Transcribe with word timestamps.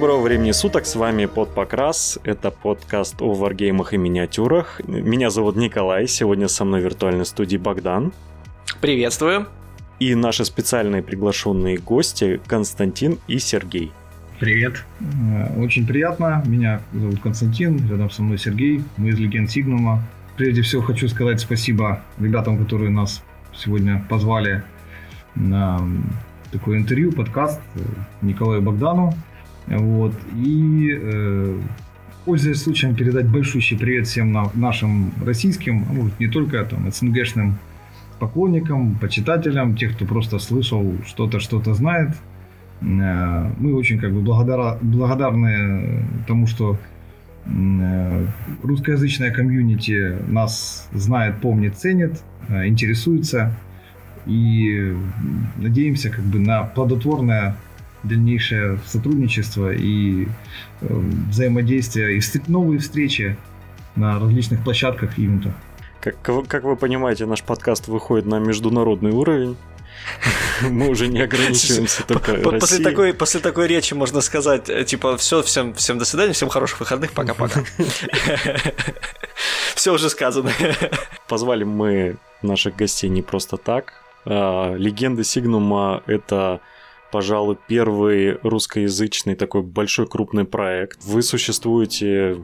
доброго 0.00 0.22
времени 0.22 0.52
суток, 0.52 0.86
с 0.86 0.96
вами 0.96 1.26
Под 1.26 1.54
Покрас, 1.54 2.18
это 2.24 2.50
подкаст 2.50 3.20
о 3.20 3.34
варгеймах 3.34 3.92
и 3.92 3.98
миниатюрах. 3.98 4.80
Меня 4.86 5.28
зовут 5.28 5.56
Николай, 5.56 6.06
сегодня 6.06 6.48
со 6.48 6.64
мной 6.64 6.80
в 6.80 6.84
виртуальной 6.84 7.26
студии 7.26 7.58
Богдан. 7.58 8.10
Приветствую. 8.80 9.46
И 9.98 10.14
наши 10.14 10.46
специальные 10.46 11.02
приглашенные 11.02 11.76
гости 11.76 12.40
Константин 12.46 13.18
и 13.28 13.38
Сергей. 13.38 13.92
Привет. 14.38 14.86
Э, 15.00 15.60
очень 15.60 15.86
приятно. 15.86 16.42
Меня 16.46 16.80
зовут 16.94 17.20
Константин, 17.20 17.86
рядом 17.90 18.10
со 18.10 18.22
мной 18.22 18.38
Сергей. 18.38 18.82
Мы 18.96 19.10
из 19.10 19.18
Легенд 19.18 19.50
Сигнума. 19.50 20.02
Прежде 20.38 20.62
всего 20.62 20.80
хочу 20.80 21.08
сказать 21.08 21.40
спасибо 21.40 22.00
ребятам, 22.18 22.56
которые 22.56 22.88
нас 22.88 23.22
сегодня 23.54 24.02
позвали 24.08 24.62
на 25.34 25.78
такое 26.52 26.78
интервью, 26.78 27.12
подкаст 27.12 27.60
э, 27.74 27.80
Николаю 28.22 28.62
Богдану. 28.62 29.12
Вот. 29.66 30.14
И 30.36 30.98
э, 31.00 31.60
пользуясь 32.24 32.62
случаем 32.62 32.94
передать 32.94 33.26
большущий 33.26 33.78
привет 33.78 34.06
всем 34.06 34.32
на, 34.32 34.50
нашим 34.54 35.12
российским, 35.24 35.86
а 35.88 35.92
может 35.92 36.18
не 36.20 36.28
только 36.28 36.64
там, 36.64 36.90
СНГшным 36.90 37.58
поклонникам, 38.18 38.96
почитателям, 38.96 39.76
тех, 39.76 39.94
кто 39.94 40.04
просто 40.04 40.38
слышал 40.38 40.94
что-то, 41.06 41.40
что-то 41.40 41.74
знает. 41.74 42.10
Э, 42.82 43.50
мы 43.58 43.74
очень 43.74 43.98
как 43.98 44.12
бы 44.12 44.20
благодара, 44.20 44.78
благодарны 44.80 46.04
тому, 46.26 46.46
что 46.46 46.78
э, 47.46 48.26
русскоязычная 48.62 49.32
комьюнити 49.32 50.16
нас 50.28 50.88
знает, 50.92 51.40
помнит, 51.40 51.76
ценит, 51.76 52.20
э, 52.48 52.66
интересуется. 52.66 53.56
И 54.26 54.94
надеемся 55.56 56.10
как 56.10 56.24
бы 56.24 56.38
на 56.38 56.62
плодотворное 56.64 57.56
дальнейшее 58.02 58.78
сотрудничество 58.86 59.72
и 59.72 60.28
взаимодействие, 60.80 62.18
и 62.18 62.22
новые 62.46 62.78
встречи 62.80 63.36
на 63.96 64.18
различных 64.18 64.62
площадках 64.64 65.18
и 65.18 65.24
ивентах. 65.24 65.52
Как, 66.00 66.46
как 66.48 66.64
вы 66.64 66.76
понимаете, 66.76 67.26
наш 67.26 67.42
подкаст 67.42 67.88
выходит 67.88 68.26
на 68.26 68.38
международный 68.38 69.10
уровень. 69.10 69.56
Мы 70.62 70.88
уже 70.88 71.08
не 71.08 71.20
ограничиваемся 71.20 72.04
только 72.06 72.34
после 72.34 72.82
такой, 72.82 73.12
после 73.12 73.40
такой 73.40 73.66
речи 73.66 73.92
можно 73.92 74.20
сказать, 74.22 74.70
э, 74.70 74.84
типа, 74.84 75.16
все, 75.18 75.42
всем, 75.42 75.74
всем 75.74 75.98
до 75.98 76.04
свидания, 76.04 76.32
всем 76.32 76.48
хороших 76.48 76.80
выходных, 76.80 77.12
пока-пока. 77.12 77.64
Все 79.74 79.92
уже 79.94 80.10
сказано. 80.10 80.52
Позвали 81.28 81.64
мы 81.64 82.16
наших 82.42 82.76
гостей 82.76 83.08
не 83.08 83.22
просто 83.22 83.56
так. 83.56 83.94
А, 84.26 84.74
Легенды 84.74 85.24
Сигнума— 85.24 86.02
это 86.06 86.60
пожалуй, 87.12 87.58
первый 87.68 88.38
русскоязычный 88.42 89.34
такой 89.34 89.62
большой 89.62 90.06
крупный 90.06 90.44
проект. 90.44 91.04
Вы 91.04 91.22
существуете 91.22 92.38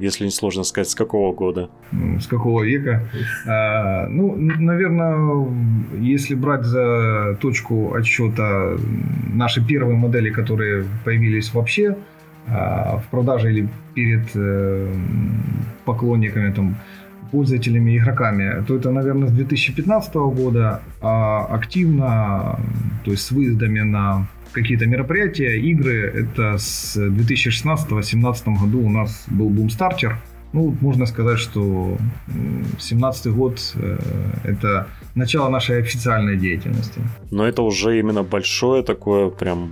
если 0.00 0.24
не 0.24 0.30
сложно 0.30 0.64
сказать, 0.64 0.90
с 0.90 0.94
какого 0.94 1.34
года? 1.34 1.70
С 2.20 2.26
какого 2.26 2.62
века? 2.62 3.08
А, 3.46 4.06
ну, 4.06 4.34
наверное, 4.36 5.48
если 5.98 6.34
брать 6.34 6.64
за 6.64 7.38
точку 7.40 7.94
отсчета 7.94 8.76
наши 9.32 9.64
первые 9.64 9.96
модели, 9.96 10.30
которые 10.30 10.84
появились 11.04 11.52
вообще 11.54 11.96
а, 12.48 12.98
в 12.98 13.08
продаже 13.10 13.50
или 13.52 13.68
перед 13.94 14.28
э, 14.34 14.94
поклонниками, 15.84 16.52
там, 16.52 16.76
пользователями, 17.32 17.96
игроками, 17.96 18.62
то 18.66 18.76
это, 18.76 18.92
наверное, 18.92 19.28
с 19.28 19.32
2015 19.32 20.14
года, 20.14 20.82
а 21.00 21.46
активно, 21.46 22.60
то 23.04 23.10
есть 23.10 23.26
с 23.26 23.32
выездами 23.32 23.80
на 23.80 24.28
какие-то 24.52 24.86
мероприятия, 24.86 25.58
игры. 25.58 26.12
Это 26.14 26.58
с 26.58 26.96
2016-2017 26.96 28.60
году 28.60 28.84
у 28.84 28.90
нас 28.90 29.24
был 29.28 29.48
бумстартер. 29.48 30.18
Ну, 30.52 30.76
можно 30.80 31.06
сказать, 31.06 31.38
что 31.38 31.96
2017 32.26 33.26
год 33.28 33.58
э,– 33.74 33.98
это 34.44 34.86
начало 35.14 35.48
нашей 35.48 35.80
официальной 35.80 36.36
деятельности. 36.36 37.00
Но 37.30 37.46
это 37.46 37.62
уже 37.62 37.98
именно 37.98 38.22
большое 38.22 38.82
такое 38.82 39.30
прям... 39.30 39.70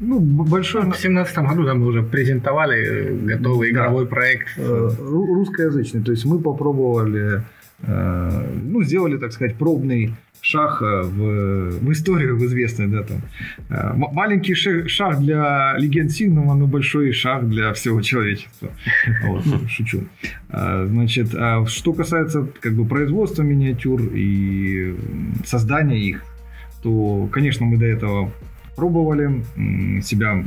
Ну, 0.00 0.20
большое... 0.20 0.84
В 0.84 0.88
2017 0.88 1.38
году 1.38 1.64
да, 1.64 1.74
мы 1.74 1.86
уже 1.86 2.02
презентовали 2.02 2.76
э, 2.76 3.36
готовый 3.36 3.72
да. 3.72 3.80
игровой 3.80 4.06
проект. 4.06 4.48
Э, 4.56 4.90
русскоязычный. 4.98 6.02
То 6.02 6.12
есть 6.12 6.24
мы 6.24 6.38
попробовали, 6.38 7.42
ну, 7.78 8.82
сделали, 8.82 9.18
так 9.18 9.32
сказать, 9.32 9.56
пробный 9.56 10.14
шаг 10.46 10.82
э, 10.82 11.02
в, 11.02 11.78
в 11.80 11.92
историю, 11.92 12.36
в 12.36 12.44
известную, 12.44 12.90
да, 12.90 13.02
там. 13.02 13.20
Э, 13.68 13.92
маленький 13.96 14.54
шаг 14.54 15.20
для 15.20 15.74
легенд 15.76 16.12
Сигнума, 16.12 16.54
но 16.54 16.66
большой 16.66 17.12
шаг 17.12 17.48
для 17.48 17.72
всего 17.72 18.00
человечества. 18.00 18.70
Вот, 19.26 19.44
шучу. 19.68 20.04
Э, 20.50 20.86
значит, 20.88 21.34
а 21.34 21.66
что 21.66 21.92
касается 21.92 22.46
как 22.60 22.74
бы 22.74 22.84
производства 22.84 23.42
миниатюр 23.42 24.02
и 24.14 24.94
создания 25.44 25.98
их, 25.98 26.24
то, 26.82 27.28
конечно, 27.32 27.66
мы 27.66 27.76
до 27.78 27.86
этого 27.86 28.30
пробовали 28.76 29.42
себя 30.02 30.44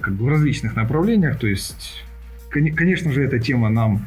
как 0.00 0.14
бы 0.14 0.24
в 0.24 0.28
различных 0.28 0.76
направлениях, 0.76 1.38
то 1.38 1.46
есть, 1.46 2.04
конечно 2.50 3.12
же, 3.12 3.22
эта 3.22 3.38
тема 3.38 3.70
нам 3.70 4.06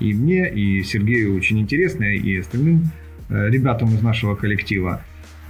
и 0.00 0.14
мне, 0.14 0.48
и 0.48 0.82
Сергею 0.82 1.36
очень 1.36 1.58
интересная, 1.58 2.14
и 2.14 2.36
остальным 2.36 2.90
Э, 3.32 3.48
ребятам 3.48 3.94
из 3.94 4.02
нашего 4.02 4.34
коллектива. 4.34 5.00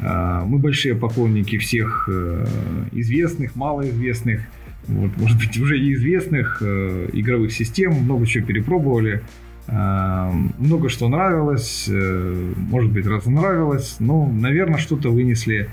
Э, 0.01 0.43
мы 0.47 0.59
большие 0.59 0.95
поклонники 0.95 1.59
всех 1.59 2.09
э, 2.11 2.47
известных, 2.93 3.57
малоизвестных, 3.57 4.43
вот, 4.87 5.17
может 5.17 5.39
быть, 5.39 5.59
уже 5.59 5.79
и 5.79 5.95
известных 5.95 6.61
игровых 6.61 7.53
систем, 7.53 7.93
много 7.93 8.27
чего 8.27 8.45
перепробовали. 8.45 9.23
Много 9.69 10.89
что 10.89 11.09
нравилось, 11.09 11.89
может 11.89 12.91
быть, 12.91 13.07
разонравилось, 13.07 13.99
но, 14.01 14.27
наверное, 14.27 14.79
что-то 14.79 15.11
вынесли 15.11 15.69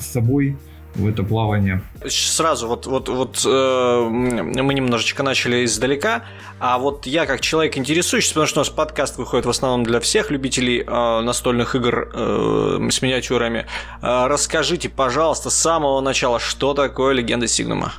с 0.00 0.06
собой 0.06 0.56
в 0.94 1.06
это 1.06 1.22
плавание. 1.22 1.82
Сразу, 2.06 2.66
вот, 2.68 2.86
вот, 2.86 3.08
вот 3.08 3.42
э, 3.44 4.08
мы 4.08 4.74
немножечко 4.74 5.22
начали 5.22 5.64
издалека, 5.64 6.24
а 6.58 6.78
вот 6.78 7.06
я 7.06 7.26
как 7.26 7.40
человек 7.40 7.76
интересующийся, 7.76 8.34
потому 8.34 8.46
что 8.46 8.60
у 8.60 8.62
нас 8.62 8.70
подкаст 8.70 9.18
выходит 9.18 9.46
в 9.46 9.50
основном 9.50 9.84
для 9.84 10.00
всех 10.00 10.30
любителей 10.30 10.82
э, 10.86 11.20
настольных 11.20 11.74
игр 11.74 12.10
э, 12.12 12.88
с 12.90 13.02
миниатюрами, 13.02 13.66
э, 14.02 14.26
расскажите, 14.26 14.88
пожалуйста, 14.88 15.50
с 15.50 15.54
самого 15.54 16.00
начала, 16.00 16.40
что 16.40 16.74
такое 16.74 17.14
Легенда 17.14 17.46
Сигнума? 17.46 17.92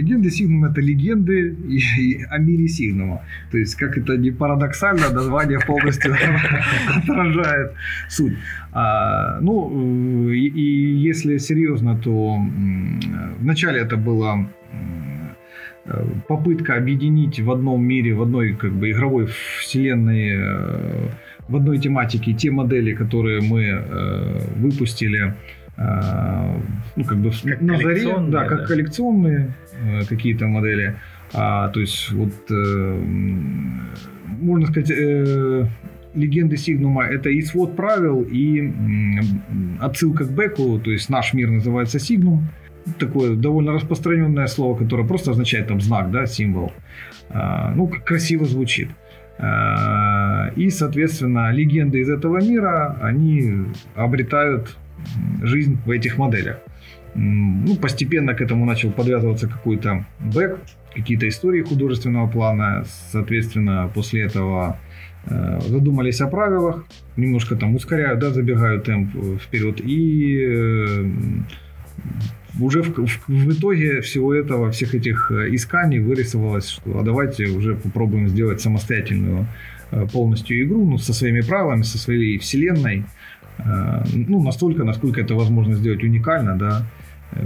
Легенды 0.00 0.30
Сигнума 0.30 0.68
это 0.68 0.80
легенды 0.80 1.54
и, 1.68 1.78
и 1.78 2.24
о 2.24 2.38
мире 2.38 2.68
Сигнума. 2.68 3.22
То 3.50 3.58
есть, 3.58 3.74
как 3.74 3.98
это 3.98 4.16
не 4.16 4.30
парадоксально, 4.30 5.10
название 5.10 5.58
полностью 5.66 6.14
отражает 6.96 7.72
суть. 8.08 8.34
А, 8.72 9.40
ну, 9.40 10.30
и, 10.30 10.48
и 10.48 11.08
если 11.08 11.38
серьезно, 11.38 11.96
то 11.96 12.38
вначале 13.40 13.80
это 13.80 13.96
было 13.96 14.48
попытка 16.28 16.76
объединить 16.76 17.40
в 17.40 17.50
одном 17.50 17.82
мире, 17.82 18.14
в 18.14 18.22
одной 18.22 18.54
как 18.54 18.72
бы 18.72 18.90
игровой 18.90 19.26
вселенной, 19.58 20.36
э, 20.36 21.08
в 21.48 21.56
одной 21.56 21.78
тематике 21.78 22.32
те 22.32 22.50
модели, 22.50 22.94
которые 22.94 23.40
мы 23.40 23.62
э, 23.64 24.40
выпустили 24.56 25.34
э, 25.76 26.60
ну, 26.96 27.04
как 27.04 27.18
бы 27.18 27.30
как 27.30 27.60
на 27.60 27.78
заре, 27.78 28.14
да, 28.28 28.44
как 28.44 28.60
да. 28.60 28.66
коллекционные 28.66 29.54
какие-то 30.08 30.46
модели. 30.46 30.96
А, 31.32 31.68
то 31.68 31.80
есть 31.80 32.10
вот 32.10 32.32
э, 32.50 33.04
можно 34.40 34.66
сказать, 34.66 34.90
э, 34.90 35.66
легенды 36.14 36.56
Сигнума 36.56 37.04
это 37.04 37.28
и 37.28 37.40
свод 37.42 37.76
правил, 37.76 38.22
и 38.22 38.60
э, 38.60 38.72
отсылка 39.80 40.24
к 40.24 40.30
Беку, 40.30 40.78
то 40.78 40.90
есть 40.90 41.08
наш 41.08 41.32
мир 41.34 41.50
называется 41.50 41.98
Сигнум. 41.98 42.48
Такое 42.98 43.36
довольно 43.36 43.72
распространенное 43.72 44.46
слово, 44.46 44.76
которое 44.76 45.06
просто 45.06 45.32
означает 45.32 45.68
там 45.68 45.80
знак, 45.80 46.10
да, 46.10 46.26
символ. 46.26 46.72
А, 47.28 47.72
ну, 47.76 47.86
красиво 47.86 48.46
звучит. 48.46 48.88
А, 49.38 50.50
и, 50.56 50.70
соответственно, 50.70 51.52
легенды 51.52 52.00
из 52.00 52.08
этого 52.08 52.42
мира, 52.42 52.98
они 53.02 53.66
обретают 53.94 54.76
жизнь 55.42 55.78
в 55.84 55.90
этих 55.90 56.18
моделях. 56.18 56.58
Ну, 57.14 57.76
постепенно 57.76 58.34
к 58.34 58.40
этому 58.40 58.64
начал 58.64 58.92
подвязываться 58.92 59.48
какой-то 59.48 60.04
бэк, 60.20 60.58
какие-то 60.94 61.28
истории 61.28 61.62
художественного 61.62 62.28
плана. 62.28 62.84
Соответственно, 63.10 63.90
после 63.94 64.22
этого 64.22 64.78
э, 65.26 65.60
задумались 65.66 66.20
о 66.20 66.28
правилах, 66.28 66.84
немножко 67.16 67.56
там 67.56 67.74
ускоряют, 67.74 68.20
да, 68.20 68.30
забегают 68.30 68.84
темп 68.84 69.40
вперед. 69.40 69.80
И 69.80 70.44
э, 70.48 71.06
уже 72.60 72.82
в, 72.82 72.96
в, 72.96 73.28
в 73.28 73.52
итоге 73.52 74.00
всего 74.02 74.32
этого, 74.32 74.70
всех 74.70 74.94
этих 74.94 75.32
э, 75.32 75.54
исканий 75.54 75.98
вырисовалось, 75.98 76.68
что 76.68 77.00
а 77.00 77.02
давайте 77.02 77.46
уже 77.46 77.74
попробуем 77.74 78.28
сделать 78.28 78.60
самостоятельную 78.60 79.46
э, 79.90 80.06
полностью 80.12 80.62
игру, 80.62 80.88
ну, 80.88 80.98
со 80.98 81.12
своими 81.12 81.40
правилами, 81.40 81.82
со 81.82 81.98
своей 81.98 82.38
вселенной, 82.38 83.04
Э, 83.64 84.04
ну, 84.12 84.42
настолько, 84.42 84.84
насколько 84.84 85.20
это 85.20 85.34
возможно 85.34 85.74
сделать 85.74 86.02
уникально, 86.02 86.56
да, 86.56 86.82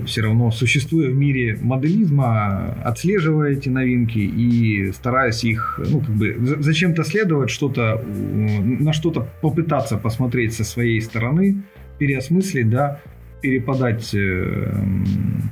все 0.07 0.23
равно 0.23 0.51
существуя 0.51 1.11
в 1.11 1.15
мире 1.15 1.59
моделизма, 1.61 2.75
отслеживая 2.83 3.53
эти 3.53 3.69
новинки 3.69 4.19
и 4.19 4.93
стараясь 4.93 5.45
их, 5.45 5.79
ну, 5.91 6.01
как 6.01 6.11
бы, 6.11 6.37
зачем-то 6.61 7.05
следовать, 7.05 7.51
что-то, 7.51 8.03
на 8.05 8.93
что-то 8.93 9.29
попытаться 9.41 9.97
посмотреть 9.97 10.55
со 10.55 10.65
своей 10.65 11.01
стороны, 11.01 11.63
переосмыслить, 11.99 12.71
да, 12.71 13.01
переподать 13.41 14.15
э, 14.15 14.73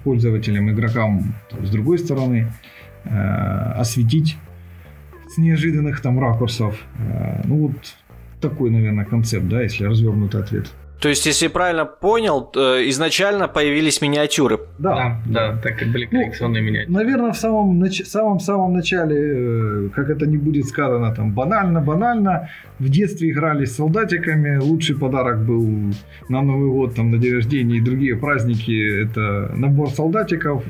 пользователям, 0.03 0.71
игрокам 0.71 1.35
с 1.61 1.71
другой 1.71 1.99
стороны, 1.99 2.51
э, 3.05 3.09
осветить 3.77 4.39
с 5.29 5.37
неожиданных 5.37 6.01
там 6.01 6.19
ракурсов. 6.19 6.79
Э, 6.99 7.43
ну 7.45 7.69
вот 7.69 7.95
такой, 8.41 8.71
наверное, 8.71 9.05
концепт, 9.05 9.47
да, 9.47 9.63
если 9.63 9.85
развернутый 9.85 10.41
ответ. 10.41 10.71
То 11.03 11.09
есть, 11.09 11.27
если 11.27 11.49
правильно 11.49 11.85
понял, 11.85 12.49
э, 12.55 12.89
изначально 12.91 13.49
появились 13.49 14.01
миниатюры. 14.01 14.61
Да, 14.79 15.21
да, 15.27 15.51
да 15.51 15.61
так 15.61 15.83
и 15.83 15.85
были 15.85 16.09
ну, 16.13 16.21
коллекционные 16.21 16.63
ну, 16.63 16.69
миниатюры. 16.69 16.95
Наверное, 16.95 17.33
в 17.33 17.37
самом, 17.37 17.91
самом, 17.91 18.39
самом 18.39 18.73
начале, 18.73 19.17
э, 19.17 19.89
как 19.97 20.11
это 20.11 20.27
не 20.27 20.37
будет 20.37 20.67
сказано, 20.67 21.13
там 21.13 21.33
банально, 21.33 21.81
банально, 21.81 22.51
в 22.79 22.89
детстве 22.89 23.31
играли 23.31 23.65
с 23.65 23.75
солдатиками, 23.75 24.59
лучший 24.59 24.97
подарок 24.97 25.45
был 25.45 25.67
на 26.29 26.41
Новый 26.41 26.71
год, 26.71 26.95
там, 26.95 27.11
на 27.11 27.19
день 27.19 27.35
рождения 27.35 27.79
и 27.79 27.81
другие 27.81 28.15
праздники, 28.15 29.03
это 29.03 29.53
набор 29.57 29.91
солдатиков, 29.91 30.63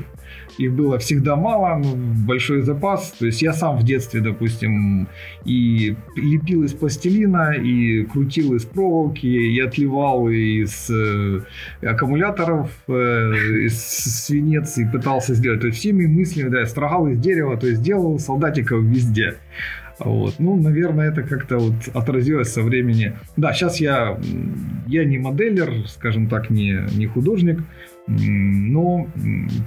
их 0.57 0.71
было 0.73 0.97
всегда 0.97 1.35
мало, 1.35 1.77
но 1.77 1.93
большой 2.25 2.61
запас. 2.61 3.13
То 3.19 3.25
есть 3.25 3.41
я 3.41 3.53
сам 3.53 3.77
в 3.77 3.83
детстве, 3.83 4.21
допустим, 4.21 5.07
и 5.45 5.95
лепил 6.15 6.63
из 6.63 6.73
пластилина, 6.73 7.53
и 7.53 8.03
крутил 8.03 8.53
из 8.55 8.65
проволоки, 8.65 9.25
и 9.25 9.59
отливал 9.59 10.29
из 10.29 10.89
э, 10.89 11.41
аккумуляторов, 11.81 12.71
э, 12.87 12.93
из 13.65 13.79
свинец, 14.25 14.77
и 14.77 14.85
пытался 14.85 15.33
сделать. 15.33 15.61
То 15.61 15.67
есть 15.67 15.79
всеми 15.79 16.05
мыслями, 16.05 16.49
да, 16.49 16.59
я 16.59 16.65
строгал 16.65 17.07
из 17.07 17.19
дерева, 17.19 17.57
то 17.57 17.67
есть 17.67 17.81
делал 17.81 18.19
солдатиков 18.19 18.83
везде. 18.83 19.35
Вот. 19.99 20.35
Ну, 20.39 20.59
наверное, 20.59 21.09
это 21.09 21.23
как-то 21.23 21.57
вот 21.57 21.75
отразилось 21.93 22.51
со 22.51 22.61
времени. 22.61 23.13
Да, 23.37 23.53
сейчас 23.53 23.79
я, 23.79 24.19
я 24.87 25.05
не 25.05 25.17
моделер, 25.17 25.87
скажем 25.87 26.27
так, 26.27 26.49
не, 26.49 26.83
не 26.95 27.05
художник, 27.05 27.59
но, 28.07 29.07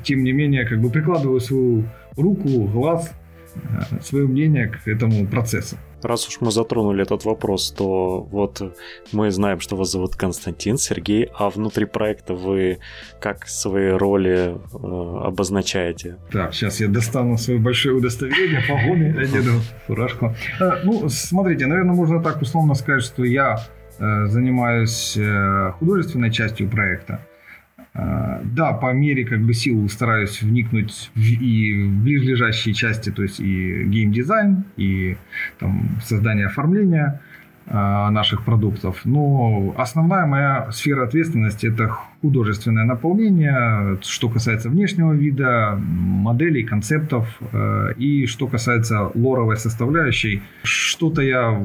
тем 0.04 0.24
не 0.24 0.32
менее, 0.32 0.66
как 0.66 0.80
бы 0.80 0.90
прикладываю 0.90 1.40
свою 1.40 1.84
руку, 2.16 2.48
глаз, 2.66 3.12
э, 3.54 4.00
свое 4.02 4.26
мнение 4.26 4.68
к 4.68 4.86
этому 4.86 5.26
процессу. 5.26 5.76
Раз 6.02 6.28
уж 6.28 6.40
мы 6.40 6.50
затронули 6.50 7.02
этот 7.02 7.24
вопрос, 7.24 7.72
то 7.72 8.20
вот 8.20 8.76
мы 9.12 9.30
знаем, 9.30 9.60
что 9.60 9.76
вас 9.76 9.90
зовут 9.90 10.14
Константин, 10.14 10.76
Сергей, 10.76 11.30
а 11.34 11.48
внутри 11.48 11.86
проекта 11.86 12.34
вы 12.34 12.78
как 13.18 13.48
свои 13.48 13.88
роли 13.88 14.54
э, 14.54 15.26
обозначаете? 15.26 16.16
Так, 16.30 16.54
сейчас 16.54 16.80
я 16.80 16.88
достану 16.88 17.38
свое 17.38 17.58
большое 17.58 17.94
удостоверение, 17.94 18.62
погоны, 18.68 19.18
одену 19.18 19.60
фуражку. 19.86 20.34
Э, 20.60 20.82
ну, 20.84 21.08
смотрите, 21.08 21.66
наверное, 21.66 21.94
можно 21.94 22.22
так 22.22 22.42
условно 22.42 22.74
сказать, 22.74 23.02
что 23.02 23.24
я 23.24 23.58
э, 23.98 24.26
занимаюсь 24.26 25.18
художественной 25.78 26.30
частью 26.30 26.68
проекта. 26.68 27.20
А, 27.98 28.42
да, 28.44 28.74
по 28.74 28.92
мере 28.92 29.24
как 29.24 29.40
бы 29.40 29.54
сил 29.54 29.88
стараюсь 29.88 30.42
вникнуть 30.42 31.10
в, 31.14 31.18
и 31.18 31.84
в 31.84 32.02
ближайшие 32.02 32.74
части, 32.74 33.10
то 33.10 33.22
есть 33.22 33.40
и 33.40 33.84
геймдизайн, 33.84 34.64
и 34.76 35.16
там, 35.58 35.88
создание 36.04 36.46
оформления. 36.46 37.20
А, 37.68 38.10
наших 38.10 38.44
продуктов. 38.44 39.00
Но 39.04 39.74
основная 39.76 40.24
моя 40.24 40.70
сфера 40.70 41.04
ответственности 41.04 41.66
это 41.66 41.88
художественное 42.22 42.84
наполнение, 42.84 43.98
что 44.02 44.28
касается 44.28 44.68
внешнего 44.68 45.12
вида, 45.12 45.76
моделей, 45.76 46.62
концептов 46.62 47.26
э, 47.52 47.94
и 47.98 48.26
что 48.26 48.46
касается 48.46 49.10
лоровой 49.14 49.56
составляющей. 49.56 50.42
Что-то 50.62 51.22
я 51.22 51.60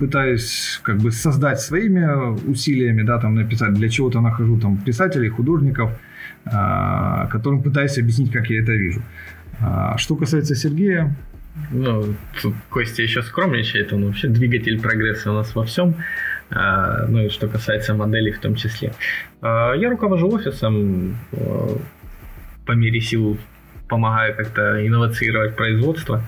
пытаюсь 0.00 0.80
как 0.82 0.96
бы 0.96 1.12
создать 1.12 1.60
своими 1.60 2.50
усилиями, 2.50 3.02
да, 3.02 3.18
там 3.18 3.34
написать, 3.34 3.74
для 3.74 3.90
чего-то 3.90 4.22
нахожу 4.22 4.58
там 4.58 4.78
писателей, 4.78 5.28
художников, 5.28 5.90
э, 6.46 7.28
которым 7.30 7.62
пытаюсь 7.62 7.98
объяснить, 7.98 8.32
как 8.32 8.48
я 8.48 8.62
это 8.62 8.72
вижу. 8.72 9.02
Что 9.96 10.16
касается 10.16 10.54
Сергея, 10.54 11.14
ну, 11.70 12.14
тут 12.40 12.54
Костя 12.70 13.02
еще 13.02 13.22
скромничает, 13.22 13.92
он 13.92 14.06
вообще 14.06 14.28
двигатель 14.28 14.80
прогресса 14.80 15.30
у 15.30 15.34
нас 15.34 15.54
во 15.54 15.64
всем. 15.64 15.94
А, 16.50 17.06
ну 17.08 17.24
и 17.24 17.28
что 17.28 17.48
касается 17.48 17.94
моделей 17.94 18.32
в 18.32 18.38
том 18.38 18.54
числе. 18.54 18.92
А, 19.40 19.72
я 19.74 19.90
руковожу 19.90 20.30
офисом, 20.30 21.16
а, 21.32 21.78
по 22.66 22.72
мере 22.72 23.00
сил 23.00 23.38
помогаю 23.88 24.36
как-то 24.36 24.86
инновацировать 24.86 25.56
производство. 25.56 26.22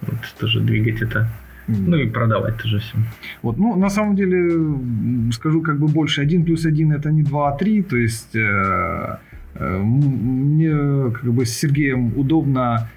Вот 0.00 0.18
тоже 0.38 0.60
двигать 0.60 1.02
это 1.02 1.28
ну 1.68 1.96
и 1.96 2.08
продавать 2.08 2.56
тоже 2.56 2.78
все. 2.78 2.96
Вот, 3.42 3.56
ну, 3.56 3.76
на 3.76 3.88
самом 3.88 4.16
деле, 4.16 5.32
скажу 5.32 5.62
как 5.62 5.78
бы 5.78 5.86
больше. 5.86 6.20
Один 6.20 6.44
плюс 6.44 6.66
один 6.66 6.92
это 6.92 7.10
не 7.10 7.22
два, 7.22 7.50
а 7.50 7.56
три. 7.56 7.82
То 7.82 7.96
есть 7.96 8.34
э, 8.34 9.18
э, 9.54 9.78
мне 9.78 11.12
как 11.12 11.32
бы 11.32 11.46
с 11.46 11.56
Сергеем 11.56 12.18
удобно 12.18 12.90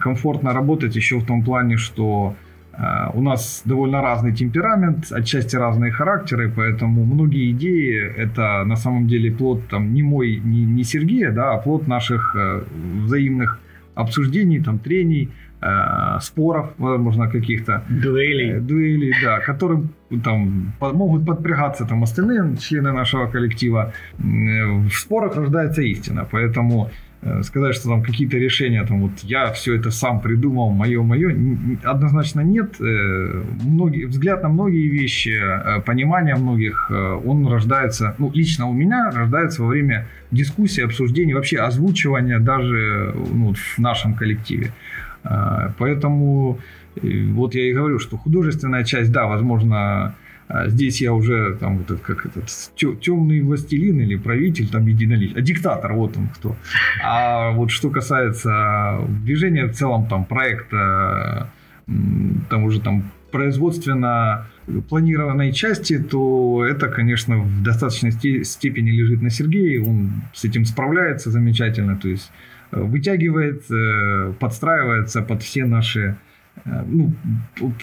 комфортно 0.00 0.52
работать 0.52 0.96
еще 0.96 1.18
в 1.18 1.24
том 1.24 1.42
плане, 1.42 1.76
что 1.76 2.34
э, 2.72 3.10
у 3.14 3.22
нас 3.22 3.62
довольно 3.64 4.02
разный 4.02 4.32
темперамент, 4.32 5.12
отчасти 5.12 5.56
разные 5.56 5.92
характеры, 5.92 6.52
поэтому 6.54 7.04
многие 7.04 7.50
идеи 7.52 8.12
это 8.16 8.64
на 8.64 8.76
самом 8.76 9.08
деле 9.08 9.30
плод 9.30 9.68
там 9.68 9.94
не 9.94 10.02
мой, 10.02 10.40
не, 10.44 10.64
не 10.64 10.84
Сергея, 10.84 11.32
да, 11.32 11.54
а 11.54 11.58
плод 11.58 11.88
наших 11.88 12.36
э, 12.36 12.64
взаимных 13.04 13.60
обсуждений, 13.94 14.60
там, 14.60 14.78
трений, 14.78 15.30
споров, 16.20 16.74
возможно, 16.78 17.30
каких-то. 17.30 17.82
Дуэлей. 17.88 18.60
Дуэлей, 18.60 19.14
да, 19.24 19.40
которым 19.40 19.88
там 20.22 20.72
могут 20.80 21.24
подпрягаться 21.26 21.86
там 21.86 22.02
остальные 22.02 22.58
члены 22.58 22.92
нашего 22.92 23.26
коллектива. 23.26 23.92
В 24.18 24.90
спорах 24.90 25.34
рождается 25.34 25.80
истина, 25.80 26.26
поэтому 26.30 26.90
Э, 26.90 27.05
сказать, 27.42 27.74
что 27.74 27.88
там 27.88 28.02
какие-то 28.02 28.36
решения, 28.36 28.84
там 28.84 29.00
вот 29.00 29.12
я 29.22 29.50
все 29.52 29.74
это 29.74 29.90
сам 29.90 30.20
придумал, 30.20 30.70
мое-мое, 30.70 31.34
однозначно 31.82 32.40
нет. 32.40 32.80
Э, 32.80 33.42
многие, 33.64 34.04
взгляд 34.04 34.42
на 34.42 34.48
многие 34.48 34.88
вещи, 34.88 35.36
э, 35.38 35.80
понимание 35.80 36.36
многих, 36.36 36.90
он 37.24 37.46
рождается, 37.46 38.14
ну, 38.18 38.30
лично 38.32 38.68
у 38.68 38.72
меня 38.72 39.10
рождается 39.10 39.62
во 39.62 39.68
время 39.68 40.06
дискуссии, 40.30 40.84
обсуждений, 40.84 41.34
вообще 41.34 41.58
озвучивания 41.58 42.38
даже 42.38 43.14
ну, 43.32 43.54
в 43.54 43.78
нашем 43.78 44.14
коллективе. 44.14 44.72
Поэтому 45.78 46.60
вот 47.02 47.54
я 47.54 47.68
и 47.68 47.72
говорю, 47.72 47.98
что 47.98 48.16
художественная 48.16 48.84
часть, 48.84 49.10
да, 49.10 49.26
возможно, 49.26 50.14
а 50.48 50.68
здесь 50.68 51.00
я 51.00 51.12
уже 51.12 51.56
там 51.58 51.78
вот 51.78 51.90
этот, 51.90 52.00
как 52.02 52.26
этот 52.26 52.48
темный 53.00 53.40
властелин 53.40 54.00
или 54.00 54.16
правитель 54.16 54.68
там 54.68 54.86
единоличный, 54.86 55.40
а 55.40 55.44
диктатор 55.44 55.92
вот 55.94 56.16
он 56.16 56.28
кто. 56.28 56.56
А 57.02 57.50
вот 57.50 57.70
что 57.70 57.90
касается 57.90 59.00
движения 59.24 59.66
в 59.66 59.72
целом 59.72 60.06
там 60.06 60.24
проекта, 60.24 61.50
там 61.86 62.64
уже 62.64 62.80
там 62.80 63.10
производственно 63.32 64.46
планированной 64.88 65.52
части, 65.52 65.98
то 65.98 66.64
это, 66.64 66.88
конечно, 66.88 67.38
в 67.38 67.62
достаточной 67.62 68.12
степени 68.44 68.90
лежит 68.90 69.22
на 69.22 69.30
Сергее. 69.30 69.82
Он 69.82 70.22
с 70.32 70.44
этим 70.44 70.64
справляется 70.64 71.30
замечательно. 71.30 71.96
То 71.96 72.08
есть 72.08 72.30
э, 72.72 72.80
вытягивает, 72.80 73.70
э, 73.70 74.32
подстраивается 74.40 75.22
под 75.22 75.42
все 75.42 75.66
наши 75.66 76.16
ну, 76.64 77.12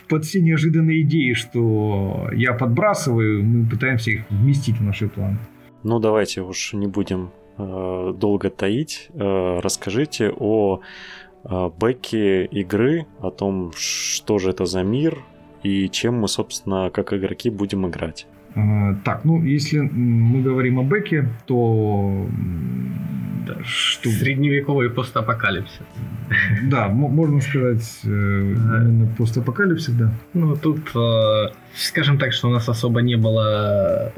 под 0.09 0.25
все 0.25 0.41
неожиданные 0.41 1.03
идеи, 1.03 1.33
что 1.33 2.29
я 2.33 2.53
подбрасываю, 2.53 3.43
мы 3.43 3.69
пытаемся 3.69 4.11
их 4.11 4.23
вместить 4.29 4.77
в 4.77 4.83
наши 4.83 5.07
планы. 5.07 5.37
Ну, 5.83 5.99
давайте 5.99 6.41
уж 6.41 6.73
не 6.73 6.87
будем 6.87 7.31
э, 7.57 8.13
долго 8.17 8.49
таить. 8.49 9.09
Э, 9.13 9.59
расскажите 9.59 10.31
о 10.31 10.79
э, 11.43 11.69
бэке 11.77 12.45
игры, 12.45 13.05
о 13.19 13.31
том, 13.31 13.71
что 13.75 14.39
же 14.39 14.49
это 14.49 14.65
за 14.65 14.83
мир 14.83 15.19
и 15.61 15.89
чем 15.89 16.19
мы, 16.19 16.27
собственно, 16.27 16.89
как 16.89 17.13
игроки 17.13 17.49
будем 17.49 17.87
играть. 17.87 18.27
Э, 18.55 18.95
так, 19.03 19.25
ну, 19.25 19.43
если 19.43 19.79
мы 19.79 20.41
говорим 20.41 20.79
о 20.79 20.83
бэке, 20.83 21.27
то 21.47 22.27
что... 23.65 24.09
Средневековый 24.09 24.89
постапокалипсис. 24.89 25.81
Да, 26.63 26.87
можно 26.87 27.41
сказать, 27.41 27.99
э, 28.03 28.07
именно 28.07 29.07
постапокалипсис, 29.17 29.93
да. 29.93 30.11
Ну, 30.33 30.55
тут, 30.55 30.79
э, 30.95 31.47
скажем 31.75 32.17
так, 32.17 32.33
что 32.33 32.47
у 32.47 32.51
нас 32.51 32.69
особо 32.69 33.01
не 33.01 33.17
было 33.17 34.11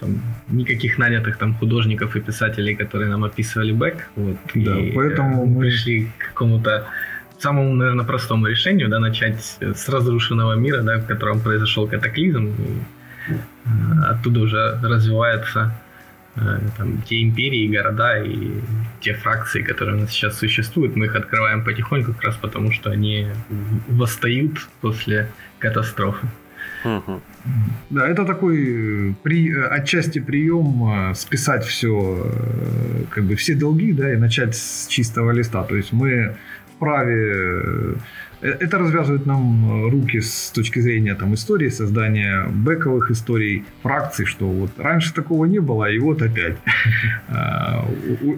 там, 0.00 0.22
никаких 0.48 0.98
нанятых 0.98 1.38
там 1.38 1.54
художников 1.54 2.16
и 2.16 2.20
писателей, 2.20 2.74
которые 2.74 3.10
нам 3.10 3.24
описывали 3.24 3.72
бэк. 3.72 4.10
Вот, 4.16 4.36
да, 4.54 4.78
и 4.78 4.92
поэтому 4.92 5.46
мы 5.46 5.60
пришли 5.60 6.10
к 6.18 6.28
какому-то 6.28 6.86
самому, 7.38 7.74
наверное, 7.74 8.04
простому 8.04 8.46
решению, 8.46 8.88
да, 8.88 8.98
начать 8.98 9.58
с 9.60 9.88
разрушенного 9.88 10.56
мира, 10.56 10.82
да, 10.82 10.98
в 10.98 11.06
котором 11.06 11.40
произошел 11.40 11.88
катаклизм. 11.88 12.54
И 13.28 13.34
оттуда 14.08 14.40
уже 14.40 14.80
развивается 14.82 15.72
Э, 16.36 16.58
там, 16.76 17.02
те 17.02 17.22
империи, 17.22 17.66
города 17.66 18.22
и 18.22 18.60
те 19.00 19.14
фракции, 19.14 19.62
которые 19.62 19.96
у 19.96 20.00
нас 20.00 20.10
сейчас 20.10 20.38
существуют, 20.38 20.94
мы 20.94 21.06
их 21.06 21.16
открываем 21.16 21.64
потихоньку 21.64 22.12
как 22.12 22.22
раз 22.22 22.36
потому, 22.36 22.70
что 22.70 22.90
они 22.90 23.26
восстают 23.88 24.68
после 24.80 25.28
катастрофы. 25.58 26.28
Да, 27.90 28.06
это 28.06 28.24
такой 28.24 29.10
э, 29.10 29.14
при, 29.22 29.52
э, 29.52 29.66
отчасти 29.66 30.20
прием 30.20 31.14
списать 31.14 31.64
все, 31.64 32.32
как 33.10 33.24
бы 33.24 33.34
все 33.34 33.54
долги, 33.54 33.92
да, 33.92 34.12
и 34.12 34.16
начать 34.16 34.54
с 34.54 34.86
чистого 34.86 35.32
листа. 35.32 35.64
То 35.64 35.74
есть 35.76 35.92
мы 35.92 36.36
вправе 36.76 37.50
Э, 37.62 37.94
это 38.40 38.78
развязывает 38.78 39.26
нам 39.26 39.86
э, 39.86 39.90
руки 39.90 40.20
с 40.20 40.50
точки 40.50 40.80
зрения 40.80 41.14
там, 41.14 41.34
истории, 41.34 41.68
создания 41.68 42.46
бэковых 42.48 43.10
историй, 43.10 43.64
фракций, 43.82 44.26
что 44.26 44.46
вот 44.46 44.70
раньше 44.78 45.12
такого 45.12 45.44
не 45.44 45.60
было, 45.60 45.90
и 45.90 45.98
вот 45.98 46.22
опять. 46.22 46.56
А, 47.28 47.86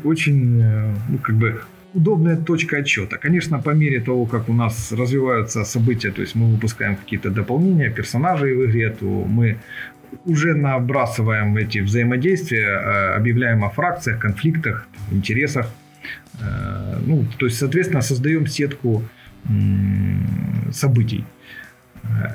очень 0.05 0.61
э, 0.61 0.95
ну, 1.09 1.19
как 1.19 1.37
бы 1.37 1.61
удобная 1.95 2.37
точка 2.37 2.79
отчета. 2.79 3.17
Конечно, 3.17 3.59
по 3.59 3.71
мере 3.71 4.01
того, 4.01 4.27
как 4.27 4.49
у 4.49 4.53
нас 4.53 4.93
развиваются 4.93 5.65
события, 5.65 6.11
то 6.11 6.23
есть 6.23 6.35
мы 6.35 6.53
выпускаем 6.53 6.97
какие-то 6.97 7.31
дополнения, 7.31 7.91
персонажей 7.91 8.55
в 8.55 8.65
игре, 8.67 8.91
то 8.91 9.07
мы 9.07 9.59
уже 10.27 10.55
набрасываем 10.55 11.57
эти 11.57 11.81
взаимодействия, 11.81 13.17
объявляем 13.17 13.65
о 13.65 13.71
фракциях, 13.71 14.19
конфликтах, 14.19 14.87
интересах. 15.11 15.67
Ну, 17.07 17.25
то 17.39 17.47
есть, 17.47 17.59
соответственно, 17.59 18.03
создаем 18.03 18.47
сетку 18.47 19.03
событий. 20.73 21.25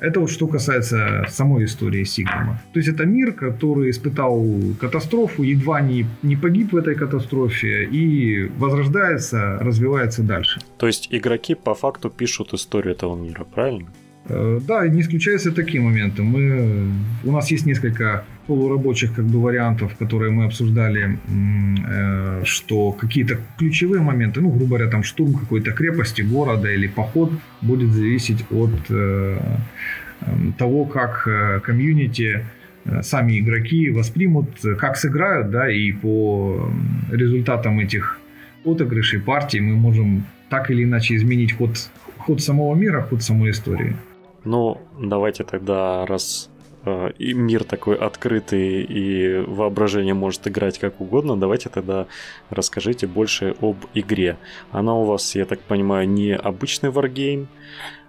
Это 0.01 0.19
вот 0.19 0.31
что 0.31 0.47
касается 0.47 1.25
самой 1.29 1.65
истории 1.65 2.05
Сигма. 2.05 2.61
То 2.73 2.79
есть 2.79 2.89
это 2.89 3.05
мир, 3.05 3.33
который 3.33 3.89
испытал 3.89 4.45
катастрофу, 4.79 5.43
едва 5.43 5.81
не, 5.81 6.05
не 6.23 6.35
погиб 6.35 6.71
в 6.71 6.77
этой 6.77 6.95
катастрофе 6.95 7.83
и 7.83 8.49
возрождается, 8.57 9.57
развивается 9.59 10.23
дальше. 10.23 10.61
То 10.77 10.87
есть 10.87 11.09
игроки 11.11 11.55
по 11.55 11.73
факту 11.73 12.09
пишут 12.09 12.53
историю 12.53 12.95
этого 12.95 13.15
мира, 13.21 13.43
правильно? 13.43 13.87
Э, 14.29 14.59
да, 14.67 14.87
не 14.87 15.01
исключаются 15.01 15.51
такие 15.51 15.81
моменты. 15.81 16.21
Мы, 16.23 16.91
у 17.23 17.31
нас 17.31 17.51
есть 17.51 17.65
несколько 17.65 18.25
полурабочих 18.47 19.13
как 19.13 19.25
бы 19.25 19.41
вариантов, 19.41 19.95
которые 19.97 20.31
мы 20.31 20.45
обсуждали, 20.45 21.17
э, 21.27 22.41
что 22.43 22.91
какие-то 22.91 23.39
ключевые 23.57 24.01
моменты, 24.01 24.41
ну, 24.41 24.49
грубо 24.49 24.65
говоря, 24.77 24.87
там 24.87 25.03
штурм 25.03 25.33
какой-то 25.33 25.71
крепости, 25.71 26.21
города 26.21 26.69
или 26.71 26.87
поход 26.87 27.31
будет 27.61 27.91
зависеть 27.91 28.45
от 28.51 28.75
э, 28.89 29.37
эм, 30.21 30.53
того, 30.57 30.85
как 30.85 31.27
комьюнити 31.63 32.45
сами 33.01 33.39
игроки 33.39 33.89
воспримут, 33.89 34.49
как 34.79 34.95
сыграют, 34.95 35.51
да, 35.51 35.69
и 35.69 35.91
по 35.91 36.71
результатам 37.11 37.79
этих 37.79 38.17
отыгрышей 38.63 39.19
партий 39.19 39.59
мы 39.59 39.75
можем 39.75 40.25
так 40.49 40.71
или 40.71 40.85
иначе 40.85 41.15
изменить 41.15 41.51
ход, 41.51 41.71
ход 42.17 42.41
самого 42.41 42.75
мира, 42.75 43.01
ход 43.01 43.21
самой 43.21 43.51
истории. 43.51 43.95
Ну, 44.47 44.77
давайте 44.97 45.43
тогда, 45.43 46.05
раз 46.05 46.49
э, 46.85 47.11
и 47.19 47.33
мир 47.33 47.65
такой 47.65 47.97
открытый 47.97 48.81
и 48.81 49.39
воображение 49.45 50.13
может 50.13 50.47
играть 50.47 50.79
как 50.79 51.01
угодно, 51.01 51.35
давайте 51.35 51.67
тогда 51.67 52.07
расскажите 52.49 53.07
больше 53.07 53.55
об 53.61 53.75
игре. 53.93 54.37
Она 54.71 54.95
у 54.95 55.03
вас, 55.03 55.35
я 55.35 55.43
так 55.43 55.59
понимаю, 55.59 56.07
не 56.07 56.33
обычный 56.33 56.91
варгейм, 56.91 57.49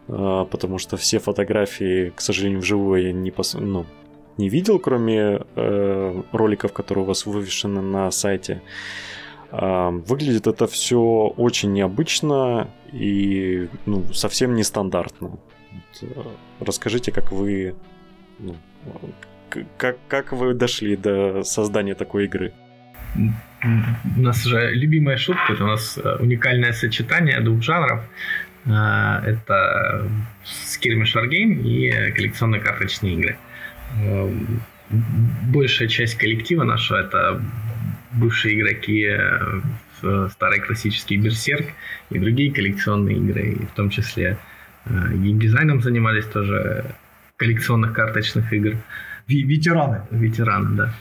э, 0.06 0.46
потому 0.48 0.78
что 0.78 0.96
все 0.96 1.18
фотографии, 1.18 2.12
к 2.14 2.20
сожалению, 2.20 2.60
вживую 2.60 3.02
я 3.02 3.12
не, 3.12 3.32
пос... 3.32 3.54
ну, 3.54 3.84
не 4.36 4.48
видел, 4.48 4.78
кроме 4.78 5.40
э, 5.56 6.22
роликов, 6.30 6.72
которые 6.72 7.02
у 7.02 7.08
вас 7.08 7.26
вывешены 7.26 7.82
на 7.82 8.12
сайте. 8.12 8.62
Э, 9.50 9.90
выглядит 9.90 10.46
это 10.46 10.68
все 10.68 11.00
очень 11.36 11.72
необычно 11.72 12.70
и 12.92 13.68
ну, 13.86 14.04
совсем 14.12 14.54
нестандартно. 14.54 15.40
Э, 16.02 16.06
расскажите, 16.60 17.12
как 17.12 17.32
вы, 17.32 17.74
ну, 18.38 18.56
как, 19.76 19.96
как 20.08 20.32
вы 20.32 20.54
дошли 20.54 20.96
до 20.96 21.42
создания 21.44 21.94
такой 21.94 22.24
игры? 22.24 22.52
У 23.14 24.20
нас 24.20 24.44
же 24.44 24.70
любимая 24.72 25.16
шутка, 25.16 25.52
это 25.52 25.64
у 25.64 25.68
нас 25.68 25.98
э, 25.98 26.16
уникальное 26.20 26.72
сочетание 26.72 27.40
двух 27.40 27.62
жанров. 27.62 28.00
Э, 28.66 29.20
это 29.24 30.08
скирмиш 30.44 31.16
Wargame 31.16 31.62
и 31.62 32.12
коллекционные 32.12 32.60
карточные 32.60 33.14
игры. 33.14 33.38
Большая 35.52 35.88
часть 35.88 36.16
коллектива 36.16 36.64
нашего 36.64 36.98
это 36.98 37.42
бывшие 38.12 38.58
игроки 38.58 39.06
в 40.00 40.30
старый 40.30 40.60
классический 40.60 41.18
Берсерк 41.18 41.66
и 42.10 42.18
другие 42.18 42.52
коллекционные 42.52 43.16
игры, 43.16 43.66
в 43.70 43.74
том 43.74 43.90
числе 43.90 44.38
Э, 44.38 44.57
геймдизайном 44.90 45.82
занимались 45.82 46.24
тоже 46.26 46.84
коллекционных 47.36 47.92
карточных 47.92 48.52
игр. 48.52 48.76
Ветераны. 49.26 50.02
Ветераны, 50.10 50.76
да. 50.76 50.94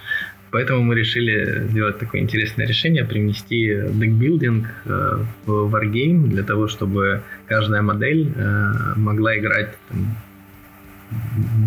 Поэтому 0.51 0.82
мы 0.82 0.96
решили 0.96 1.67
сделать 1.70 2.00
такое 2.00 2.22
интересное 2.22 2.65
решение, 2.65 3.03
привнести 3.03 3.82
декбилдинг 3.91 4.67
э, 4.86 5.17
в 5.46 5.75
Wargame 5.75 6.27
для 6.27 6.44
того, 6.44 6.67
чтобы 6.67 7.22
каждая 7.48 7.82
модель 7.82 8.32
э, 8.34 8.94
могла 8.96 9.38
играть 9.38 9.77
там, 9.89 10.15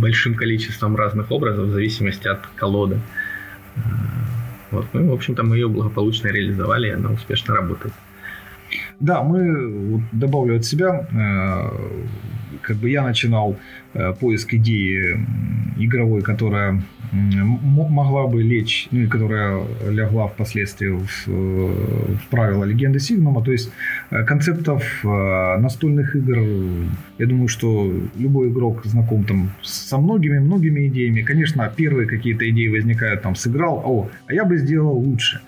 большим 0.00 0.35
количеством 0.35 0.97
разных 0.97 1.31
образов 1.31 1.67
в 1.67 1.73
зависимости 1.73 2.27
от 2.29 2.47
колоды. 2.57 2.99
Вот, 4.71 4.87
ну, 4.93 5.11
в 5.11 5.12
общем-то, 5.12 5.43
мы 5.43 5.57
ее 5.57 5.69
благополучно 5.69 6.29
реализовали, 6.29 6.89
и 6.89 6.93
она 6.93 7.11
успешно 7.11 7.55
работает. 7.55 7.93
Да, 9.00 9.23
мы, 9.23 9.92
вот, 9.92 10.02
добавлю 10.12 10.57
от 10.57 10.64
себя, 10.64 11.07
э, 11.11 11.71
как 12.61 12.76
бы 12.76 12.90
я 12.90 13.02
начинал 13.02 13.57
э, 13.95 14.12
поиск 14.12 14.54
идеи 14.54 15.16
игровой, 15.78 16.23
которая 16.23 16.83
могла 17.12 18.26
бы 18.26 18.42
лечь, 18.42 18.88
ну 18.92 19.00
и 19.00 19.07
которая 19.07 19.62
лягла 19.88 20.28
впоследствии 20.28 20.88
в, 20.88 21.26
в 21.26 22.28
правила 22.30 22.64
легенды 22.64 23.00
Сигнума. 23.00 23.42
То 23.42 23.52
есть 23.52 23.73
э, 24.11 24.25
концептов 24.25 24.85
э, 25.04 25.59
настольных 25.59 26.14
игр, 26.14 26.38
я 27.19 27.26
думаю, 27.26 27.49
что 27.49 27.92
любой 28.16 28.50
игрок 28.50 28.85
знаком 28.85 29.25
там 29.25 29.50
со 29.62 29.99
многими-многими 29.99 30.87
идеями. 30.88 31.23
Конечно, 31.23 31.73
первые 31.75 32.07
какие-то 32.07 32.49
идеи 32.50 32.69
возникают 32.69 33.23
там, 33.23 33.35
сыграл, 33.35 33.83
о, 33.85 34.11
а 34.26 34.33
я 34.33 34.45
бы 34.45 34.57
сделал 34.59 34.97
лучше. 34.97 35.40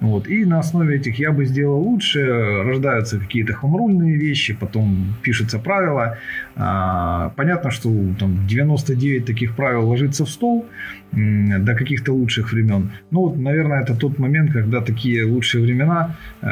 Вот. 0.00 0.26
И 0.26 0.44
на 0.44 0.60
основе 0.60 0.96
этих 0.96 1.18
я 1.18 1.32
бы 1.32 1.44
сделал 1.44 1.80
лучше 1.80 2.20
рождаются 2.64 2.99
какие-то 3.08 3.52
хомрульные 3.52 4.16
вещи, 4.16 4.56
потом 4.60 5.14
пишутся 5.22 5.58
правила. 5.58 6.18
А, 6.56 7.32
понятно, 7.36 7.70
что 7.70 7.90
там 8.18 8.46
99 8.46 9.24
таких 9.24 9.56
правил 9.56 9.88
ложится 9.88 10.24
в 10.24 10.30
стол, 10.30 10.66
до 11.12 11.74
каких-то 11.74 12.12
лучших 12.12 12.52
времен. 12.52 12.90
Ну 13.10 13.20
вот, 13.20 13.36
наверное, 13.36 13.82
это 13.82 13.94
тот 13.94 14.18
момент, 14.18 14.52
когда 14.52 14.80
такие 14.80 15.24
лучшие 15.24 15.64
времена 15.64 16.16
э, 16.40 16.46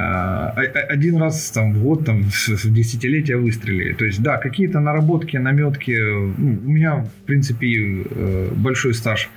один 0.93 1.17
раз 1.17 1.51
там, 1.51 1.75
в 1.75 1.83
год, 1.83 2.05
там, 2.05 2.23
в 2.65 2.73
десятилетия 2.73 3.37
выстрелили. 3.37 3.93
То 3.93 4.05
есть, 4.05 4.21
да, 4.21 4.39
какие-то 4.39 4.81
наработки, 4.81 5.37
наметки. 5.37 5.97
Ну, 6.39 6.59
у 6.67 6.71
меня, 6.71 6.97
в 6.97 7.27
принципе, 7.27 7.67
э, 7.69 8.49
большой 8.57 8.95
стаж 8.95 9.31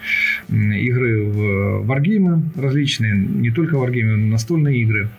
игры 0.50 1.24
в 1.24 1.86
варгеймы 1.86 2.41
различные, 2.56 3.15
не 3.15 3.51
только 3.51 3.77
варгеймы, 3.77 4.18
настольные 4.18 4.82
игры. 4.82 5.10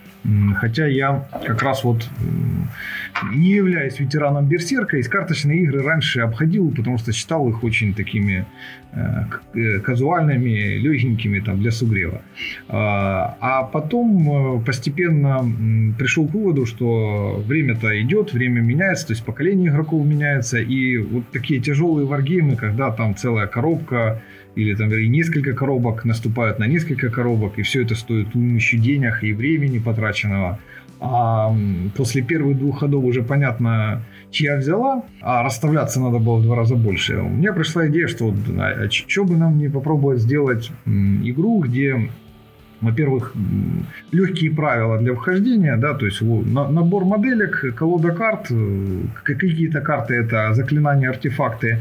Хотя 0.56 0.86
я 0.86 1.26
как 1.44 1.62
раз 1.62 1.82
вот 1.82 2.08
не 3.32 3.50
являюсь 3.50 3.98
ветераном 3.98 4.46
Берсерка, 4.46 4.96
из 4.96 5.08
карточные 5.08 5.62
игры 5.62 5.82
раньше 5.82 6.20
обходил, 6.20 6.70
потому 6.70 6.98
что 6.98 7.12
считал 7.12 7.48
их 7.48 7.64
очень 7.64 7.92
такими 7.92 8.46
э, 8.92 9.24
э, 9.54 9.78
казуальными, 9.80 10.78
легенькими 10.78 11.40
там, 11.40 11.60
для 11.60 11.72
сугрева. 11.72 12.22
А, 12.68 13.36
а 13.40 13.62
потом 13.64 14.60
э, 14.60 14.64
постепенно 14.64 15.44
пришел 15.98 16.28
к 16.28 16.34
выводу, 16.34 16.66
что 16.66 17.42
время-то 17.44 18.00
идет, 18.00 18.32
время 18.32 18.60
меняется, 18.60 19.08
то 19.08 19.12
есть 19.14 19.24
поколение 19.24 19.70
игроков 19.70 20.06
меняется, 20.06 20.58
и 20.58 20.98
вот 20.98 21.24
такие 21.32 21.60
тяжелые 21.60 22.06
варгеймы, 22.06 22.54
когда 22.56 22.92
там 22.92 23.16
целая 23.16 23.48
коробка, 23.48 24.22
или 24.54 24.74
там 24.74 24.92
и 24.92 25.08
несколько 25.08 25.54
коробок 25.54 26.04
наступают 26.04 26.58
на 26.58 26.66
несколько 26.66 27.10
коробок, 27.10 27.58
и 27.58 27.62
все 27.62 27.82
это 27.82 27.94
стоит 27.94 28.34
уймущу 28.34 28.78
денег 28.78 29.22
и 29.22 29.32
времени 29.32 29.78
потраченного. 29.78 30.58
А 31.00 31.52
после 31.96 32.22
первых 32.22 32.58
двух 32.58 32.78
ходов 32.78 33.04
уже 33.04 33.22
понятно, 33.24 34.02
чья 34.30 34.56
взяла, 34.56 35.02
а 35.20 35.42
расставляться 35.42 36.00
надо 36.00 36.18
было 36.18 36.36
в 36.36 36.42
два 36.44 36.54
раза 36.54 36.76
больше. 36.76 37.16
У 37.16 37.28
меня 37.28 37.52
пришла 37.52 37.88
идея, 37.88 38.06
что 38.06 38.32
а, 38.58 38.84
а 38.84 38.90
что 38.90 39.24
бы 39.24 39.36
нам 39.36 39.58
не 39.58 39.68
попробовать 39.68 40.20
сделать 40.20 40.70
игру, 40.86 41.60
где 41.60 42.08
во-первых, 42.82 43.34
легкие 44.12 44.50
правила 44.50 44.98
для 44.98 45.14
вхождения, 45.14 45.76
да, 45.76 45.94
то 45.94 46.06
есть 46.06 46.20
набор 46.20 47.04
моделек, 47.04 47.74
колода 47.74 48.10
карт, 48.10 48.46
э, 48.50 49.00
какие-то 49.22 49.80
карты 49.80 50.14
это 50.14 50.52
заклинания, 50.52 51.08
артефакты, 51.08 51.78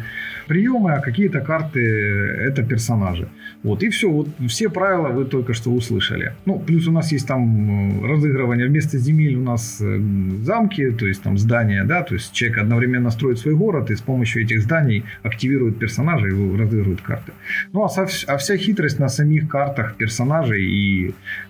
приемы, 0.48 0.94
а 0.94 1.00
какие-то 1.00 1.42
карты 1.42 1.80
это 1.80 2.64
персонажи. 2.64 3.28
Вот, 3.64 3.84
и 3.84 3.90
все, 3.90 4.10
вот 4.10 4.28
все 4.48 4.70
правила 4.70 5.10
вы 5.10 5.26
только 5.26 5.54
что 5.54 5.72
услышали. 5.72 6.34
Ну, 6.46 6.60
плюс 6.60 6.88
у 6.88 6.92
нас 6.92 7.12
есть 7.12 7.28
там 7.28 8.04
э, 8.04 8.08
разыгрывание 8.08 8.68
вместо 8.68 8.98
земель 8.98 9.36
у 9.36 9.44
нас 9.44 9.82
э, 9.82 10.00
замки, 10.44 10.92
то 10.92 11.08
есть 11.08 11.22
там 11.24 11.38
здания, 11.38 11.84
да, 11.84 12.02
то 12.02 12.16
есть 12.16 12.34
человек 12.34 12.60
одновременно 12.60 13.12
строит 13.12 13.40
свой 13.40 13.56
город 13.56 13.92
и 13.92 13.96
с 13.96 14.02
помощью 14.02 14.44
этих 14.44 14.62
зданий 14.62 15.04
активирует 15.24 15.80
персонажей 15.80 16.32
и 16.32 16.58
разыгрывает 16.58 17.02
карты. 17.02 17.32
Ну, 17.74 17.84
а, 17.84 17.90
со, 17.90 18.08
а 18.28 18.38
вся 18.38 18.58
хитрость 18.58 19.00
на 19.00 19.10
самих 19.10 19.48
картах 19.48 19.96
персонажей 19.96 20.64
и 20.64 20.91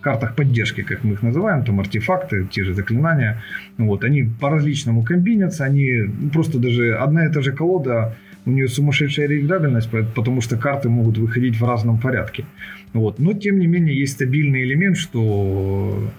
картах 0.02 0.36
поддержки, 0.36 0.84
как 0.84 1.04
мы 1.04 1.14
их 1.14 1.24
называем, 1.24 1.64
там 1.64 1.80
артефакты, 1.80 2.48
те 2.52 2.64
же 2.64 2.74
заклинания, 2.74 3.42
вот, 3.78 4.04
они 4.04 4.24
по-различному 4.24 5.04
комбинятся, 5.04 5.66
они 5.66 6.10
просто 6.34 6.60
даже 6.60 6.96
одна 6.96 7.26
и 7.26 7.32
та 7.32 7.42
же 7.42 7.52
колода 7.52 8.16
у 8.46 8.52
нее 8.52 8.68
сумасшедшая 8.68 9.28
реиграбельность, 9.28 9.90
потому 10.16 10.42
что 10.42 10.58
карты 10.58 10.90
могут 10.90 11.18
выходить 11.18 11.60
в 11.60 11.66
разном 11.66 12.00
порядке. 12.00 12.46
Вот. 12.94 13.20
Но, 13.20 13.34
тем 13.34 13.60
не 13.60 13.68
менее, 13.68 14.00
есть 14.00 14.14
стабильный 14.14 14.64
элемент, 14.64 14.98
что 14.98 16.12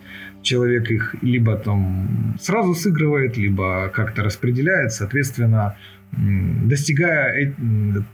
человек 0.43 0.91
их 0.91 1.17
либо 1.23 1.57
там 1.57 2.37
сразу 2.41 2.75
сыгрывает, 2.75 3.37
либо 3.37 3.88
как-то 3.88 4.23
распределяет, 4.23 4.93
соответственно, 4.93 5.76
достигая 6.12 7.55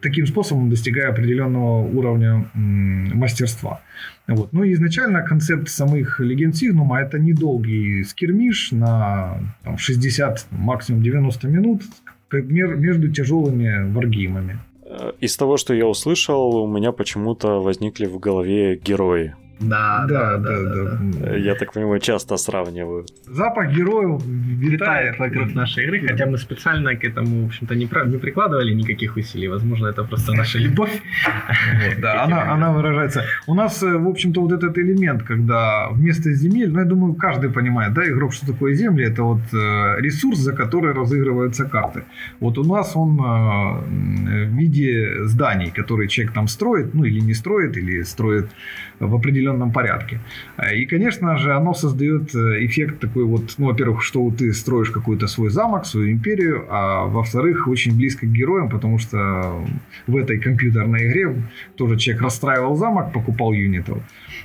таким 0.00 0.26
способом 0.26 0.70
достигая 0.70 1.10
определенного 1.10 1.82
уровня 1.82 2.46
мастерства. 2.54 3.80
Вот. 4.28 4.52
Ну 4.52 4.62
изначально 4.72 5.22
концепт 5.22 5.68
самых 5.68 6.20
легенд 6.20 6.54
Сигнума 6.54 7.00
это 7.00 7.18
недолгий 7.18 8.04
скирмиш 8.04 8.72
на 8.72 9.38
там, 9.64 9.78
60, 9.78 10.46
максимум 10.50 11.02
90 11.02 11.48
минут, 11.48 11.82
между 12.30 13.10
тяжелыми 13.10 13.90
варгеймами. 13.90 14.58
Э, 14.84 15.12
из 15.20 15.36
того, 15.36 15.56
что 15.56 15.72
я 15.72 15.86
услышал, 15.86 16.56
у 16.56 16.66
меня 16.66 16.92
почему-то 16.92 17.60
возникли 17.60 18.06
в 18.06 18.18
голове 18.18 18.76
герои. 18.76 19.34
Да, 19.60 20.06
да, 20.08 20.36
да, 20.36 20.62
да, 20.62 20.98
да. 21.00 21.36
Я 21.36 21.54
так 21.54 21.72
понимаю, 21.72 22.00
часто 22.00 22.36
сравниваю. 22.36 23.06
Запах 23.26 23.72
героев 23.72 24.22
витает 24.24 25.18
вокруг 25.18 25.54
нашей 25.54 25.84
игры, 25.84 26.06
хотя 26.08 26.26
мы 26.26 26.38
специально 26.38 26.94
к 26.94 27.04
этому, 27.04 27.42
в 27.42 27.46
общем-то, 27.46 27.74
не, 27.74 27.88
не 28.06 28.18
прикладывали 28.18 28.72
никаких 28.74 29.16
усилий. 29.16 29.48
Возможно, 29.48 29.88
это 29.88 30.04
просто 30.04 30.32
наша 30.32 30.58
любовь. 30.58 31.02
Да, 32.00 32.24
она, 32.24 32.52
она 32.52 32.72
выражается. 32.72 33.24
У 33.46 33.54
нас, 33.54 33.82
э, 33.82 33.98
в 33.98 34.08
общем-то, 34.08 34.40
вот 34.40 34.52
этот 34.52 34.78
элемент, 34.78 35.22
когда 35.22 35.88
вместо 35.90 36.32
земель, 36.32 36.70
ну, 36.70 36.78
я 36.78 36.84
думаю, 36.84 37.14
каждый 37.14 37.50
понимает, 37.50 37.92
да, 37.94 38.04
игрок, 38.04 38.32
что 38.32 38.46
такое 38.46 38.74
земли, 38.74 39.04
это 39.04 39.22
вот 39.22 39.40
э, 39.52 40.00
ресурс, 40.00 40.38
за 40.38 40.52
который 40.52 40.94
разыгрываются 40.94 41.64
карты. 41.64 42.04
Вот 42.40 42.58
у 42.58 42.64
нас 42.64 42.96
он 42.96 43.18
э, 43.18 44.44
в 44.46 44.56
виде 44.56 45.24
зданий, 45.24 45.70
которые 45.70 46.08
человек 46.08 46.34
там 46.34 46.48
строит, 46.48 46.94
ну, 46.94 47.04
или 47.04 47.20
не 47.20 47.34
строит, 47.34 47.76
или 47.76 48.02
строит 48.02 48.48
в 49.00 49.14
определенном 49.14 49.47
порядке. 49.72 50.20
И, 50.74 50.86
конечно 50.86 51.36
же, 51.38 51.54
оно 51.54 51.74
создает 51.74 52.34
э, 52.34 52.66
эффект 52.66 53.00
такой 53.00 53.24
вот, 53.24 53.54
ну, 53.58 53.66
во-первых, 53.66 54.02
что 54.02 54.30
ты 54.30 54.52
строишь 54.52 54.90
какой-то 54.90 55.26
свой 55.26 55.50
замок, 55.50 55.86
свою 55.86 56.12
империю, 56.12 56.66
а 56.68 57.06
во-вторых, 57.06 57.68
очень 57.68 57.96
близко 57.96 58.26
к 58.26 58.32
героям, 58.32 58.68
потому 58.68 58.98
что 58.98 59.64
в 60.06 60.16
этой 60.16 60.38
компьютерной 60.38 61.06
игре 61.08 61.34
тоже 61.76 61.96
человек 61.96 62.22
расстраивал 62.22 62.76
замок, 62.76 63.12
покупал 63.12 63.52
юнитов. 63.52 63.98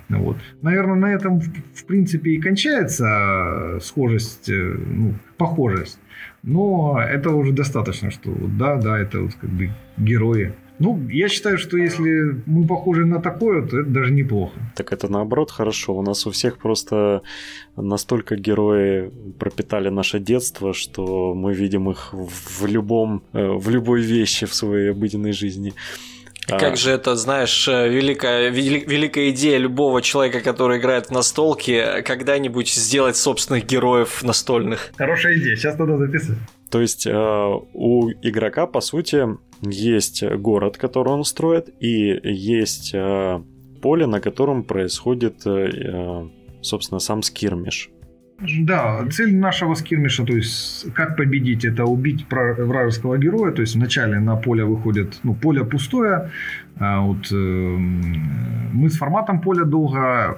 Вот. 0.10 0.38
Наверное, 0.62 0.96
на 0.96 1.14
этом, 1.14 1.40
в 1.40 1.86
принципе, 1.86 2.32
и 2.32 2.42
кончается 2.42 3.80
схожесть, 3.82 4.50
э, 4.50 4.76
ну, 4.88 5.14
похожесть. 5.38 6.00
Но 6.44 7.02
это 7.02 7.30
уже 7.30 7.54
достаточно, 7.54 8.12
что 8.12 8.32
да, 8.32 8.76
да, 8.76 9.00
это 9.00 9.22
вот 9.22 9.34
как 9.40 9.50
бы 9.50 9.70
герои. 9.98 10.54
Ну, 10.84 11.00
я 11.10 11.30
считаю, 11.30 11.58
что 11.58 11.78
если 11.78 12.36
мы 12.46 12.68
похожи 12.68 13.06
на 13.06 13.22
такое, 13.22 13.62
то 13.62 13.80
это 13.80 13.90
даже 13.90 14.12
неплохо. 14.12 14.52
Так 14.76 14.92
это 14.92 15.08
наоборот 15.08 15.50
хорошо. 15.50 15.94
У 15.94 16.02
нас 16.02 16.28
у 16.28 16.30
всех 16.30 16.58
просто 16.58 17.22
настолько 17.78 18.36
герои 18.36 19.10
пропитали 19.40 19.90
наше 19.90 20.20
детство, 20.20 20.74
что 20.74 21.34
мы 21.36 21.54
видим 21.54 21.90
их 21.90 22.14
в 22.14 22.66
любом, 22.66 23.22
э, 23.34 23.48
в 23.48 23.70
любой 23.70 24.02
вещи 24.02 24.46
в 24.46 24.54
своей 24.54 24.92
обыденной 24.92 25.32
жизни. 25.32 25.74
А. 26.50 26.60
Как 26.60 26.76
же 26.76 26.92
это, 26.92 27.16
знаешь, 27.16 27.68
э, 27.70 27.88
великая, 27.88 28.50
великая 28.50 29.30
идея 29.30 29.60
любого 29.60 30.02
человека, 30.02 30.42
который 30.42 30.80
играет 30.80 31.08
в 31.08 31.12
настолки, 31.12 32.02
когда-нибудь 32.06 32.70
сделать 32.74 33.16
собственных 33.16 33.66
героев 33.66 34.24
настольных. 34.24 34.92
Хорошая 34.98 35.38
идея, 35.38 35.56
сейчас 35.56 35.80
надо 35.80 35.98
записать. 35.98 36.38
То 36.74 36.82
есть 36.82 37.06
э, 37.06 37.14
у 37.74 38.10
игрока, 38.24 38.66
по 38.66 38.82
сути, 38.82 39.28
есть 39.62 40.24
город, 40.24 40.76
который 40.76 41.14
он 41.14 41.24
строит, 41.24 41.70
и 41.80 42.20
есть 42.24 42.96
э, 42.96 43.44
поле, 43.80 44.08
на 44.08 44.20
котором 44.20 44.64
происходит, 44.64 45.46
э, 45.46 46.28
собственно, 46.62 47.00
сам 47.00 47.22
скирмиш. 47.22 47.92
Да, 48.60 49.06
цель 49.12 49.36
нашего 49.36 49.76
скирмиша, 49.76 50.26
то 50.26 50.34
есть 50.34 50.92
как 50.96 51.16
победить, 51.16 51.64
это 51.64 51.86
убить 51.86 52.26
вражеского 52.32 53.20
героя. 53.20 53.52
То 53.52 53.62
есть 53.62 53.76
вначале 53.76 54.20
на 54.20 54.36
поле 54.36 54.66
выходит, 54.66 55.20
ну, 55.22 55.36
поле 55.36 55.64
пустое. 55.64 56.32
А 56.80 57.02
вот, 57.02 57.32
мы 58.74 58.90
с 58.90 58.98
форматом 58.98 59.40
поля 59.40 59.66
долго, 59.66 60.38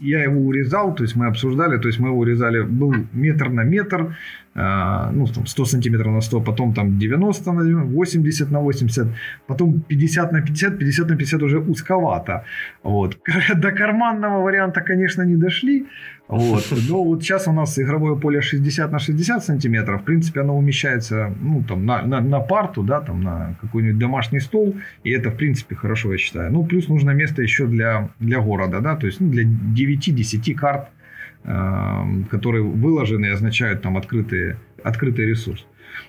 я 0.00 0.22
его 0.22 0.40
урезал, 0.40 0.94
то 0.94 1.04
есть 1.04 1.16
мы 1.16 1.26
обсуждали, 1.26 1.78
то 1.78 1.88
есть 1.88 2.00
мы 2.00 2.08
его 2.08 2.18
урезали, 2.18 2.62
был 2.62 2.94
метр 3.12 3.48
на 3.48 3.64
метр, 3.64 4.16
э, 4.54 5.10
ну, 5.12 5.26
там 5.26 5.46
100 5.46 5.64
сантиметров 5.64 6.12
на 6.12 6.20
100, 6.20 6.40
потом 6.40 6.72
там 6.72 6.98
90 6.98 7.52
на 7.52 7.64
90, 7.64 7.94
80 7.94 8.50
на 8.50 8.60
80, 8.60 9.06
потом 9.46 9.80
50 9.80 10.32
на 10.32 10.42
50, 10.42 10.78
50 10.78 11.08
на 11.08 11.16
50 11.16 11.42
уже 11.42 11.58
узковато. 11.58 12.44
Вот. 12.82 13.18
До 13.54 13.72
карманного 13.72 14.42
варианта, 14.42 14.80
конечно, 14.80 15.24
не 15.24 15.36
дошли, 15.36 15.86
вот. 16.28 16.64
Но 16.88 17.04
вот 17.04 17.22
сейчас 17.22 17.48
у 17.48 17.52
нас 17.52 17.78
игровое 17.78 18.16
поле 18.16 18.40
60 18.40 18.92
на 18.92 18.98
60 18.98 19.44
сантиметров. 19.44 20.02
В 20.02 20.04
принципе, 20.04 20.40
оно 20.40 20.56
умещается 20.56 21.32
ну, 21.40 21.64
там, 21.66 21.86
на, 21.86 22.02
на, 22.02 22.20
на 22.20 22.40
парту, 22.40 22.82
да, 22.82 23.00
там, 23.00 23.22
на 23.22 23.56
какой-нибудь 23.60 23.98
домашний 23.98 24.40
стол. 24.40 24.76
И 25.04 25.10
это, 25.10 25.30
в 25.30 25.36
принципе, 25.36 25.74
хорошо, 25.74 26.12
я 26.12 26.18
считаю. 26.18 26.52
Ну, 26.52 26.64
плюс 26.64 26.88
нужно 26.88 27.10
место 27.12 27.42
еще 27.42 27.66
для, 27.66 28.08
для 28.20 28.40
города, 28.40 28.80
да, 28.80 28.94
то 28.96 29.06
есть 29.06 29.20
ну, 29.20 29.30
для 29.30 29.44
9-10 29.44 30.54
карт, 30.54 30.88
э, 31.44 32.04
которые 32.30 32.62
выложены 32.62 33.26
и 33.26 33.30
означают 33.30 33.82
там 33.82 33.96
открытый, 33.96 34.56
открытый 34.84 35.26
ресурс. 35.26 35.66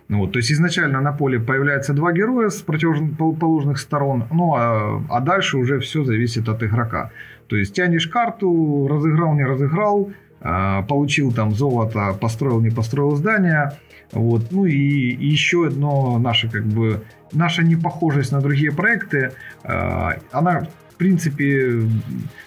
Ну, 0.09 0.19
вот, 0.19 0.33
то 0.33 0.39
есть 0.39 0.51
изначально 0.51 1.01
на 1.01 1.13
поле 1.13 1.39
появляется 1.39 1.93
два 1.93 2.11
героя 2.11 2.49
с 2.49 2.61
противоположных 2.61 3.79
сторон, 3.79 4.25
ну 4.31 4.55
а, 4.55 5.03
а 5.09 5.19
дальше 5.21 5.57
уже 5.57 5.79
все 5.79 6.03
зависит 6.03 6.49
от 6.49 6.63
игрока. 6.63 7.11
То 7.49 7.55
есть 7.55 7.73
тянешь 7.73 8.07
карту, 8.07 8.87
разыграл, 8.87 9.33
не 9.33 9.43
разыграл, 9.43 10.11
а, 10.39 10.83
получил 10.83 11.33
там 11.33 11.53
золото, 11.53 12.15
построил, 12.19 12.61
не 12.61 12.69
построил 12.69 13.15
здание. 13.15 13.73
Вот. 14.11 14.51
Ну 14.51 14.65
и, 14.65 14.73
и 14.73 15.27
еще 15.27 15.67
одно 15.67 16.19
наше 16.19 16.49
как 16.49 16.63
бы 16.63 17.03
наша 17.33 17.63
непохожесть 17.63 18.31
на 18.31 18.39
другие 18.39 18.71
проекты, 18.71 19.33
а, 19.63 20.17
она 20.31 20.67
принципе, 20.99 21.81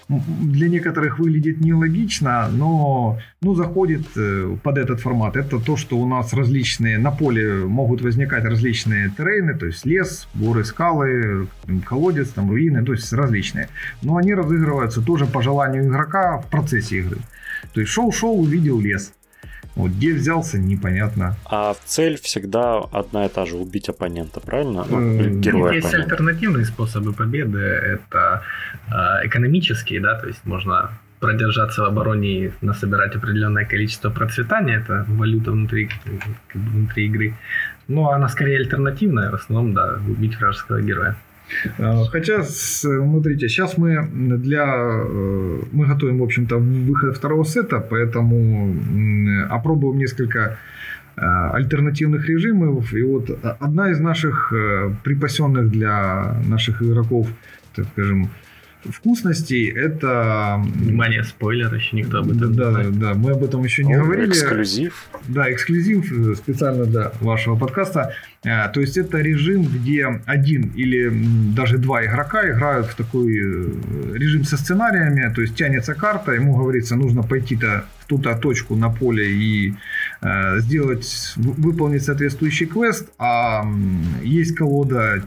для 0.08 0.68
некоторых 0.68 1.18
выглядит 1.18 1.60
нелогично, 1.60 2.48
но 2.52 3.18
ну, 3.40 3.54
заходит 3.54 4.06
э, 4.16 4.56
под 4.62 4.78
этот 4.78 5.00
формат. 5.00 5.36
Это 5.36 5.58
то, 5.58 5.76
что 5.76 5.98
у 5.98 6.06
нас 6.06 6.32
различные, 6.34 6.98
на 6.98 7.10
поле 7.10 7.64
могут 7.64 8.02
возникать 8.02 8.44
различные 8.44 9.10
террейны, 9.16 9.58
то 9.58 9.66
есть 9.66 9.86
лес, 9.86 10.28
горы, 10.34 10.64
скалы, 10.64 11.48
колодец, 11.84 12.28
там, 12.28 12.50
руины, 12.50 12.84
то 12.84 12.92
есть 12.92 13.12
различные. 13.12 13.68
Но 14.02 14.16
они 14.16 14.34
разыгрываются 14.34 15.00
тоже 15.00 15.26
по 15.26 15.42
желанию 15.42 15.84
игрока 15.84 16.38
в 16.38 16.46
процессе 16.48 16.98
игры. 16.98 17.18
То 17.72 17.80
есть 17.80 17.92
шел-шел, 17.92 18.38
увидел 18.38 18.78
лес 18.80 19.12
вот 19.74 19.90
где 19.90 20.12
взялся, 20.12 20.58
непонятно. 20.58 21.37
А 21.46 21.74
цель 21.85 22.18
всегда 22.20 22.78
одна 22.92 23.26
и 23.26 23.28
та 23.28 23.46
же, 23.46 23.56
убить 23.56 23.88
оппонента, 23.88 24.40
правильно? 24.40 24.85
Ну, 24.88 25.40
героя 25.40 25.74
Есть 25.74 25.87
оппонента. 25.88 26.14
альтернативные 26.14 26.64
способы 26.64 27.12
победы, 27.12 27.58
это 27.58 28.42
э, 28.88 29.26
экономические, 29.26 30.00
да, 30.00 30.20
то 30.20 30.28
есть 30.28 30.44
можно 30.44 30.90
продержаться 31.20 31.82
в 31.82 31.85
обороне 31.85 32.46
и 32.46 32.52
насобирать 32.62 33.14
определенное 33.16 33.64
количество 33.64 34.11
процветания, 34.11 34.78
это 34.78 35.04
валюта 35.08 35.52
внутри, 35.52 35.88
внутри 36.52 37.06
игры. 37.06 37.35
Ну, 37.88 38.08
она 38.08 38.28
скорее 38.28 38.58
альтернативная, 38.58 39.30
в 39.30 39.35
основном, 39.35 39.72
да, 39.72 39.98
убить 40.08 40.37
вражеского 40.38 40.82
героя. 40.82 41.16
А, 41.78 42.04
хотя, 42.04 42.42
смотрите, 42.42 43.48
сейчас 43.48 43.78
мы 43.78 44.08
для... 44.12 44.64
Э, 44.66 45.60
мы 45.72 45.86
готовим, 45.86 46.18
в 46.18 46.22
общем-то, 46.22 46.56
выход 46.58 47.16
второго 47.16 47.44
сета, 47.44 47.80
поэтому 47.80 48.74
опробуем 49.50 49.98
несколько 49.98 50.58
а, 51.14 51.50
альтернативных 51.50 52.26
режимов. 52.28 52.94
И 52.94 53.02
вот 53.02 53.30
одна 53.60 53.90
из 53.90 54.00
наших 54.00 54.52
э, 54.52 54.94
припасенных 55.04 55.70
для 55.70 56.36
наших 56.46 56.82
игроков, 56.82 57.28
так 57.74 57.86
скажем, 57.92 58.30
вкусностей 58.90 59.71
это... 59.71 60.62
Внимание, 60.75 61.25
спойлер, 61.25 61.75
еще 61.75 61.97
никто 61.97 62.18
об 62.18 62.31
этом 62.31 62.55
да, 62.55 62.66
не 62.66 62.71
знает. 62.73 62.99
Да, 62.99 63.14
мы 63.14 63.33
об 63.33 63.42
этом 63.42 63.62
еще 63.64 63.85
не 63.85 63.95
О, 63.95 64.05
говорили. 64.05 64.31
Эксклюзив. 64.31 65.09
Да, 65.29 65.51
эксклюзив 65.53 66.12
э, 66.12 66.35
специально 66.35 66.85
для 66.85 67.12
вашего 67.21 67.57
подкаста. 67.57 68.14
Э, 68.45 68.68
То 68.73 68.81
есть 68.81 68.97
это 68.97 69.18
режим, 69.18 69.64
где 69.64 70.21
один 70.27 70.73
или 70.75 71.12
даже 71.55 71.79
два 71.79 72.05
игрока 72.05 72.49
играют 72.51 72.87
в 72.87 72.95
такой 72.95 73.37
э, 73.37 73.68
режим 74.14 74.45
со 74.45 74.57
сценариями. 74.57 75.33
То 75.35 75.42
есть 75.42 75.55
тянется 75.55 75.95
карта, 75.95 76.33
ему 76.33 76.57
говорится, 76.57 76.97
нужно 76.97 77.23
пойти-то 77.23 77.85
ту-то 78.12 78.35
точку 78.37 78.77
на 78.77 78.90
поле 78.90 79.31
и 79.31 79.75
э, 80.20 80.59
сделать, 80.59 81.33
выполнить 81.37 82.05
соответствующий 82.05 82.66
квест. 82.66 83.09
А 83.18 83.64
есть 84.22 84.55
колода 84.55 85.22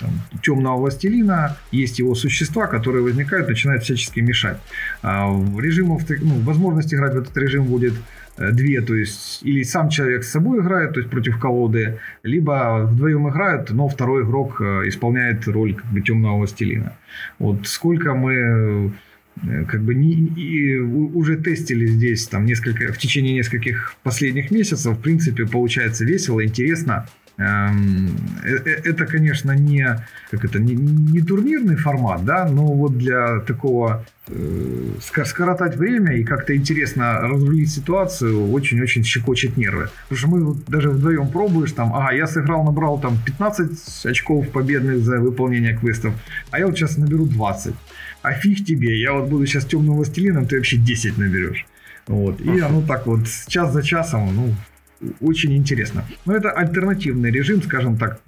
там, 0.00 0.10
темного 0.42 0.76
властелина, 0.76 1.56
есть 1.72 1.98
его 1.98 2.14
существа, 2.14 2.66
которые 2.66 3.02
возникают, 3.02 3.48
начинают 3.48 3.84
всячески 3.84 4.20
мешать. 4.20 4.58
А, 5.02 5.28
режимов, 5.58 6.02
ну, 6.08 6.40
возможность 6.40 6.92
играть 6.92 7.14
в 7.14 7.18
этот 7.18 7.36
режим 7.38 7.64
будет 7.64 7.94
э, 8.36 8.52
две, 8.52 8.82
то 8.82 8.94
есть 8.94 9.40
или 9.42 9.62
сам 9.62 9.88
человек 9.88 10.22
с 10.22 10.30
собой 10.30 10.60
играет, 10.60 10.92
то 10.92 11.00
есть 11.00 11.10
против 11.10 11.38
колоды, 11.38 11.98
либо 12.22 12.86
вдвоем 12.86 13.28
играют, 13.30 13.70
но 13.70 13.88
второй 13.88 14.24
игрок 14.24 14.60
э, 14.60 14.88
исполняет 14.88 15.48
роль 15.48 15.74
как 15.74 15.86
бы 15.86 16.02
темного 16.02 16.36
властелина. 16.36 16.92
Вот 17.38 17.66
сколько 17.66 18.14
мы 18.14 18.92
как 19.42 19.82
бы 19.82 19.94
не, 19.94 20.12
и 20.12 20.78
уже 20.78 21.36
тестили 21.36 21.86
здесь 21.86 22.26
там 22.26 22.46
несколько 22.46 22.92
в 22.92 22.98
течение 22.98 23.34
нескольких 23.34 23.94
последних 24.02 24.50
месяцев, 24.50 24.96
в 24.96 25.00
принципе, 25.00 25.46
получается 25.46 26.04
весело, 26.04 26.44
интересно. 26.44 27.06
Эм, 27.38 28.16
э- 28.44 28.62
э- 28.64 28.80
Это, 28.84 29.04
конечно, 29.04 29.52
не 29.52 29.98
как 30.30 30.44
это 30.44 30.58
не, 30.58 30.74
не 30.74 31.20
турнирный 31.20 31.76
формат, 31.76 32.24
да, 32.24 32.48
но 32.48 32.66
вот 32.66 32.96
для 32.96 33.40
такого 33.40 34.06
э, 34.28 34.92
скоротать 35.24 35.76
время 35.76 36.16
и 36.16 36.24
как-то 36.24 36.56
интересно 36.56 37.20
разрулить 37.20 37.70
ситуацию 37.70 38.50
очень-очень 38.50 39.04
щекочет 39.04 39.56
нервы. 39.56 39.88
Потому 40.08 40.18
что 40.18 40.28
мы 40.28 40.56
даже 40.66 40.90
вдвоем 40.90 41.28
пробуешь, 41.28 41.72
там, 41.72 41.94
ага, 41.94 42.12
я 42.12 42.26
сыграл, 42.26 42.64
набрал 42.64 42.98
там 42.98 43.18
15 43.24 44.06
очков 44.06 44.48
победных 44.48 44.98
за 44.98 45.20
выполнение 45.20 45.76
квестов, 45.76 46.14
а 46.50 46.58
я 46.58 46.66
вот 46.66 46.76
сейчас 46.76 46.96
наберу 46.96 47.26
20. 47.26 47.74
А 48.26 48.32
фиг 48.32 48.64
тебе, 48.64 48.98
я 48.98 49.12
вот 49.12 49.28
буду 49.28 49.46
сейчас 49.46 49.64
темным 49.66 49.94
властелином, 49.94 50.46
ты 50.46 50.56
вообще 50.56 50.76
10 50.78 51.16
наберешь. 51.18 51.64
Вот. 52.08 52.40
И 52.40 52.60
оно 52.60 52.82
так 52.82 53.06
вот 53.06 53.20
час 53.46 53.72
за 53.72 53.82
часом, 53.82 54.34
ну, 54.34 54.54
очень 55.20 55.52
интересно. 55.56 56.04
Но 56.26 56.34
это 56.34 56.50
альтернативный 56.50 57.30
режим, 57.30 57.62
скажем 57.62 57.96
так, 57.96 58.20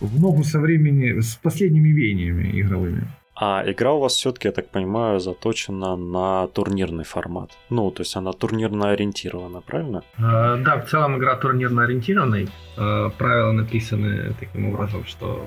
в 0.00 0.20
ногу 0.20 0.44
со 0.44 0.60
времени, 0.60 1.20
с 1.20 1.34
последними 1.42 1.90
веяниями 1.90 2.60
игровыми. 2.60 3.02
А 3.38 3.62
игра 3.66 3.92
у 3.92 4.00
вас 4.00 4.14
все-таки, 4.14 4.48
я 4.48 4.52
так 4.52 4.70
понимаю, 4.70 5.20
заточена 5.20 5.96
на 5.96 6.46
турнирный 6.46 7.04
формат. 7.04 7.50
Ну, 7.68 7.90
то 7.90 8.00
есть 8.02 8.16
она 8.16 8.32
турнирно 8.32 8.92
ориентирована, 8.92 9.60
правильно? 9.60 10.02
Э, 10.16 10.56
Да, 10.64 10.76
в 10.80 10.88
целом 10.88 11.18
игра 11.18 11.36
турнирно 11.36 11.82
ориентированная. 11.82 12.46
Э, 12.78 13.10
Правила 13.18 13.52
написаны 13.52 14.32
таким 14.40 14.72
образом, 14.72 15.04
что 15.04 15.46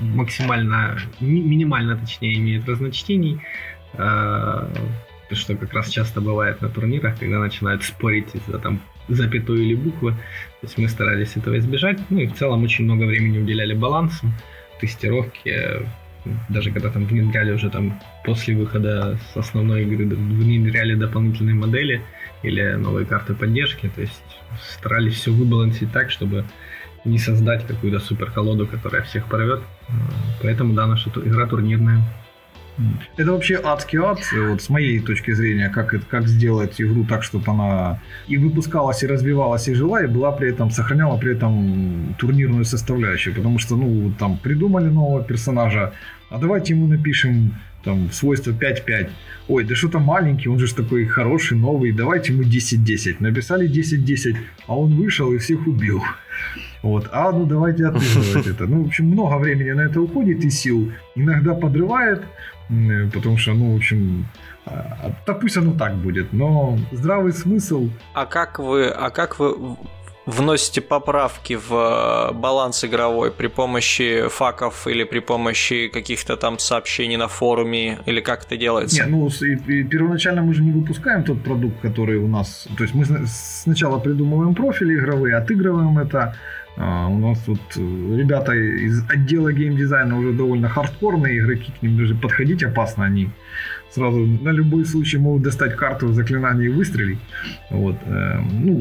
максимально, 0.00 0.98
ми- 1.20 1.42
минимально, 1.42 1.96
точнее, 1.96 2.36
имеет 2.36 2.68
разночтений. 2.68 3.40
Э, 3.94 4.66
Что 5.32 5.56
как 5.56 5.74
раз 5.74 5.90
часто 5.90 6.22
бывает 6.22 6.62
на 6.62 6.68
турнирах, 6.70 7.18
когда 7.18 7.38
начинают 7.38 7.82
спорить 7.82 8.34
из-за 8.34 8.58
там 8.58 8.80
запятой 9.08 9.58
или 9.58 9.74
буквы. 9.74 10.12
То 10.12 10.66
есть 10.66 10.78
мы 10.78 10.88
старались 10.88 11.36
этого 11.36 11.58
избежать. 11.58 11.98
Ну 12.10 12.18
и 12.20 12.26
в 12.26 12.34
целом 12.34 12.62
очень 12.64 12.84
много 12.86 13.04
времени 13.04 13.38
уделяли 13.38 13.74
балансу, 13.74 14.26
тестировке. 14.80 15.82
Даже 16.48 16.70
когда 16.70 16.90
там 16.90 17.04
внедряли 17.04 17.52
уже 17.52 17.68
там 17.68 18.00
после 18.24 18.54
выхода 18.56 19.18
с 19.32 19.36
основной 19.36 19.82
игры, 19.82 20.06
внедряли 20.06 20.94
дополнительные 20.94 21.54
модели 21.54 22.00
или 22.42 22.76
новые 22.76 23.04
карты 23.04 23.34
поддержки. 23.34 23.90
То 23.94 24.00
есть 24.00 24.22
старались 24.70 25.14
все 25.14 25.30
выбалансить 25.30 25.92
так, 25.92 26.10
чтобы 26.10 26.44
не 27.04 27.18
создать 27.18 27.66
какую-то 27.66 27.98
супер 28.00 28.30
колоду, 28.30 28.66
которая 28.66 29.02
всех 29.02 29.26
порвет. 29.26 29.60
Поэтому 30.42 30.74
да, 30.74 30.86
наша 30.86 31.10
игра 31.10 31.46
турнирная. 31.46 32.02
Это 33.16 33.32
вообще 33.32 33.60
адский 33.62 33.98
ад, 33.98 34.20
вот 34.32 34.62
с 34.62 34.68
моей 34.68 35.00
точки 35.00 35.32
зрения, 35.32 35.68
как, 35.68 35.94
как 36.08 36.28
сделать 36.28 36.80
игру 36.80 37.04
так, 37.04 37.24
чтобы 37.24 37.50
она 37.50 38.00
и 38.28 38.36
выпускалась, 38.36 39.02
и 39.02 39.06
развивалась, 39.08 39.66
и 39.66 39.74
жила, 39.74 40.00
и 40.00 40.06
была 40.06 40.30
при 40.30 40.50
этом, 40.50 40.70
сохраняла 40.70 41.18
при 41.18 41.32
этом 41.32 42.14
турнирную 42.18 42.64
составляющую. 42.64 43.34
Потому 43.34 43.58
что, 43.58 43.76
ну, 43.76 44.12
там 44.16 44.38
придумали 44.38 44.88
нового 44.88 45.24
персонажа, 45.24 45.92
а 46.30 46.38
давайте 46.38 46.74
ему 46.74 46.86
напишем 46.86 47.54
там 47.82 48.12
свойство 48.12 48.52
5-5. 48.52 49.10
Ой, 49.48 49.64
да 49.64 49.74
что-то 49.74 49.98
маленький, 49.98 50.48
он 50.48 50.58
же 50.60 50.72
такой 50.72 51.06
хороший, 51.06 51.56
новый, 51.58 51.90
давайте 51.90 52.32
ему 52.32 52.44
10-10. 52.44 53.16
Написали 53.18 53.68
10-10, 53.68 54.36
а 54.68 54.76
он 54.76 54.94
вышел 54.94 55.32
и 55.32 55.38
всех 55.38 55.66
убил. 55.66 56.02
Вот. 56.82 57.08
А 57.12 57.32
ну 57.32 57.44
давайте 57.44 57.86
отыгрывать 57.86 58.46
это. 58.46 58.66
Ну, 58.66 58.84
в 58.84 58.86
общем, 58.86 59.06
много 59.06 59.36
времени 59.38 59.70
на 59.72 59.82
это 59.82 60.00
уходит 60.00 60.44
и 60.44 60.50
сил. 60.50 60.92
Иногда 61.16 61.54
подрывает, 61.54 62.22
потому 63.12 63.36
что, 63.38 63.54
ну, 63.54 63.74
в 63.74 63.76
общем, 63.76 64.26
а, 64.66 65.12
да 65.26 65.34
пусть 65.34 65.56
оно 65.56 65.72
так 65.72 65.94
будет, 65.94 66.32
но 66.32 66.78
здравый 66.92 67.32
смысл 67.32 67.88
А 68.14 68.26
как 68.26 68.58
вы, 68.58 68.88
а 68.88 69.10
как 69.10 69.38
вы 69.38 69.76
вносите 70.26 70.82
поправки 70.82 71.54
в 71.54 71.72
э, 71.72 72.34
баланс 72.34 72.84
игровой 72.84 73.30
при 73.30 73.46
помощи 73.46 74.28
факов 74.28 74.86
или 74.86 75.04
при 75.04 75.20
помощи 75.20 75.88
каких-то 75.88 76.36
там 76.36 76.58
сообщений 76.58 77.16
на 77.16 77.28
форуме 77.28 77.98
или 78.04 78.20
как 78.20 78.44
это 78.44 78.58
делается? 78.58 79.02
Не, 79.02 79.10
ну 79.10 79.30
первоначально 79.88 80.42
мы 80.42 80.52
же 80.52 80.62
не 80.62 80.70
выпускаем 80.70 81.24
тот 81.24 81.42
продукт, 81.42 81.80
который 81.80 82.18
у 82.18 82.28
нас. 82.28 82.68
То 82.76 82.84
есть 82.84 82.94
мы 82.94 83.06
сна- 83.06 83.26
сначала 83.26 83.98
придумываем 83.98 84.54
профили 84.54 84.94
игровые, 84.98 85.34
отыгрываем 85.36 85.98
это. 85.98 86.34
А, 86.80 87.08
у 87.08 87.18
нас 87.18 87.38
вот 87.48 87.58
э, 87.76 88.16
ребята 88.16 88.52
из 88.52 89.02
отдела 89.10 89.52
геймдизайна 89.52 90.16
уже 90.16 90.32
довольно 90.32 90.68
хардкорные 90.68 91.38
игроки, 91.38 91.72
к 91.72 91.82
ним 91.82 91.96
даже 91.98 92.14
подходить 92.14 92.62
опасно, 92.62 93.04
они 93.04 93.30
сразу 93.90 94.18
на 94.18 94.50
любой 94.50 94.84
случай 94.84 95.18
могут 95.18 95.42
достать 95.42 95.74
карту 95.74 96.06
в 96.06 96.14
заклинании 96.14 96.66
и 96.66 96.68
выстрелить. 96.68 97.18
Вот. 97.70 97.96
э, 98.06 98.40
Ну, 98.64 98.78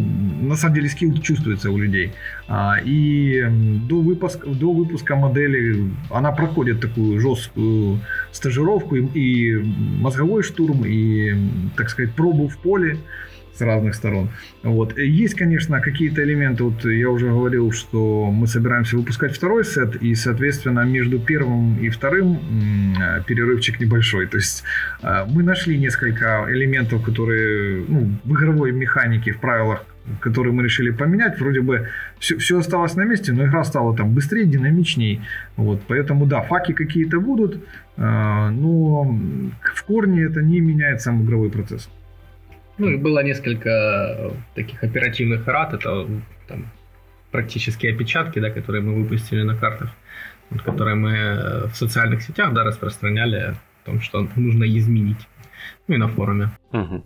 на 0.47 0.55
самом 0.55 0.75
деле 0.75 0.89
скилл 0.89 1.17
чувствуется 1.17 1.71
у 1.71 1.77
людей. 1.77 2.11
А, 2.47 2.75
И 2.85 3.43
до 3.89 3.99
выпуска, 3.99 4.47
до 4.47 4.73
выпуска 4.73 5.15
модели 5.15 5.89
она 6.11 6.31
проходит 6.31 6.79
такую 6.81 7.19
жесткую 7.19 7.99
стажировку 8.31 8.95
и, 8.95 9.07
и 9.15 9.55
мозговой 10.01 10.43
штурм, 10.43 10.83
и, 10.85 11.35
так 11.75 11.89
сказать, 11.89 12.13
пробу 12.13 12.47
в 12.47 12.57
поле 12.57 12.97
с 13.57 13.61
разных 13.61 13.95
сторон. 13.95 14.29
Вот. 14.63 14.97
Есть, 14.97 15.35
конечно, 15.35 15.81
какие-то 15.81 16.23
элементы, 16.23 16.63
вот 16.63 16.85
я 16.85 17.09
уже 17.09 17.29
говорил, 17.29 17.71
что 17.71 18.31
мы 18.31 18.47
собираемся 18.47 18.97
выпускать 18.97 19.35
второй 19.35 19.65
сет, 19.65 19.95
и, 19.95 20.15
соответственно, 20.15 20.81
между 20.81 21.19
первым 21.19 21.77
и 21.79 21.89
вторым 21.89 22.39
перерывчик 23.27 23.79
небольшой. 23.79 24.27
То 24.27 24.37
есть 24.37 24.63
э, 25.01 25.25
мы 25.27 25.43
нашли 25.43 25.77
несколько 25.77 26.45
элементов, 26.49 27.03
которые 27.03 27.83
ну, 27.87 28.11
в 28.23 28.33
игровой 28.33 28.71
механике, 28.71 29.31
в 29.31 29.39
правилах, 29.39 29.85
которые 30.19 30.53
мы 30.53 30.63
решили 30.63 30.91
поменять. 30.91 31.39
Вроде 31.39 31.61
бы 31.61 31.89
все, 32.19 32.37
все 32.37 32.59
осталось 32.59 32.95
на 32.95 33.03
месте, 33.03 33.31
но 33.33 33.45
игра 33.45 33.63
стала 33.63 33.95
там 33.95 34.13
быстрее, 34.13 34.45
динамичней. 34.45 35.21
Вот, 35.55 35.81
поэтому 35.87 36.25
да, 36.25 36.41
факи 36.41 36.73
какие-то 36.73 37.19
будут, 37.19 37.55
э, 37.55 37.59
но 37.97 39.03
в 39.61 39.83
корне 39.83 40.23
это 40.23 40.41
не 40.41 40.61
меняет 40.61 41.01
сам 41.01 41.23
игровой 41.23 41.49
процесс. 41.49 41.89
Ну 42.77 42.89
и 42.89 42.97
было 42.97 43.23
несколько 43.23 43.69
э, 43.69 44.31
таких 44.55 44.83
оперативных 44.83 45.47
рад, 45.47 45.73
это 45.73 46.07
там, 46.47 46.67
практически 47.31 47.87
опечатки, 47.87 48.39
да, 48.39 48.49
которые 48.49 48.83
мы 48.83 48.93
выпустили 48.93 49.41
на 49.41 49.55
картах, 49.55 49.89
вот, 50.49 50.61
которые 50.61 50.95
мы 50.95 51.11
э, 51.11 51.67
в 51.67 51.75
социальных 51.75 52.21
сетях 52.21 52.53
да, 52.53 52.63
распространяли 52.63 53.35
о 53.35 53.55
том, 53.85 54.01
что 54.01 54.27
нужно 54.35 54.65
изменить. 54.65 55.27
Ну 55.87 55.95
и 55.95 55.97
на 55.97 56.07
форуме. 56.07 56.51
Мгм. 56.71 57.03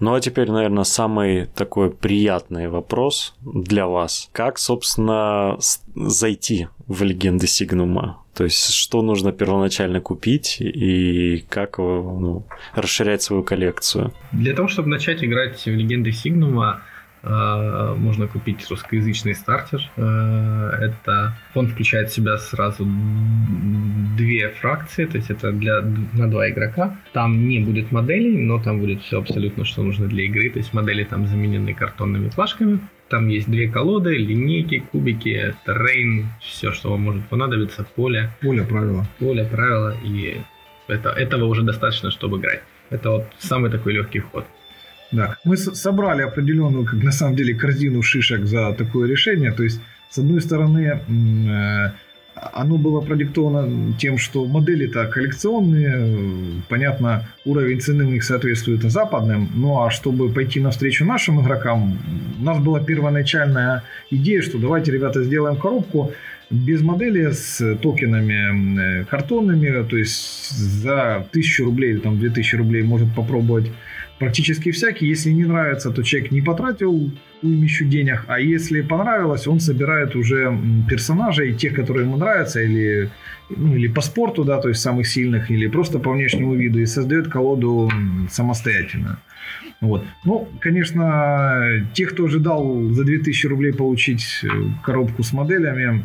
Ну 0.00 0.14
а 0.14 0.20
теперь, 0.20 0.50
наверное, 0.50 0.84
самый 0.84 1.46
такой 1.46 1.90
приятный 1.90 2.68
вопрос 2.68 3.34
для 3.40 3.86
вас. 3.86 4.28
Как, 4.32 4.58
собственно, 4.58 5.58
зайти 5.94 6.68
в 6.86 7.02
легенды 7.02 7.46
Сигнума? 7.46 8.22
То 8.34 8.44
есть, 8.44 8.74
что 8.74 9.00
нужно 9.00 9.32
первоначально 9.32 10.00
купить 10.00 10.58
и 10.60 11.44
как 11.48 11.78
ну, 11.78 12.44
расширять 12.74 13.22
свою 13.22 13.42
коллекцию? 13.42 14.12
Для 14.32 14.54
того, 14.54 14.68
чтобы 14.68 14.88
начать 14.88 15.24
играть 15.24 15.64
в 15.64 15.68
легенды 15.68 16.12
Сигнума, 16.12 16.82
можно 17.28 18.26
купить 18.26 18.66
русскоязычный 18.70 19.34
стартер. 19.34 19.80
Э, 19.96 20.70
Это 20.80 21.34
он 21.54 21.68
включает 21.68 22.10
в 22.10 22.14
себя 22.14 22.38
сразу 22.38 22.86
две 24.16 24.48
фракции, 24.48 25.04
то 25.06 25.16
есть 25.16 25.30
это 25.30 25.52
для 25.52 25.82
на 26.12 26.28
два 26.30 26.48
игрока. 26.48 26.96
Там 27.12 27.48
не 27.48 27.60
будет 27.60 27.92
моделей, 27.92 28.38
но 28.38 28.62
там 28.62 28.78
будет 28.80 29.02
все 29.02 29.18
абсолютно, 29.18 29.64
что 29.64 29.82
нужно 29.82 30.06
для 30.06 30.24
игры. 30.24 30.50
То 30.50 30.58
есть 30.58 30.72
модели 30.74 31.04
там 31.04 31.26
заменены 31.26 31.74
картонными 31.74 32.28
плашками. 32.28 32.80
Там 33.08 33.28
есть 33.28 33.48
две 33.48 33.68
колоды, 33.70 34.16
линейки, 34.16 34.80
кубики, 34.90 35.54
террейн, 35.64 36.26
все, 36.40 36.72
что 36.72 36.90
вам 36.90 37.02
может 37.02 37.28
понадобиться, 37.28 37.84
поле 37.94 38.30
Поле 38.40 38.62
правила. 38.62 39.06
поле, 39.18 39.44
правила 39.44 39.94
и 40.04 40.40
Это, 40.88 41.10
этого 41.10 41.44
уже 41.44 41.62
достаточно, 41.62 42.10
чтобы 42.10 42.38
играть. 42.38 42.62
Это 42.90 43.10
вот 43.10 43.26
самый 43.38 43.70
такой 43.70 43.92
легкий 43.92 44.20
вход. 44.20 44.44
Да, 45.12 45.36
мы 45.44 45.56
собрали 45.56 46.22
определенную, 46.22 46.84
как 46.84 47.02
на 47.02 47.12
самом 47.12 47.36
деле, 47.36 47.54
корзину 47.54 48.02
шишек 48.02 48.44
за 48.44 48.72
такое 48.72 49.08
решение. 49.08 49.52
То 49.52 49.62
есть, 49.62 49.80
с 50.10 50.18
одной 50.18 50.40
стороны, 50.40 51.00
э, 51.08 51.90
оно 52.52 52.76
было 52.76 53.00
продиктовано 53.00 53.94
тем, 53.98 54.18
что 54.18 54.44
модели-то 54.44 55.06
коллекционные, 55.06 56.62
понятно, 56.68 57.28
уровень 57.44 57.80
цены 57.80 58.04
у 58.04 58.10
них 58.10 58.24
соответствует 58.24 58.82
западным, 58.82 59.48
ну 59.54 59.82
а 59.82 59.90
чтобы 59.90 60.28
пойти 60.28 60.60
навстречу 60.60 61.04
нашим 61.04 61.40
игрокам, 61.40 61.98
у 62.38 62.44
нас 62.44 62.58
была 62.58 62.80
первоначальная 62.80 63.84
идея, 64.10 64.42
что 64.42 64.58
давайте, 64.58 64.92
ребята, 64.92 65.22
сделаем 65.22 65.56
коробку 65.56 66.12
без 66.50 66.82
модели 66.82 67.30
с 67.30 67.76
токенами 67.76 69.04
картонными, 69.04 69.84
то 69.84 69.96
есть 69.96 70.50
за 70.50 71.16
1000 71.16 71.64
рублей 71.64 71.92
или 71.92 71.98
там 71.98 72.18
2000 72.18 72.56
рублей 72.56 72.82
может 72.82 73.12
попробовать 73.14 73.72
практически 74.18 74.70
всякий. 74.70 75.06
Если 75.06 75.32
не 75.32 75.44
нравится, 75.44 75.90
то 75.90 76.02
человек 76.02 76.32
не 76.32 76.42
потратил 76.42 77.10
уймищу 77.42 77.84
денег, 77.84 78.24
а 78.28 78.40
если 78.40 78.80
понравилось, 78.80 79.46
он 79.46 79.60
собирает 79.60 80.16
уже 80.16 80.58
персонажей, 80.88 81.54
тех, 81.54 81.74
которые 81.74 82.06
ему 82.06 82.16
нравятся, 82.16 82.62
или, 82.62 83.10
ну, 83.50 83.76
или 83.76 83.88
по 83.88 84.00
спорту, 84.00 84.44
да, 84.44 84.58
то 84.60 84.68
есть 84.68 84.80
самых 84.80 85.06
сильных, 85.06 85.50
или 85.50 85.68
просто 85.68 85.98
по 85.98 86.12
внешнему 86.12 86.54
виду, 86.54 86.78
и 86.78 86.86
создает 86.86 87.28
колоду 87.28 87.90
самостоятельно. 88.30 89.18
Вот. 89.80 90.04
Ну, 90.24 90.48
конечно, 90.60 91.86
те, 91.92 92.06
кто 92.06 92.24
ожидал 92.24 92.82
за 92.90 93.04
2000 93.04 93.46
рублей 93.46 93.72
получить 93.72 94.40
э, 94.42 94.48
коробку 94.82 95.22
с 95.22 95.32
моделями, 95.34 96.04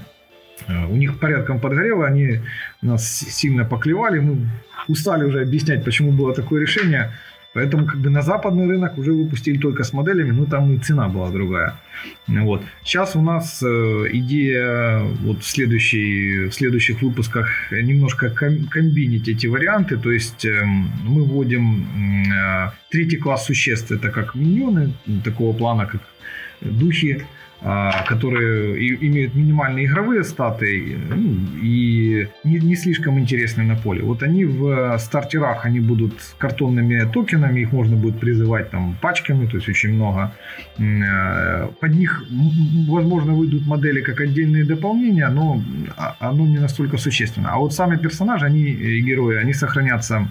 э, 0.67 0.85
у 0.87 0.95
них 0.97 1.19
порядком 1.19 1.59
подгорело, 1.59 2.05
они 2.05 2.39
нас 2.81 3.07
сильно 3.09 3.63
поклевали, 3.63 4.19
мы 4.19 4.49
устали 4.89 5.23
уже 5.23 5.41
объяснять, 5.41 5.85
почему 5.85 6.11
было 6.11 6.33
такое 6.33 6.61
решение. 6.61 7.11
Поэтому 7.53 7.85
как 7.85 7.97
бы 7.97 8.09
на 8.09 8.21
западный 8.21 8.65
рынок 8.65 8.97
уже 8.97 9.11
выпустили 9.11 9.57
только 9.57 9.83
с 9.83 9.91
моделями, 9.91 10.31
но 10.31 10.45
там 10.45 10.73
и 10.73 10.77
цена 10.77 11.09
была 11.09 11.29
другая. 11.31 11.75
Вот. 12.27 12.63
Сейчас 12.83 13.15
у 13.15 13.21
нас 13.21 13.61
э, 13.61 14.05
идея 14.13 14.99
вот 14.99 15.43
в, 15.43 15.45
следующей, 15.45 16.45
в 16.47 16.53
следующих 16.53 17.01
выпусках 17.01 17.49
немножко 17.71 18.29
комбинить 18.29 19.27
эти 19.27 19.47
варианты. 19.47 19.97
То 19.97 20.11
есть 20.11 20.45
э, 20.45 20.63
мы 21.03 21.23
вводим 21.23 21.85
э, 22.33 22.71
третий 22.89 23.17
класс 23.17 23.45
существ, 23.45 23.91
это 23.91 24.09
как 24.09 24.33
миньоны 24.35 24.93
такого 25.25 25.53
плана, 25.53 25.85
как 25.85 26.01
духи, 26.61 27.25
которые 27.61 28.95
имеют 29.07 29.35
минимальные 29.35 29.85
игровые 29.85 30.23
статы 30.23 30.97
ну, 31.09 31.37
и 31.61 32.27
не, 32.43 32.59
не 32.59 32.75
слишком 32.75 33.19
интересны 33.19 33.63
на 33.63 33.75
поле. 33.75 34.01
Вот 34.01 34.23
они 34.23 34.45
в 34.45 34.97
стартерах, 34.97 35.65
они 35.65 35.79
будут 35.79 36.13
картонными 36.39 37.11
токенами, 37.11 37.61
их 37.61 37.71
можно 37.71 37.95
будет 37.95 38.19
призывать 38.19 38.71
там 38.71 38.95
пачками, 39.01 39.45
то 39.45 39.57
есть 39.57 39.69
очень 39.69 39.93
много. 39.93 40.33
Э, 40.79 41.67
под 41.79 41.95
них, 41.95 42.23
возможно, 42.87 43.33
выйдут 43.33 43.67
модели 43.67 44.01
как 44.01 44.21
отдельные 44.21 44.65
дополнения, 44.65 45.29
но 45.29 45.61
оно 46.19 46.47
не 46.47 46.57
настолько 46.57 46.97
существенно. 46.97 47.49
А 47.51 47.57
вот 47.57 47.73
сами 47.73 47.97
персонажи, 47.97 48.45
они 48.45 48.63
и 48.63 49.01
герои, 49.01 49.37
они 49.37 49.53
сохранятся 49.53 50.27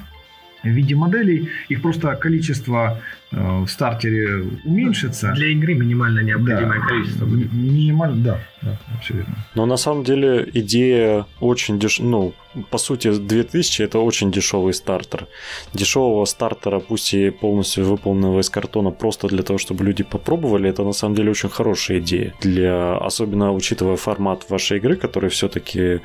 в 0.62 0.68
виде 0.68 0.94
моделей. 0.94 1.48
Их 1.68 1.82
просто 1.82 2.14
количество 2.16 2.98
э, 2.98 3.19
в 3.32 3.68
стартере 3.68 4.44
уменьшится. 4.64 5.32
Для 5.32 5.48
игры 5.48 5.74
минимально 5.74 6.20
необходимое 6.20 6.80
да, 6.80 6.86
количество 6.86 7.26
будет. 7.26 7.52
Минимально, 7.52 8.24
да, 8.24 8.40
да, 8.62 8.78
верно. 9.08 9.36
Но 9.54 9.66
на 9.66 9.76
самом 9.76 10.04
деле 10.04 10.48
идея 10.52 11.26
очень 11.40 11.78
деш... 11.78 12.00
ну, 12.00 12.34
по 12.70 12.78
сути, 12.78 13.12
2000 13.12 13.82
это 13.82 14.00
очень 14.00 14.32
дешевый 14.32 14.74
стартер. 14.74 15.28
Дешевого 15.72 16.24
стартера, 16.24 16.80
пусть 16.80 17.14
и 17.14 17.30
полностью 17.30 17.84
выполненного 17.84 18.40
из 18.40 18.50
картона, 18.50 18.90
просто 18.90 19.28
для 19.28 19.42
того, 19.42 19.58
чтобы 19.58 19.84
люди 19.84 20.02
попробовали, 20.02 20.68
это 20.68 20.82
на 20.82 20.92
самом 20.92 21.14
деле 21.14 21.30
очень 21.30 21.48
хорошая 21.48 22.00
идея. 22.00 22.34
Для, 22.40 22.96
особенно 22.96 23.52
учитывая 23.52 23.96
формат 23.96 24.50
вашей 24.50 24.78
игры, 24.78 24.96
который 24.96 25.30
все-таки 25.30 26.00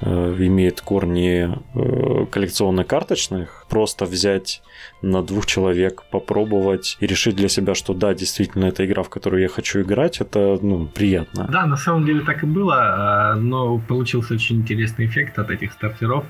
э, 0.00 0.36
имеет 0.38 0.80
корни 0.80 1.48
э, 1.74 2.26
коллекционно-карточных, 2.26 3.66
просто 3.68 4.04
взять 4.04 4.62
на 5.02 5.22
двух 5.22 5.46
человек, 5.46 6.04
попробовать 6.10 6.55
и 7.00 7.06
решить 7.06 7.36
для 7.36 7.48
себя, 7.48 7.74
что 7.74 7.94
да, 7.94 8.14
действительно, 8.14 8.66
это 8.66 8.84
игра, 8.84 9.02
в 9.02 9.08
которую 9.08 9.42
я 9.42 9.48
хочу 9.48 9.80
играть, 9.82 10.20
это 10.20 10.58
ну, 10.62 10.86
приятно. 10.86 11.48
Да, 11.50 11.66
на 11.66 11.76
самом 11.76 12.04
деле 12.04 12.20
так 12.20 12.42
и 12.42 12.46
было, 12.46 12.76
а, 12.78 13.34
но 13.36 13.78
получился 13.78 14.34
очень 14.34 14.56
интересный 14.56 15.06
эффект 15.06 15.38
от 15.38 15.50
этих 15.50 15.72
стартеров. 15.72 16.24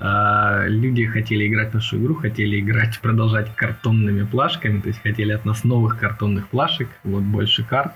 А, 0.00 0.64
люди 0.66 1.06
хотели 1.06 1.46
играть 1.46 1.70
в 1.70 1.74
нашу 1.74 1.98
игру, 1.98 2.14
хотели 2.14 2.60
играть, 2.60 2.98
продолжать 3.02 3.54
картонными 3.54 4.24
плашками, 4.24 4.80
то 4.80 4.88
есть 4.88 5.00
хотели 5.02 5.32
от 5.32 5.44
нас 5.44 5.64
новых 5.64 5.98
картонных 5.98 6.48
плашек, 6.48 6.88
вот 7.04 7.22
больше 7.22 7.64
карт 7.64 7.92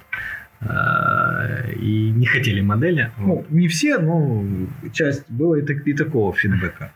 а, 0.61 1.68
и 1.72 2.11
не 2.11 2.27
хотели 2.27 2.61
модели. 2.61 3.11
Ну, 3.18 3.44
не 3.51 3.68
все, 3.68 3.99
но 3.99 4.44
часть 4.92 5.29
было 5.29 5.57
и, 5.57 5.62
так, 5.62 5.87
и 5.87 5.92
такого 5.94 6.33
фидбэка. 6.33 6.92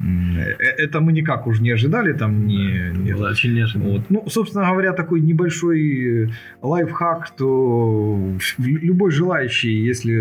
Э, 0.00 0.56
это 0.78 1.00
мы 1.00 1.12
никак 1.12 1.46
уже 1.46 1.62
не 1.62 1.70
ожидали, 1.70 2.12
там 2.12 2.46
не, 2.46 2.90
не... 2.94 3.12
Было 3.12 3.30
очень 3.30 3.54
неожиданно. 3.54 3.90
Вот. 3.90 4.02
Ну, 4.10 4.24
собственно 4.28 4.70
говоря, 4.70 4.92
такой 4.92 5.20
небольшой 5.20 6.24
э, 6.24 6.28
лайфхак, 6.62 7.30
то 7.36 8.18
любой 8.58 9.10
желающий, 9.10 9.88
если 9.88 10.12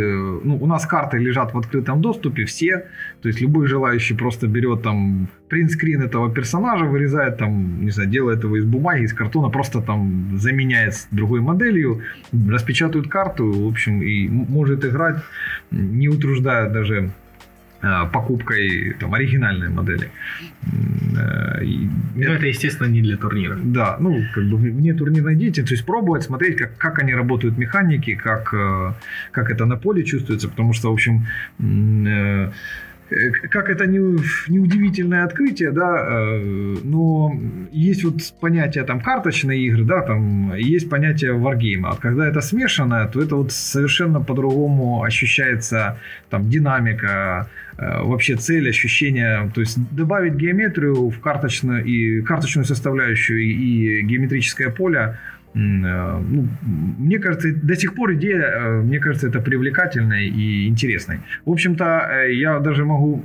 ну, 0.44 0.58
у 0.62 0.66
нас 0.66 0.86
карты 0.86 1.18
лежат 1.18 1.54
в 1.54 1.58
открытом 1.58 2.02
доступе, 2.02 2.44
все, 2.44 2.86
то 3.22 3.30
есть 3.30 3.42
любой 3.42 3.68
желающий 3.68 4.16
просто 4.16 4.48
берет 4.48 4.84
там 4.84 5.28
принтскрин 5.48 6.02
этого 6.02 6.34
персонажа, 6.34 6.86
вырезает 6.86 7.38
там, 7.38 7.86
не 7.86 7.92
знаю, 7.92 8.10
делает 8.10 8.44
его 8.44 8.58
из 8.58 8.66
бумаги, 8.66 9.04
из 9.04 9.14
картона, 9.14 9.50
просто 9.50 9.82
там 9.82 10.38
заменяет 10.38 10.94
с 10.94 11.08
другой 11.12 11.40
моделью, 11.40 12.02
распечатывает 12.50 13.10
карту, 13.10 13.52
в 13.52 13.68
общем, 13.68 14.02
и 14.02 14.28
может 14.28 14.84
играть, 14.86 15.24
не 15.72 16.10
утруждая 16.10 16.70
даже 16.70 17.12
Э, 17.12 17.29
покупкой 18.12 18.96
там, 19.00 19.14
оригинальной 19.14 19.70
модели. 19.70 20.12
Э, 21.18 21.64
ну, 22.16 22.34
это, 22.34 22.46
естественно, 22.46 22.88
не 22.88 23.02
для 23.02 23.18
турнира. 23.18 23.58
Да, 23.64 23.98
ну, 24.00 24.22
как 24.34 24.44
бы 24.46 24.58
вне 24.58 24.94
турнирной 24.94 25.36
деятельности, 25.36 25.70
то 25.70 25.74
есть 25.76 25.86
пробовать, 25.86 26.24
смотреть, 26.24 26.58
как, 26.58 26.78
как 26.78 27.00
они 27.00 27.16
работают, 27.16 27.58
механики, 27.58 28.16
как, 28.16 28.54
э, 28.54 28.94
как 29.32 29.50
это 29.50 29.66
на 29.66 29.78
поле 29.78 30.04
чувствуется, 30.04 30.50
потому 30.50 30.74
что, 30.74 30.90
в 30.90 30.94
общем, 30.94 31.26
Э, 31.60 32.52
как 33.50 33.70
это 33.70 33.86
не, 33.86 34.00
не 34.48 34.60
удивительное 34.60 35.24
открытие, 35.24 35.72
да, 35.72 35.98
э, 36.00 36.78
но 36.84 37.34
есть 37.72 38.04
вот 38.04 38.16
понятие 38.40 38.84
там 38.84 39.02
карточные 39.02 39.60
игры, 39.68 39.84
да, 39.84 40.02
там 40.02 40.54
есть 40.56 40.90
понятие 40.90 41.34
варгейма. 41.34 41.98
Когда 42.00 42.28
это 42.28 42.42
смешанное, 42.42 43.08
то 43.08 43.22
это 43.22 43.36
вот 43.36 43.52
совершенно 43.52 44.22
по-другому 44.22 45.04
ощущается 45.04 45.98
там 46.30 46.50
динамика, 46.50 47.50
э, 47.78 48.02
вообще 48.04 48.36
цель, 48.36 48.70
ощущение, 48.70 49.52
то 49.54 49.62
есть 49.62 49.78
добавить 49.96 50.36
геометрию 50.36 51.10
в 51.10 51.20
карточную 51.20 51.84
и 51.84 52.22
карточную 52.22 52.66
составляющую 52.66 53.40
и 53.42 54.02
геометрическое 54.04 54.70
поле 54.70 55.18
ну, 55.54 56.48
мне 56.98 57.20
кажется, 57.20 57.54
до 57.54 57.76
сих 57.76 57.96
пор 57.96 58.14
идея, 58.14 58.42
э, 58.42 58.82
мне 58.82 59.00
кажется, 59.00 59.28
это 59.28 59.40
привлекательной 59.40 60.28
и 60.28 60.68
интересной. 60.68 61.20
В 61.46 61.52
общем-то, 61.52 62.10
э, 62.12 62.34
я 62.34 62.60
даже 62.60 62.86
могу 62.86 63.24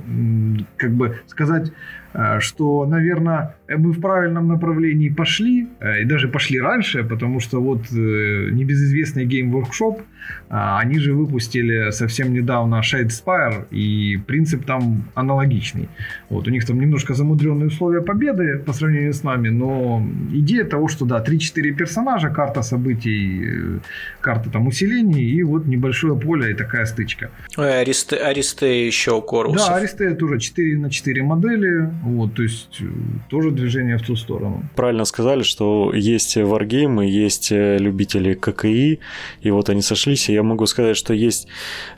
как 0.77 0.91
бы 0.91 1.19
сказать 1.27 1.71
Э, 1.71 2.04
что, 2.39 2.85
наверное, 2.85 3.55
мы 3.67 3.91
в 3.91 4.01
правильном 4.01 4.47
направлении 4.47 5.09
пошли, 5.09 5.67
э, 5.79 6.01
и 6.01 6.05
даже 6.05 6.27
пошли 6.27 6.59
раньше, 6.59 7.03
потому 7.03 7.39
что 7.39 7.61
вот 7.61 7.91
э, 7.91 8.49
небезызвестный 8.51 9.25
Game 9.25 9.51
Workshop, 9.51 10.01
они 10.49 10.99
же 10.99 11.13
выпустили 11.13 11.91
совсем 11.91 12.33
недавно 12.33 12.81
Shadespire, 12.81 13.65
и 13.71 14.17
принцип 14.17 14.65
там 14.65 15.03
аналогичный. 15.15 15.87
Вот, 16.29 16.47
у 16.47 16.51
них 16.51 16.65
там 16.65 16.79
немножко 16.79 17.13
замудренные 17.13 17.67
условия 17.67 18.01
победы 18.01 18.59
по 18.65 18.73
сравнению 18.73 19.13
с 19.13 19.23
нами, 19.23 19.49
но 19.49 20.03
идея 20.33 20.63
того, 20.63 20.87
что 20.87 21.05
да, 21.05 21.23
3-4 21.23 21.73
персонажа, 21.73 22.29
карта 22.29 22.63
событий, 22.63 23.79
карта 24.21 24.49
там 24.49 24.67
усилений, 24.67 25.23
и 25.23 25.43
вот 25.43 25.67
небольшое 25.67 26.15
поле 26.15 26.51
и 26.51 26.53
такая 26.53 26.85
стычка. 26.85 27.29
Аристе, 27.57 28.15
Аристе 28.15 28.87
еще 28.87 29.21
Корус. 29.21 29.55
Да, 29.55 29.75
Аристе 29.75 30.15
тоже 30.15 30.39
4 30.39 30.77
на 30.77 30.89
4 30.89 31.23
модели, 31.23 31.89
вот, 32.05 32.35
то 32.35 32.43
есть 32.43 32.81
э, 32.81 32.85
тоже 33.29 33.51
движение 33.51 33.97
в 33.97 34.01
ту 34.01 34.15
сторону. 34.15 34.63
Правильно 34.75 35.05
сказали, 35.05 35.43
что 35.43 35.91
есть 35.93 36.37
варгеймы, 36.37 37.05
есть 37.05 37.51
э, 37.51 37.77
любители 37.77 38.33
ККИ, 38.33 38.99
и 39.41 39.51
вот 39.51 39.69
они 39.69 39.81
сошлись, 39.81 40.29
и 40.29 40.33
я 40.33 40.43
могу 40.43 40.65
сказать, 40.65 40.97
что 40.97 41.13
есть 41.13 41.47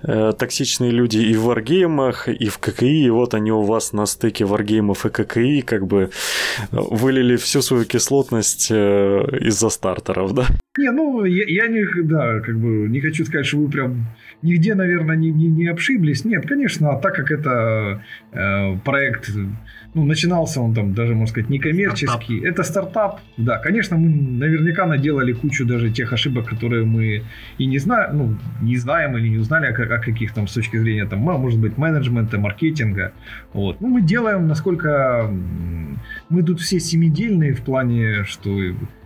э, 0.03 0.33
токсичные 0.37 0.91
люди 0.91 1.17
и 1.17 1.35
в 1.35 1.43
варгеймах, 1.43 2.27
и 2.27 2.47
в 2.47 2.57
ККИ, 2.59 3.05
и 3.05 3.09
вот 3.09 3.33
они 3.33 3.51
у 3.51 3.61
вас 3.61 3.93
на 3.93 4.05
стыке 4.05 4.45
варгеймов 4.45 5.05
и 5.05 5.09
ККИ 5.09 5.61
как 5.61 5.87
бы 5.87 6.09
э, 6.71 6.77
вылили 6.77 7.35
всю 7.35 7.61
свою 7.61 7.85
кислотность 7.85 8.67
э, 8.71 9.25
из-за 9.41 9.69
стартеров, 9.69 10.33
да? 10.33 10.47
Не, 10.77 10.91
ну, 10.91 11.25
я, 11.25 11.43
я 11.47 11.67
не, 11.67 11.85
да, 12.03 12.39
как 12.39 12.57
бы 12.59 12.87
не 12.87 13.01
хочу 13.01 13.25
сказать, 13.25 13.45
что 13.45 13.57
вы 13.57 13.69
прям 13.69 14.05
нигде, 14.41 14.75
наверное, 14.75 15.15
не, 15.15 15.31
не, 15.31 15.47
не 15.47 15.67
обшиблись. 15.67 16.25
Нет, 16.25 16.47
конечно, 16.47 16.91
а 16.91 16.99
так 16.99 17.15
как 17.15 17.31
это 17.31 18.03
э, 18.31 18.77
проект, 18.85 19.31
ну, 19.93 20.03
начинался 20.03 20.61
он 20.61 20.73
там 20.73 20.93
даже, 20.93 21.15
можно 21.15 21.27
сказать, 21.27 21.49
некоммерческий. 21.49 22.37
Стартап. 22.37 22.53
Это 22.53 22.63
стартап, 22.63 23.19
да. 23.37 23.57
Конечно, 23.57 23.97
мы 23.97 24.09
наверняка 24.09 24.85
наделали 24.85 25.33
кучу 25.33 25.65
даже 25.65 25.89
тех 25.89 26.13
ошибок, 26.13 26.45
которые 26.45 26.85
мы 26.85 27.23
и 27.57 27.65
не 27.65 27.79
знаем, 27.79 28.17
ну, 28.17 28.37
не 28.61 28.77
знаем 28.77 29.17
или 29.17 29.29
не 29.29 29.37
узнали 29.37 29.65
о, 29.65 29.71
о 29.71 29.99
каких 29.99 30.33
там 30.33 30.47
с 30.47 30.53
точки 30.53 30.77
зрения, 30.77 31.05
там, 31.05 31.19
может 31.19 31.59
быть, 31.59 31.77
менеджмента, 31.77 32.37
маркетинга. 32.37 33.13
Вот. 33.53 33.81
Ну, 33.81 33.87
мы 33.87 34.01
делаем, 34.01 34.47
насколько 34.47 35.31
мы 36.29 36.43
тут 36.43 36.59
все 36.59 36.79
семидельные 36.79 37.53
в 37.53 37.61
плане, 37.61 38.23
что 38.25 38.51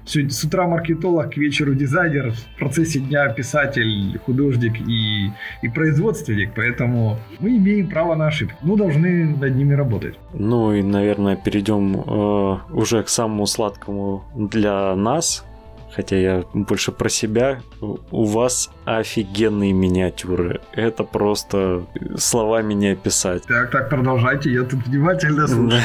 с 0.06 0.44
утра 0.44 0.68
маркетолог, 0.68 1.34
к 1.34 1.38
вечеру 1.38 1.76
дизайнер, 1.76 2.32
в 2.32 2.60
процессе 2.60 3.00
дня 3.00 3.30
писатель, 3.30 4.20
художник 4.26 4.80
и, 4.82 5.32
и 5.62 5.70
производственник, 5.70 6.52
поэтому 6.56 7.18
мы 7.40 7.58
имеем 7.58 7.90
право 7.90 8.16
на 8.16 8.28
ошибки, 8.28 8.56
ну, 8.64 8.76
должны 8.76 9.26
над 9.26 9.56
ними 9.56 9.74
работать. 9.74 10.16
Ну 10.34 10.74
и, 10.74 10.82
наверное, 10.82 11.36
перейдем 11.36 11.96
э, 11.96 12.58
уже 12.74 13.04
к 13.04 13.10
самому 13.10 13.46
сладкому 13.46 14.24
для 14.36 14.96
нас, 14.96 15.46
хотя 15.92 16.18
я 16.18 16.44
больше 16.54 16.92
про 16.92 17.10
себя, 17.10 17.60
у 17.80 18.26
вас 18.26 18.72
офигенные 18.86 19.74
миниатюры. 19.74 20.62
Это 20.74 21.04
просто 21.04 21.86
словами 22.18 22.74
не 22.74 22.90
описать. 22.90 23.44
Так, 23.44 23.72
так, 23.72 23.90
продолжайте, 23.90 24.52
я 24.52 24.64
тут 24.64 24.86
внимательно 24.88 25.48
слушаю. 25.48 25.82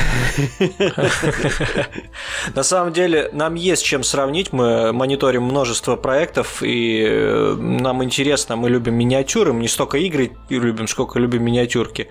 На 2.54 2.62
самом 2.62 2.92
деле, 2.92 3.28
нам 3.32 3.54
есть 3.54 3.84
чем 3.84 4.02
сравнить. 4.02 4.52
Мы 4.52 4.92
мониторим 4.92 5.42
множество 5.42 5.96
проектов, 5.96 6.62
и 6.62 7.04
э, 7.06 7.54
нам 7.58 8.02
интересно, 8.02 8.56
мы 8.56 8.70
любим 8.70 8.94
миниатюры, 8.94 9.52
мы 9.52 9.60
не 9.60 9.68
столько 9.68 9.98
игры 9.98 10.32
любим, 10.48 10.88
сколько 10.88 11.18
любим 11.18 11.44
миниатюрки. 11.44 12.08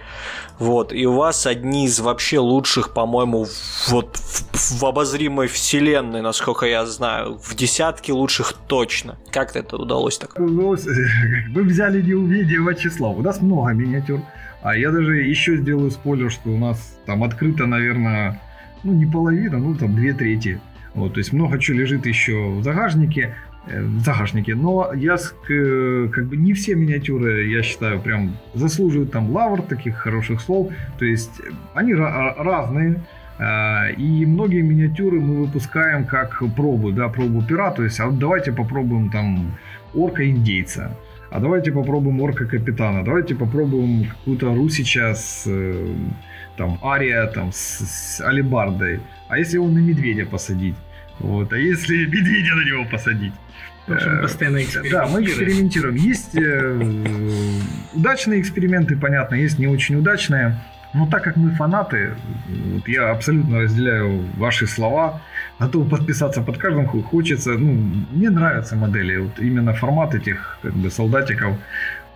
Вот, 0.58 0.94
и 0.94 1.06
у 1.06 1.14
вас 1.14 1.46
одни 1.46 1.86
из 1.86 2.00
вообще 2.00 2.40
лучших, 2.40 2.94
по-моему, 2.94 3.46
вот 3.90 4.16
в, 4.16 4.80
в 4.80 4.86
обозримой 4.86 5.48
вселенной, 5.48 6.22
насколько 6.22 6.66
я 6.66 6.86
знаю, 6.86 7.38
в 7.44 7.56
десятке 7.56 8.14
лучших 8.14 8.54
точно. 8.68 9.18
Как 9.32 9.56
это 9.56 9.76
удалось 9.76 10.18
так? 10.18 10.38
Ну, 10.38 10.75
вы 11.50 11.64
взяли 11.64 12.02
не 12.02 12.14
увидев 12.14 12.78
число. 12.78 13.14
У 13.14 13.22
нас 13.22 13.42
много 13.42 13.72
миниатюр. 13.74 14.22
А 14.62 14.76
я 14.76 14.92
даже 14.92 15.18
еще 15.18 15.58
сделаю 15.58 15.92
спойлер, 15.92 16.32
что 16.32 16.50
у 16.50 16.58
нас 16.58 16.98
там 17.06 17.24
открыто, 17.24 17.68
наверное, 17.68 18.42
ну 18.84 18.94
не 18.94 19.06
половина, 19.06 19.60
ну 19.60 19.76
там 19.76 19.96
две 19.96 20.14
трети. 20.14 20.60
Вот, 20.96 21.14
то 21.14 21.20
есть 21.20 21.34
много 21.34 21.60
чего 21.60 21.80
лежит 21.80 22.06
еще 22.06 22.50
в 22.50 22.64
загажнике. 22.64 23.36
Э, 23.68 23.82
в 23.82 24.00
загашнике. 24.02 24.56
Но 24.56 24.92
я 24.94 25.18
как 25.18 26.28
бы 26.28 26.38
не 26.38 26.54
все 26.54 26.76
миниатюры, 26.76 27.48
я 27.48 27.64
считаю, 27.64 28.00
прям 28.00 28.38
заслуживают 28.54 29.12
там 29.12 29.32
лавр, 29.32 29.62
таких 29.64 29.96
хороших 29.96 30.42
слов. 30.42 30.72
То 31.00 31.06
есть 31.06 31.42
они 31.74 31.94
разные. 31.96 33.02
А, 33.38 33.90
и 33.90 34.26
многие 34.26 34.62
миниатюры 34.62 35.20
мы 35.20 35.46
выпускаем 35.46 36.06
как 36.06 36.42
пробу, 36.56 36.92
да, 36.92 37.10
пробу 37.10 37.42
пера. 37.42 37.72
То 37.72 37.84
есть, 37.84 38.00
а 38.00 38.08
вот 38.08 38.20
давайте 38.20 38.52
попробуем 38.52 39.10
там 39.10 39.58
орка-индейца. 39.94 40.96
А 41.32 41.40
давайте 41.40 41.72
попробуем 41.72 42.22
орка-капитана. 42.22 43.04
Давайте 43.04 43.36
попробуем 43.36 44.06
какую-то 44.06 44.54
русича 44.56 45.14
с 45.16 45.44
э, 45.48 45.96
там 46.56 46.80
ария 46.84 47.28
там 47.28 47.52
с, 47.52 47.58
с 47.58 48.22
алибардой. 48.22 49.02
А 49.28 49.38
если 49.38 49.56
его 49.56 49.68
на 49.68 49.80
медведя 49.80 50.26
посадить? 50.26 50.76
Вот. 51.20 51.52
А 51.52 51.58
если 51.58 52.06
медведя 52.06 52.56
на 52.56 52.66
него 52.66 52.86
посадить? 52.90 53.34
В 53.88 53.94
общем, 53.94 54.22
постоянно 54.22 54.64
экспериментируем. 54.64 55.06
Да, 55.06 55.14
мы 55.14 55.24
экспериментируем. 55.24 55.96
Есть 55.96 56.36
э, 56.36 56.80
удачные 57.94 58.42
эксперименты, 58.42 58.96
понятно, 58.96 59.36
есть 59.36 59.60
не 59.60 59.68
очень 59.68 59.96
удачные. 59.96 60.60
Но 60.96 61.08
так 61.08 61.24
как 61.24 61.36
мы 61.38 61.52
фанаты, 61.52 62.14
вот 62.74 62.88
я 62.88 63.12
абсолютно 63.12 63.60
разделяю 63.60 64.24
ваши 64.38 64.66
слова, 64.66 65.22
готов 65.60 65.90
подписаться 65.90 66.42
под 66.42 66.58
каждым, 66.58 66.88
хочется, 66.88 67.52
ну, 67.52 67.74
мне 68.12 68.30
нравятся 68.30 68.76
модели, 68.76 69.18
вот 69.18 69.40
именно 69.40 69.74
формат 69.74 70.16
этих 70.16 70.58
как 70.64 70.74
бы 70.74 70.90
солдатиков, 70.90 71.58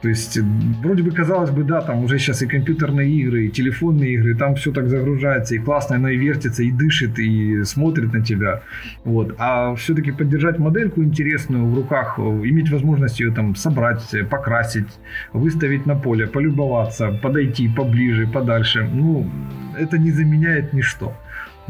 то 0.01 0.07
есть, 0.07 0.37
э, 0.37 0.41
вроде 0.81 1.03
бы 1.03 1.11
казалось 1.11 1.51
бы, 1.51 1.63
да, 1.63 1.81
там 1.81 2.03
уже 2.03 2.19
сейчас 2.19 2.41
и 2.41 2.47
компьютерные 2.47 3.09
игры, 3.09 3.45
и 3.45 3.49
телефонные 3.49 4.13
игры, 4.13 4.35
там 4.35 4.55
все 4.55 4.71
так 4.71 4.89
загружается, 4.89 5.55
и 5.55 5.59
классно, 5.59 5.97
оно 5.97 6.09
и 6.09 6.17
вертится, 6.17 6.63
и 6.63 6.71
дышит, 6.71 7.19
и 7.19 7.63
смотрит 7.63 8.13
на 8.13 8.23
тебя. 8.23 8.61
Вот. 9.03 9.35
А 9.37 9.75
все-таки 9.75 10.11
поддержать 10.11 10.57
модельку 10.59 11.03
интересную 11.03 11.65
в 11.65 11.75
руках, 11.75 12.17
иметь 12.17 12.71
возможность 12.71 13.19
ее 13.19 13.31
там 13.31 13.55
собрать, 13.55 14.15
покрасить, 14.29 14.99
выставить 15.33 15.85
на 15.85 15.95
поле, 15.95 16.27
полюбоваться, 16.27 17.11
подойти 17.21 17.67
поближе, 17.67 18.27
подальше, 18.27 18.87
ну, 18.93 19.29
это 19.77 19.97
не 19.97 20.11
заменяет 20.11 20.73
ничто. 20.73 21.13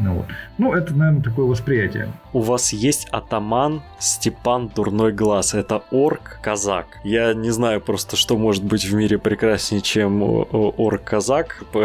Ну, 0.00 0.14
вот. 0.14 0.26
ну, 0.56 0.72
это, 0.72 0.94
наверное, 0.94 1.22
такое 1.22 1.44
восприятие. 1.44 2.08
У 2.32 2.40
вас 2.40 2.72
есть 2.72 3.06
атаман 3.10 3.82
Степан 3.98 4.68
Дурной 4.68 5.12
Глаз. 5.12 5.52
Это 5.52 5.82
орк-казак. 5.92 6.86
Я 7.04 7.34
не 7.34 7.50
знаю 7.50 7.82
просто, 7.82 8.16
что 8.16 8.38
может 8.38 8.64
быть 8.64 8.84
в 8.84 8.94
мире 8.94 9.18
прекраснее, 9.18 9.82
чем 9.82 10.22
орк-казак. 10.22 11.64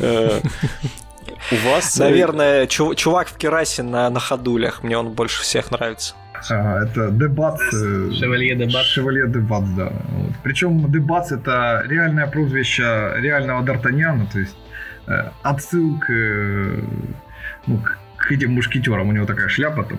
Э, 0.00 0.40
у 1.52 1.68
вас... 1.68 2.00
Э, 2.00 2.04
наверное, 2.04 2.66
чувак 2.66 3.28
в 3.28 3.36
керасе 3.36 3.82
на, 3.82 4.08
на 4.10 4.20
ходулях. 4.20 4.82
Мне 4.82 4.96
он 4.96 5.12
больше 5.12 5.42
всех 5.42 5.70
нравится. 5.70 6.14
А, 6.50 6.84
это 6.84 7.10
дебат. 7.10 7.58
Э, 7.72 8.10
Шевалье 8.12 8.54
дебат. 8.54 8.84
Шевалье 8.84 9.28
дебат, 9.28 9.64
да. 9.76 9.92
Вот. 10.08 10.32
Причем 10.42 10.90
дебат 10.90 11.32
это 11.32 11.84
реальное 11.86 12.26
прозвище 12.26 13.14
реального 13.16 13.62
Д'Артаньяна, 13.62 14.26
то 14.30 14.38
есть 14.38 14.56
Э, 15.06 15.30
отсылка 15.42 16.12
ну, 17.66 17.80
к 18.16 18.32
этим 18.32 18.54
мушкетерам. 18.54 19.08
У 19.08 19.12
него 19.12 19.26
такая 19.26 19.48
шляпа 19.48 19.84
там. 19.84 19.98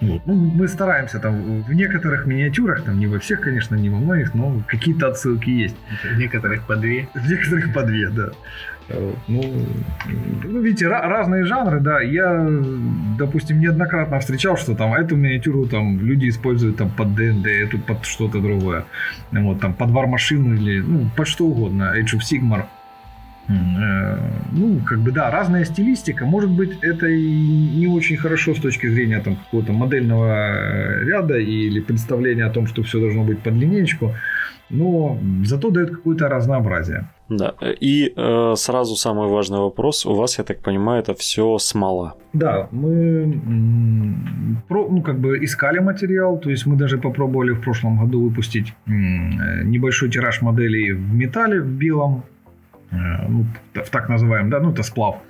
Вот. 0.00 0.22
Ну, 0.24 0.34
мы 0.34 0.66
стараемся 0.66 1.18
там 1.18 1.62
в 1.62 1.72
некоторых 1.74 2.26
миниатюрах, 2.26 2.84
там 2.84 2.98
не 2.98 3.06
во 3.06 3.18
всех, 3.18 3.42
конечно, 3.42 3.74
не 3.74 3.90
во 3.90 3.98
многих, 3.98 4.32
но 4.34 4.62
какие-то 4.66 5.08
отсылки 5.08 5.50
есть. 5.50 5.76
В 6.02 6.18
некоторых 6.18 6.66
по 6.66 6.76
две. 6.76 7.08
В 7.14 7.30
некоторых 7.30 7.74
по 7.74 7.82
две, 7.82 8.08
да. 8.08 8.30
Ну, 9.28 9.66
ну, 10.42 10.60
видите, 10.62 10.88
разные 10.88 11.44
жанры, 11.44 11.80
да. 11.80 12.00
Я, 12.00 12.48
допустим, 13.18 13.60
неоднократно 13.60 14.18
встречал, 14.20 14.56
что 14.56 14.74
там 14.74 14.94
эту 14.94 15.16
миниатюру 15.16 15.66
там 15.66 16.00
люди 16.00 16.28
используют 16.28 16.78
там 16.78 16.90
под 16.90 17.14
ДНД, 17.14 17.46
эту 17.46 17.78
под 17.78 18.04
что-то 18.04 18.40
другое. 18.40 18.84
Вот 19.32 19.60
там 19.60 19.74
под 19.74 19.90
вар-машину 19.90 20.54
или 20.54 20.80
ну, 20.80 21.10
под 21.14 21.28
что 21.28 21.46
угодно. 21.46 21.94
Age 21.96 22.16
of 22.16 22.20
Sigmar. 22.20 22.64
Э, 23.50 24.18
ну, 24.52 24.80
как 24.86 24.98
бы, 25.00 25.12
да, 25.12 25.30
разная 25.30 25.64
стилистика. 25.64 26.24
Может 26.24 26.50
быть, 26.50 26.78
это 26.82 27.06
и 27.06 27.80
не 27.80 27.86
очень 27.88 28.16
хорошо 28.16 28.54
с 28.54 28.60
точки 28.60 28.88
зрения 28.88 29.20
там 29.20 29.36
какого-то 29.36 29.72
модельного 29.72 30.26
э, 30.26 31.04
ряда 31.04 31.38
или 31.38 31.80
представления 31.80 32.46
о 32.46 32.50
том, 32.50 32.66
что 32.66 32.82
все 32.82 33.00
должно 33.00 33.24
быть 33.24 33.42
под 33.42 33.54
линейку, 33.54 34.14
но 34.70 35.18
зато 35.44 35.70
дает 35.70 35.90
какое-то 35.90 36.28
разнообразие. 36.28 37.08
Да, 37.28 37.54
и 37.80 38.12
э, 38.16 38.54
сразу 38.56 38.96
самый 38.96 39.28
важный 39.28 39.58
вопрос. 39.58 40.06
У 40.06 40.14
вас, 40.14 40.38
я 40.38 40.44
так 40.44 40.60
понимаю, 40.60 41.02
это 41.02 41.14
все 41.14 41.58
смола. 41.58 42.14
Да, 42.32 42.68
мы 42.72 43.34
про, 44.68 44.88
ну, 44.88 45.02
как 45.02 45.18
бы 45.18 45.44
искали 45.44 45.80
материал, 45.80 46.38
то 46.38 46.50
есть 46.50 46.66
мы 46.66 46.76
даже 46.76 46.98
попробовали 46.98 47.52
в 47.52 47.60
прошлом 47.60 47.98
году 47.98 48.20
выпустить 48.20 48.72
э, 48.86 48.90
небольшой 49.64 50.10
тираж 50.10 50.42
моделей 50.42 50.92
в 50.92 51.14
металле, 51.14 51.60
в 51.60 51.68
белом, 51.68 52.22
ну, 52.90 53.46
в 53.74 53.90
так 53.90 54.08
называемом, 54.08 54.50
да, 54.50 54.60
ну 54.60 54.72
это 54.72 54.82
сплав. 54.82 55.22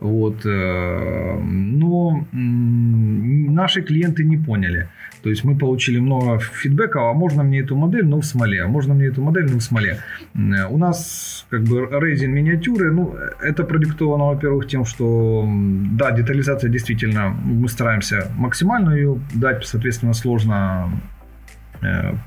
Вот. 0.00 0.44
Э, 0.44 1.38
но 1.42 2.26
наши 2.32 3.82
клиенты 3.82 4.24
не 4.24 4.36
поняли. 4.36 4.88
То 5.22 5.30
есть 5.30 5.44
мы 5.44 5.56
получили 5.56 6.00
много 6.00 6.38
фидбэка, 6.38 7.10
а 7.10 7.12
можно 7.12 7.42
мне 7.42 7.60
эту 7.60 7.76
модель, 7.76 8.06
но 8.06 8.20
в 8.20 8.24
смоле, 8.24 8.62
а 8.62 8.68
можно 8.68 8.94
мне 8.94 9.06
эту 9.06 9.22
модель, 9.22 9.50
но 9.50 9.58
в 9.58 9.62
смоле. 9.62 9.98
Э, 10.34 10.66
у 10.70 10.78
нас 10.78 11.46
как 11.50 11.62
бы 11.62 11.88
рейзинг 11.90 12.34
миниатюры, 12.34 12.92
ну 12.92 13.14
это 13.42 13.64
продиктовано, 13.64 14.24
во-первых, 14.24 14.66
тем, 14.68 14.84
что 14.84 15.48
да, 15.92 16.10
детализация 16.12 16.70
действительно, 16.70 17.28
мы 17.44 17.68
стараемся 17.68 18.30
максимально 18.36 18.94
ее 18.94 19.18
дать, 19.34 19.66
соответственно, 19.66 20.14
сложно 20.14 20.90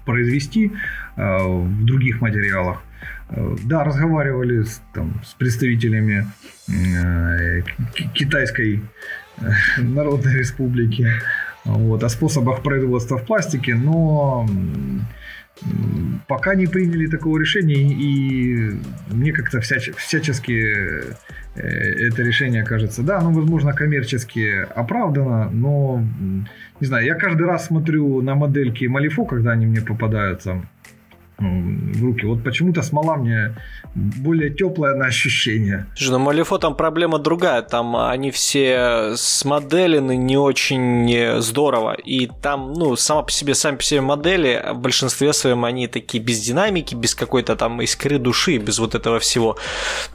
произвести 0.06 0.72
в 1.16 1.86
других 1.86 2.22
материалах. 2.22 2.82
Э, 3.30 3.56
да, 3.64 3.84
разговаривали 3.84 4.64
с, 4.64 4.82
там, 4.94 5.22
с 5.26 5.34
представителями 5.34 6.28
э, 6.68 7.62
Китайской 8.14 8.82
э, 9.38 9.52
Народной 9.82 10.36
Республики. 10.36 11.08
вот, 11.66 12.04
о 12.04 12.10
способах 12.10 12.62
производства 12.62 13.18
в 13.18 13.26
пластике, 13.26 13.76
но 13.76 14.46
пока 16.28 16.56
не 16.56 16.68
приняли 16.68 17.08
такого 17.08 17.40
решения, 17.40 17.76
и 17.76 18.80
мне 19.10 19.32
как-то 19.32 19.60
всяч- 19.60 19.96
всячески 19.96 20.52
э, 20.52 21.14
это 21.56 22.24
решение 22.24 22.64
кажется, 22.64 23.04
да, 23.04 23.22
ну, 23.22 23.32
возможно, 23.32 23.74
коммерчески 23.74 24.66
оправдано, 24.76 25.50
но, 25.52 26.04
не 26.80 26.88
знаю, 26.88 27.06
я 27.06 27.16
каждый 27.16 27.48
раз 27.48 27.68
смотрю 27.68 28.22
на 28.22 28.36
модельки 28.36 28.86
Малифо, 28.86 29.26
когда 29.26 29.52
они 29.52 29.66
мне 29.66 29.82
попадаются, 29.82 30.64
в 31.38 32.02
руки. 32.02 32.26
Вот 32.26 32.44
почему-то 32.44 32.82
смола 32.82 33.16
мне 33.16 33.56
более 33.96 34.50
теплое 34.50 34.96
на 34.96 35.06
ощущение. 35.06 35.86
Слушай, 35.96 36.12
ну 36.12 36.20
Малифо 36.20 36.58
там 36.58 36.76
проблема 36.76 37.20
другая. 37.20 37.62
Там 37.62 37.96
они 37.96 38.32
все 38.32 39.14
смоделены 39.16 40.16
не 40.16 40.38
очень 40.38 41.40
здорово. 41.42 41.94
И 41.94 42.28
там, 42.42 42.74
ну, 42.74 42.96
сама 42.96 43.24
по 43.24 43.32
себе, 43.32 43.56
сами 43.56 43.78
по 43.78 43.84
себе 43.84 44.02
модели, 44.02 44.64
в 44.74 44.80
большинстве 44.80 45.34
своем 45.34 45.66
они 45.66 45.88
такие 45.88 46.24
без 46.24 46.40
динамики, 46.40 46.96
без 46.96 47.16
какой-то 47.16 47.56
там 47.56 47.82
искры 47.82 48.18
души, 48.18 48.58
без 48.58 48.80
вот 48.80 48.96
этого 48.96 49.20
всего. 49.20 49.58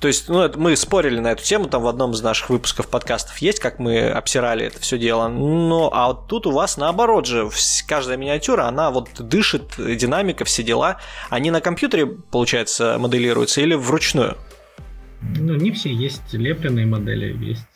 То 0.00 0.08
есть, 0.08 0.28
ну, 0.28 0.42
это, 0.42 0.58
мы 0.58 0.76
спорили 0.76 1.18
на 1.20 1.32
эту 1.32 1.44
тему 1.44 1.66
там 1.66 1.82
в 1.82 1.88
одном 1.88 2.12
из 2.12 2.22
наших 2.22 2.50
выпусков 2.50 2.88
подкастов. 2.88 3.38
Есть, 3.38 3.60
как 3.60 3.78
мы 3.78 4.08
обсирали 4.10 4.66
это 4.66 4.80
все 4.80 4.98
дело. 4.98 5.28
Ну, 5.28 5.90
а 5.92 6.08
вот 6.08 6.26
тут 6.26 6.46
у 6.46 6.50
вас 6.50 6.76
наоборот 6.76 7.26
же. 7.26 7.48
Каждая 7.86 8.16
миниатюра, 8.16 8.64
она 8.64 8.90
вот 8.90 9.08
дышит, 9.18 9.74
динамика, 9.78 10.44
все 10.44 10.62
дела. 10.62 10.98
Они 11.30 11.50
на 11.50 11.60
компьютере, 11.60 12.06
получается, 12.06 12.96
моделируются 12.98 13.60
или 13.60 13.74
вручную? 13.74 14.36
Ну, 15.20 15.54
не 15.56 15.70
все. 15.72 15.92
Есть 15.92 16.32
лепленные 16.32 16.86
модели, 16.86 17.36
есть 17.44 17.66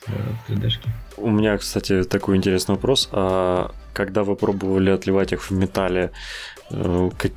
3D-шки. 0.48 0.86
Э, 0.86 0.90
У 1.20 1.30
меня, 1.30 1.58
кстати, 1.58 2.04
такой 2.04 2.36
интересный 2.36 2.76
вопрос. 2.76 3.08
А 3.12 3.72
когда 3.92 4.22
вы 4.22 4.36
пробовали 4.36 4.90
отливать 4.90 5.32
их 5.32 5.50
в 5.50 5.52
металле, 5.52 6.12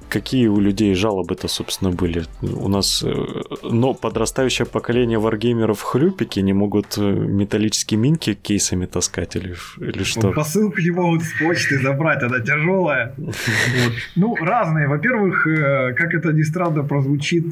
какие 0.09 0.47
у 0.47 0.59
людей 0.59 0.95
жалобы-то, 0.95 1.47
собственно, 1.47 1.91
были? 1.91 2.23
У 2.41 2.67
нас, 2.67 3.03
э, 3.03 3.13
но 3.63 3.93
подрастающее 3.93 4.65
поколение 4.65 5.19
варгеймеров 5.19 5.81
хрюпики 5.81 6.39
не 6.39 6.53
могут 6.53 6.97
э, 6.97 7.01
металлические 7.01 7.99
минки 7.99 8.33
кейсами 8.33 8.85
таскать 8.85 9.35
или, 9.35 9.55
или 9.79 10.03
что? 10.03 10.31
Посылку 10.31 10.79
не 10.79 10.91
могут 10.91 11.23
с 11.23 11.39
почты 11.39 11.79
забрать, 11.79 12.23
она 12.23 12.39
тяжелая. 12.39 13.13
Ну, 14.15 14.35
разные. 14.35 14.87
Во-первых, 14.87 15.43
как 15.97 16.13
это 16.13 16.31
ни 16.31 16.43
странно 16.43 16.83
прозвучит, 16.83 17.47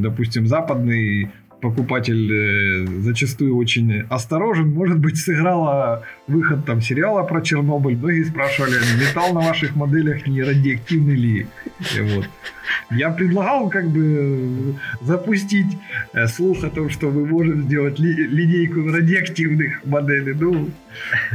допустим, 0.00 0.46
западный 0.46 1.30
покупатель 1.60 2.32
э, 2.32 2.86
зачастую 3.02 3.56
очень 3.56 4.02
осторожен. 4.08 4.70
Может 4.70 4.98
быть, 4.98 5.18
сыграла 5.18 6.02
выход 6.26 6.64
там 6.64 6.80
сериала 6.80 7.22
про 7.22 7.40
Чернобыль. 7.40 7.96
Многие 7.96 8.24
спрашивали, 8.24 8.76
металл 9.00 9.32
на 9.32 9.40
ваших 9.40 9.76
моделях 9.76 10.26
не 10.26 10.42
радиоактивный 10.42 11.14
ли? 11.16 11.46
Вот. 12.14 12.28
Я 12.90 13.10
предлагал 13.10 13.68
как 13.70 13.88
бы 13.88 14.74
запустить 15.00 15.78
э, 16.12 16.26
слух 16.26 16.64
о 16.64 16.70
том, 16.70 16.90
что 16.90 17.10
мы 17.10 17.26
можем 17.26 17.62
сделать 17.62 17.98
ли, 17.98 18.12
линейку 18.12 18.82
радиоактивных 18.90 19.84
моделей. 19.84 20.34
Ну, 20.34 20.70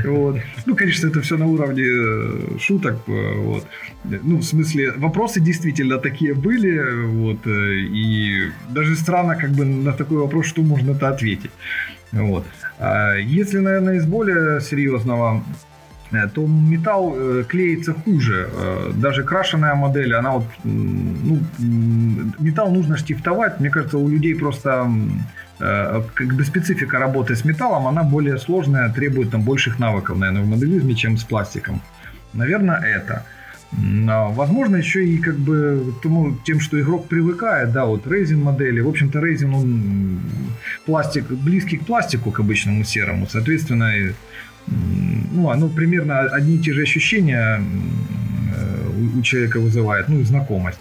вот. 0.03 0.39
ну, 0.65 0.75
конечно, 0.75 1.07
это 1.07 1.21
все 1.21 1.37
на 1.37 1.45
уровне 1.45 1.83
э, 1.83 2.57
шуток. 2.59 2.97
Вот. 3.07 3.65
Ну, 4.03 4.37
в 4.37 4.43
смысле, 4.43 4.91
вопросы 4.97 5.39
действительно 5.39 5.97
такие 5.97 6.33
были. 6.33 7.05
Вот, 7.05 7.47
и 7.47 8.51
даже 8.69 8.95
странно 8.95 9.35
как 9.35 9.51
бы 9.51 9.65
на 9.65 9.93
такой 9.93 10.17
вопрос, 10.17 10.45
что 10.45 10.61
можно 10.61 10.91
это 10.91 11.09
ответить. 11.09 11.51
Вот. 12.11 12.45
А 12.79 13.15
если, 13.15 13.59
наверное, 13.59 13.95
из 13.95 14.05
более 14.05 14.61
серьезного, 14.61 15.37
э, 15.37 15.74
то 16.33 16.45
металл 16.47 17.15
э, 17.15 17.43
клеится 17.47 17.93
хуже. 17.93 18.49
Э, 18.51 18.91
даже 18.95 19.23
крашеная 19.23 19.75
модель, 19.75 20.13
она 20.13 20.31
вот, 20.31 20.45
ну, 20.63 21.39
металл 22.39 22.71
нужно 22.71 22.97
штифтовать. 22.97 23.59
Мне 23.59 23.69
кажется, 23.69 23.97
у 23.97 24.07
людей 24.07 24.35
просто 24.35 24.89
как 25.57 26.33
бы 26.35 26.43
специфика 26.43 26.99
работы 26.99 27.33
с 27.33 27.45
металлом, 27.45 27.87
она 27.87 28.03
более 28.03 28.37
сложная, 28.37 28.89
требует 28.89 29.31
там 29.31 29.41
больших 29.41 29.79
навыков, 29.79 30.17
наверное, 30.17 30.43
в 30.43 30.47
моделизме, 30.47 30.95
чем 30.95 31.17
с 31.17 31.23
пластиком. 31.23 31.81
Наверное, 32.33 32.77
это. 32.77 33.23
Возможно, 33.71 34.77
еще 34.77 35.05
и 35.05 35.17
как 35.17 35.35
бы 35.35 35.93
тому, 36.03 36.35
тем, 36.45 36.59
что 36.59 36.79
игрок 36.79 37.07
привыкает, 37.07 37.71
да, 37.71 37.85
вот 37.85 38.07
resin 38.07 38.43
модели. 38.43 38.81
В 38.81 38.87
общем-то, 38.87 39.19
resin, 39.19 39.55
он 39.55 40.19
пластик, 40.85 41.25
близкий 41.31 41.77
к 41.77 41.85
пластику, 41.85 42.31
к 42.31 42.39
обычному 42.39 42.83
серому. 42.83 43.27
Соответственно, 43.27 43.91
ну, 44.67 45.49
оно 45.49 45.69
примерно 45.69 46.21
одни 46.21 46.55
и 46.55 46.59
те 46.59 46.73
же 46.73 46.83
ощущения 46.83 47.61
у 49.17 49.21
человека 49.21 49.59
вызывает, 49.59 50.09
ну, 50.09 50.19
и 50.19 50.23
знакомость. 50.23 50.79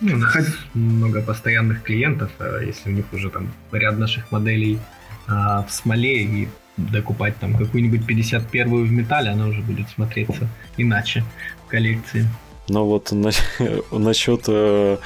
Ну, 0.00 0.20
Хоть... 0.20 0.46
много 0.74 1.22
постоянных 1.22 1.82
клиентов, 1.82 2.30
а 2.38 2.60
если 2.60 2.90
у 2.90 2.92
них 2.92 3.06
уже 3.12 3.30
там 3.30 3.52
ряд 3.72 3.98
наших 3.98 4.30
моделей 4.30 4.78
а, 5.26 5.62
в 5.62 5.72
смоле 5.72 6.22
и 6.22 6.48
докупать 6.76 7.38
там 7.38 7.56
какую-нибудь 7.56 8.02
51-ю 8.02 8.84
в 8.84 8.92
металле, 8.92 9.30
она 9.30 9.46
уже 9.46 9.62
будет 9.62 9.88
смотреться 9.88 10.48
иначе 10.76 11.24
коллекции. 11.68 12.28
Но 12.68 12.84
вот 12.84 13.12
на, 13.12 13.30
насчет 13.92 14.44
э, 14.48 14.98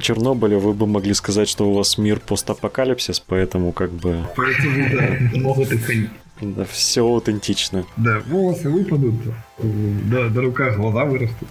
Чернобыля 0.00 0.58
вы 0.58 0.74
бы 0.74 0.86
могли 0.86 1.14
сказать, 1.14 1.48
что 1.48 1.68
у 1.68 1.74
вас 1.74 1.98
мир 1.98 2.20
постапокалипсис, 2.20 3.20
поэтому 3.20 3.72
как 3.72 3.90
бы... 3.90 4.24
Поэтому, 4.36 4.88
да, 4.92 5.38
могут 5.40 5.72
и 5.72 5.78
ходить. 5.78 6.10
Да, 6.40 6.64
все 6.64 7.02
аутентично. 7.02 7.84
Да, 7.96 8.20
волосы 8.26 8.70
выпадут, 8.70 9.14
да, 9.58 10.28
до 10.28 10.42
рука 10.42 10.70
глаза 10.70 11.04
вырастут. 11.04 11.48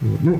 Ну, 0.00 0.38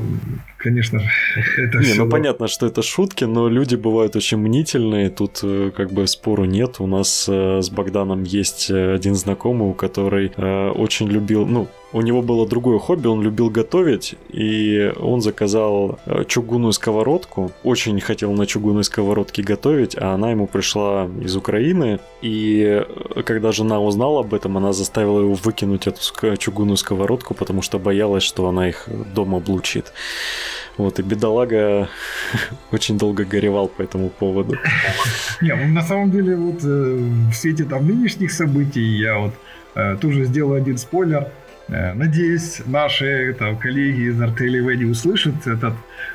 конечно 0.59 0.99
же, 0.99 1.09
это 1.57 1.79
Не, 1.79 1.95
ну 1.95 2.09
понятно, 2.09 2.49
что 2.49 2.67
это 2.67 2.83
шутки, 2.83 3.25
но 3.25 3.49
люди 3.49 3.77
бывают 3.77 4.17
очень 4.17 4.37
мнительные, 4.37 5.11
тут 5.11 5.41
э, 5.43 5.71
как 5.75 5.93
бы 5.93 6.07
спору 6.07 6.45
нет. 6.45 6.81
У 6.81 6.87
нас 6.87 7.27
э, 7.29 7.63
с 7.63 7.71
Богданом 7.71 8.25
есть 8.25 8.71
э, 8.71 8.95
один 8.95 9.15
знакомый, 9.15 9.69
у 9.69 9.73
который 9.73 10.29
очень 10.73 11.09
любил, 11.09 11.47
ну, 11.47 11.69
у 11.95 12.01
него 12.01 12.23
было 12.23 12.47
другое 12.47 12.81
хобби, 12.81 13.07
он 13.07 13.23
любил 13.23 13.51
готовить, 13.51 14.17
и 14.29 14.93
он 14.99 15.21
заказал 15.21 16.01
чугунную 16.27 16.73
сковородку, 16.73 17.53
очень 17.63 18.01
хотел 18.01 18.33
на 18.33 18.47
чугунной 18.47 18.83
сковородке 18.83 19.43
готовить, 19.43 19.97
а 19.97 20.15
она 20.15 20.33
ему 20.33 20.49
пришла 20.49 21.09
из 21.23 21.37
Украины, 21.37 22.01
и 22.21 22.85
когда 23.25 23.53
жена 23.53 23.81
узнала 23.81 24.21
об 24.21 24.35
этом, 24.35 24.59
она 24.59 24.73
заставила 24.73 25.21
его 25.21 25.35
выкинуть 25.35 25.87
эту 25.87 26.37
чугунную 26.37 26.77
сковородку, 26.77 27.33
потому 27.33 27.63
что 27.63 27.79
боялась, 27.79 28.25
что 28.25 28.49
она 28.49 28.69
их 28.69 28.89
дома 29.15 29.39
облучит. 29.39 29.93
Вот, 30.77 30.99
и 30.99 31.03
бедолага 31.03 31.89
очень 32.73 32.99
долго 32.99 33.25
горевал 33.25 33.69
по 33.69 33.83
этому 33.83 34.11
поводу. 34.11 34.57
Не, 35.41 35.55
ну, 35.55 35.73
на 35.73 35.83
самом 35.83 36.11
деле, 36.11 36.35
вот 36.35 36.65
э, 36.65 36.99
в 37.31 37.35
свете 37.35 37.65
там 37.65 37.87
нынешних 37.87 38.33
событий 38.33 38.83
я 38.83 39.19
вот 39.19 39.35
э, 39.77 39.97
тоже 40.01 40.25
сделаю 40.25 40.61
один 40.61 40.77
спойлер. 40.77 41.31
Э, 41.69 41.95
надеюсь, 41.95 42.61
наши 42.67 43.35
там, 43.39 43.57
коллеги 43.57 44.11
из 44.11 44.21
Артели 44.21 44.59
Веди 44.59 44.85
услышат 44.85 45.47
этот 45.47 45.75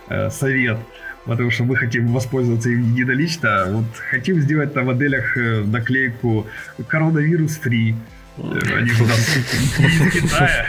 э, 0.09 0.29
совет, 0.29 0.77
потому 1.25 1.49
что 1.51 1.63
мы 1.63 1.75
хотим 1.75 2.13
воспользоваться 2.13 2.69
им 2.69 2.93
единолично. 2.93 3.65
Вот 3.69 3.85
хотим 4.11 4.39
сделать 4.41 4.75
на 4.75 4.83
моделях 4.83 5.35
э, 5.37 5.63
наклейку 5.63 6.45
коронавирус 6.87 7.57
фри. 7.57 7.95
Они 8.37 8.89
же 8.89 9.03
из 9.03 10.13
Китая. 10.13 10.65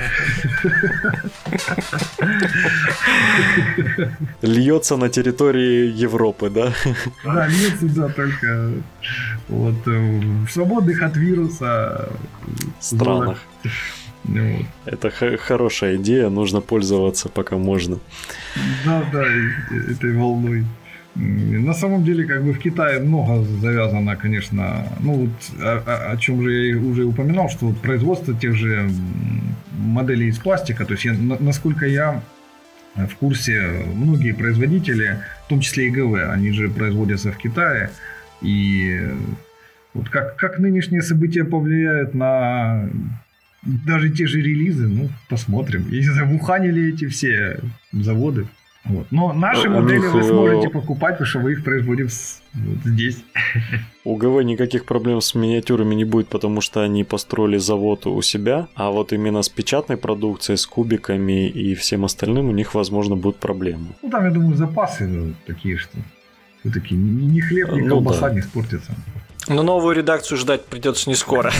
Льется 4.43 4.97
на 4.97 5.09
территории 5.09 5.87
Европы, 5.93 6.51
да? 6.51 6.73
Да, 7.25 7.47
льется, 7.47 7.87
да, 7.87 8.09
только 8.09 8.73
вот 9.49 9.87
э, 9.87 10.21
в 10.47 10.49
свободных 10.49 11.03
от 11.03 11.17
вируса 11.17 12.09
странах. 12.81 13.39
Ну, 14.25 14.65
Это 14.87 15.11
х- 15.11 15.37
хорошая 15.39 15.97
идея, 15.97 16.29
нужно 16.31 16.61
пользоваться 16.61 17.29
пока 17.29 17.57
можно. 17.57 17.99
Да, 18.85 19.03
да, 19.13 19.25
этой 19.91 20.13
волной. 20.13 20.65
На 21.17 21.75
самом 21.75 22.05
деле, 22.05 22.25
как 22.25 22.45
бы 22.45 22.53
в 22.53 22.59
Китае 22.59 23.01
много 23.01 23.43
завязано, 23.61 24.17
конечно, 24.17 24.85
ну 25.01 25.13
вот 25.13 25.31
о, 25.61 25.83
о, 25.87 26.13
о 26.13 26.17
чем 26.17 26.43
же 26.43 26.53
я 26.53 26.77
уже 26.79 27.05
упоминал, 27.05 27.49
что 27.51 27.67
вот 27.67 27.79
производство 27.81 28.33
тех 28.35 28.55
же 28.55 28.89
моделей 29.77 30.29
из 30.29 30.39
пластика, 30.39 30.85
то 30.85 30.93
есть 30.93 31.05
я, 31.05 31.15
насколько 31.41 31.87
я 31.87 32.23
в 32.95 33.15
курсе, 33.17 33.61
многие 33.95 34.33
производители, 34.33 35.19
в 35.47 35.49
том 35.49 35.61
числе 35.61 35.89
и 35.89 35.91
ГВ, 35.91 36.31
они 36.31 36.53
же 36.53 36.69
производятся 36.69 37.33
в 37.33 37.37
Китае, 37.39 37.91
и 38.41 39.01
вот 39.95 40.09
как, 40.11 40.37
как 40.37 40.59
нынешние 40.61 41.03
события 41.03 41.45
повлияют 41.45 42.15
на 42.15 42.89
даже 43.63 44.11
те 44.11 44.27
же 44.27 44.41
релизы, 44.41 44.89
ну, 44.89 45.09
посмотрим. 45.29 45.87
Я 45.91 45.99
не 45.99 46.09
знаю, 46.13 46.29
в 46.29 46.35
Ухане 46.35 46.71
ли 46.71 46.93
эти 46.93 47.07
все 47.09 47.61
заводы? 47.93 48.47
Вот. 48.85 49.07
Но 49.11 49.35
наши 49.35 49.69
У 49.69 49.73
модели 49.73 49.99
них, 49.99 50.15
вы 50.15 50.21
э, 50.21 50.23
сможете 50.23 50.71
покупать, 50.71 51.13
потому 51.19 51.27
что 51.27 51.41
мы 51.41 51.53
их 51.53 51.63
производим 51.65 52.09
с- 52.09 52.41
вот 52.55 52.79
здесь. 52.87 53.23
У 54.05 54.17
ГВ 54.17 54.43
никаких 54.43 54.87
проблем 54.87 55.21
с 55.21 55.35
миниатюрами 55.35 55.95
не 55.95 56.07
будет, 56.07 56.29
потому 56.29 56.63
что 56.63 56.81
они 56.83 57.05
построили 57.05 57.59
завод 57.59 58.07
у 58.07 58.23
себя, 58.23 58.69
а 58.75 58.91
вот 58.91 59.13
именно 59.13 59.43
с 59.43 59.51
печатной 59.51 59.99
продукцией, 59.99 60.57
с 60.57 60.65
кубиками 60.67 61.47
и 61.49 61.75
всем 61.75 62.07
остальным 62.07 62.49
у 62.49 62.53
них, 62.53 62.75
возможно, 62.75 63.17
будут 63.17 63.37
проблемы. 63.39 63.89
Ну, 64.03 64.09
там, 64.11 64.25
я 64.25 64.31
думаю, 64.31 64.57
запасы 64.57 65.07
ну, 65.07 65.35
такие, 65.47 65.77
что 65.77 65.99
все-таки 66.61 66.95
ни 66.95 67.39
хлеб, 67.41 67.73
ни 67.73 67.83
Ну 67.83 67.89
колбаса 67.97 68.29
да. 68.29 68.35
не 68.35 68.41
испортятся. 68.41 68.95
Но 69.51 69.65
новую 69.65 69.97
редакцию 69.97 70.39
ждать 70.39 70.65
придется 70.65 71.11
не 71.11 71.17
скоро. 71.17 71.53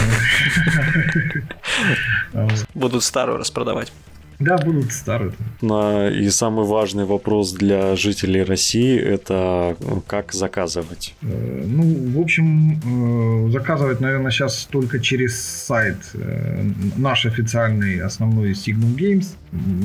Будут 2.75 3.03
старую 3.03 3.39
распродавать. 3.39 3.93
Да, 4.41 4.57
будут 4.57 4.91
старые. 4.93 5.33
И 5.63 6.31
самый 6.31 6.65
важный 6.65 7.05
вопрос 7.05 7.53
для 7.53 7.95
жителей 7.95 8.43
России– 8.43 8.99
это 8.99 9.77
ну, 9.81 10.03
как 10.07 10.33
заказывать. 10.33 11.15
Э, 11.23 11.65
Ну, 11.67 11.83
в 12.19 12.21
общем, 12.21 13.47
э, 13.47 13.51
заказывать, 13.51 14.01
наверное, 14.01 14.31
сейчас 14.31 14.67
только 14.71 14.99
через 14.99 15.39
сайт 15.39 15.97
э, 16.15 16.65
наш 16.97 17.27
официальный 17.27 18.01
основной 18.01 18.53
Signum 18.53 18.97
Games. 18.97 19.27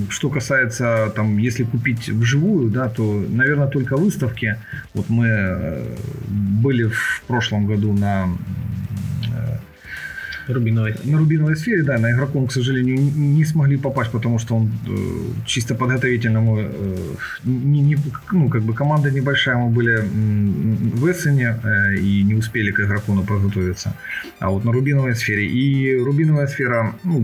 Что 0.10 0.30
касается, 0.30 1.12
там, 1.16 1.38
если 1.38 1.64
купить 1.64 2.08
вживую, 2.08 2.70
да, 2.70 2.88
то, 2.88 3.03
наверное, 3.03 3.68
только 3.68 3.97
выставки. 3.97 4.58
Вот 4.93 5.10
мы 5.10 5.28
э, 5.28 5.95
были 6.30 6.84
в 6.84 7.24
прошлом 7.28 7.68
году 7.68 7.93
на 7.93 8.30
Рубиновой. 10.48 10.96
на 11.04 11.18
Рубиновой 11.18 11.56
сфере, 11.56 11.84
да, 11.84 11.98
на 11.98 12.12
игроком, 12.12 12.48
к 12.48 12.52
сожалению, 12.54 12.98
не- 12.98 13.46
смогли 13.46 13.78
попасть, 13.78 14.12
потому 14.12 14.39
что 14.39 14.56
он 14.56 14.72
э, 14.88 15.46
чисто 15.46 15.76
подготовительному, 15.76 16.58
э, 16.60 16.98
не, 17.46 17.82
не- 17.82 17.98
ну, 18.32 18.50
как 18.50 18.62
бы 18.64 18.74
команда 18.74 19.12
небольшая, 19.12 19.58
мы 19.58 19.70
были 19.70 19.98
в 20.96 21.12
Эссене 21.12 21.60
э, 21.64 21.96
и 21.96 22.24
не 22.24 22.36
успели 22.36 22.72
к 22.72 22.80
игрокону 22.80 23.24
подготовиться. 23.24 23.93
А 24.39 24.50
вот 24.50 24.66
на 24.66 24.72
Рубиновой 24.72 25.16
сфере. 25.16 25.46
И 25.48 25.96
Рубиновая 25.98 26.48
сфера, 26.48 26.93
ну, 27.04 27.24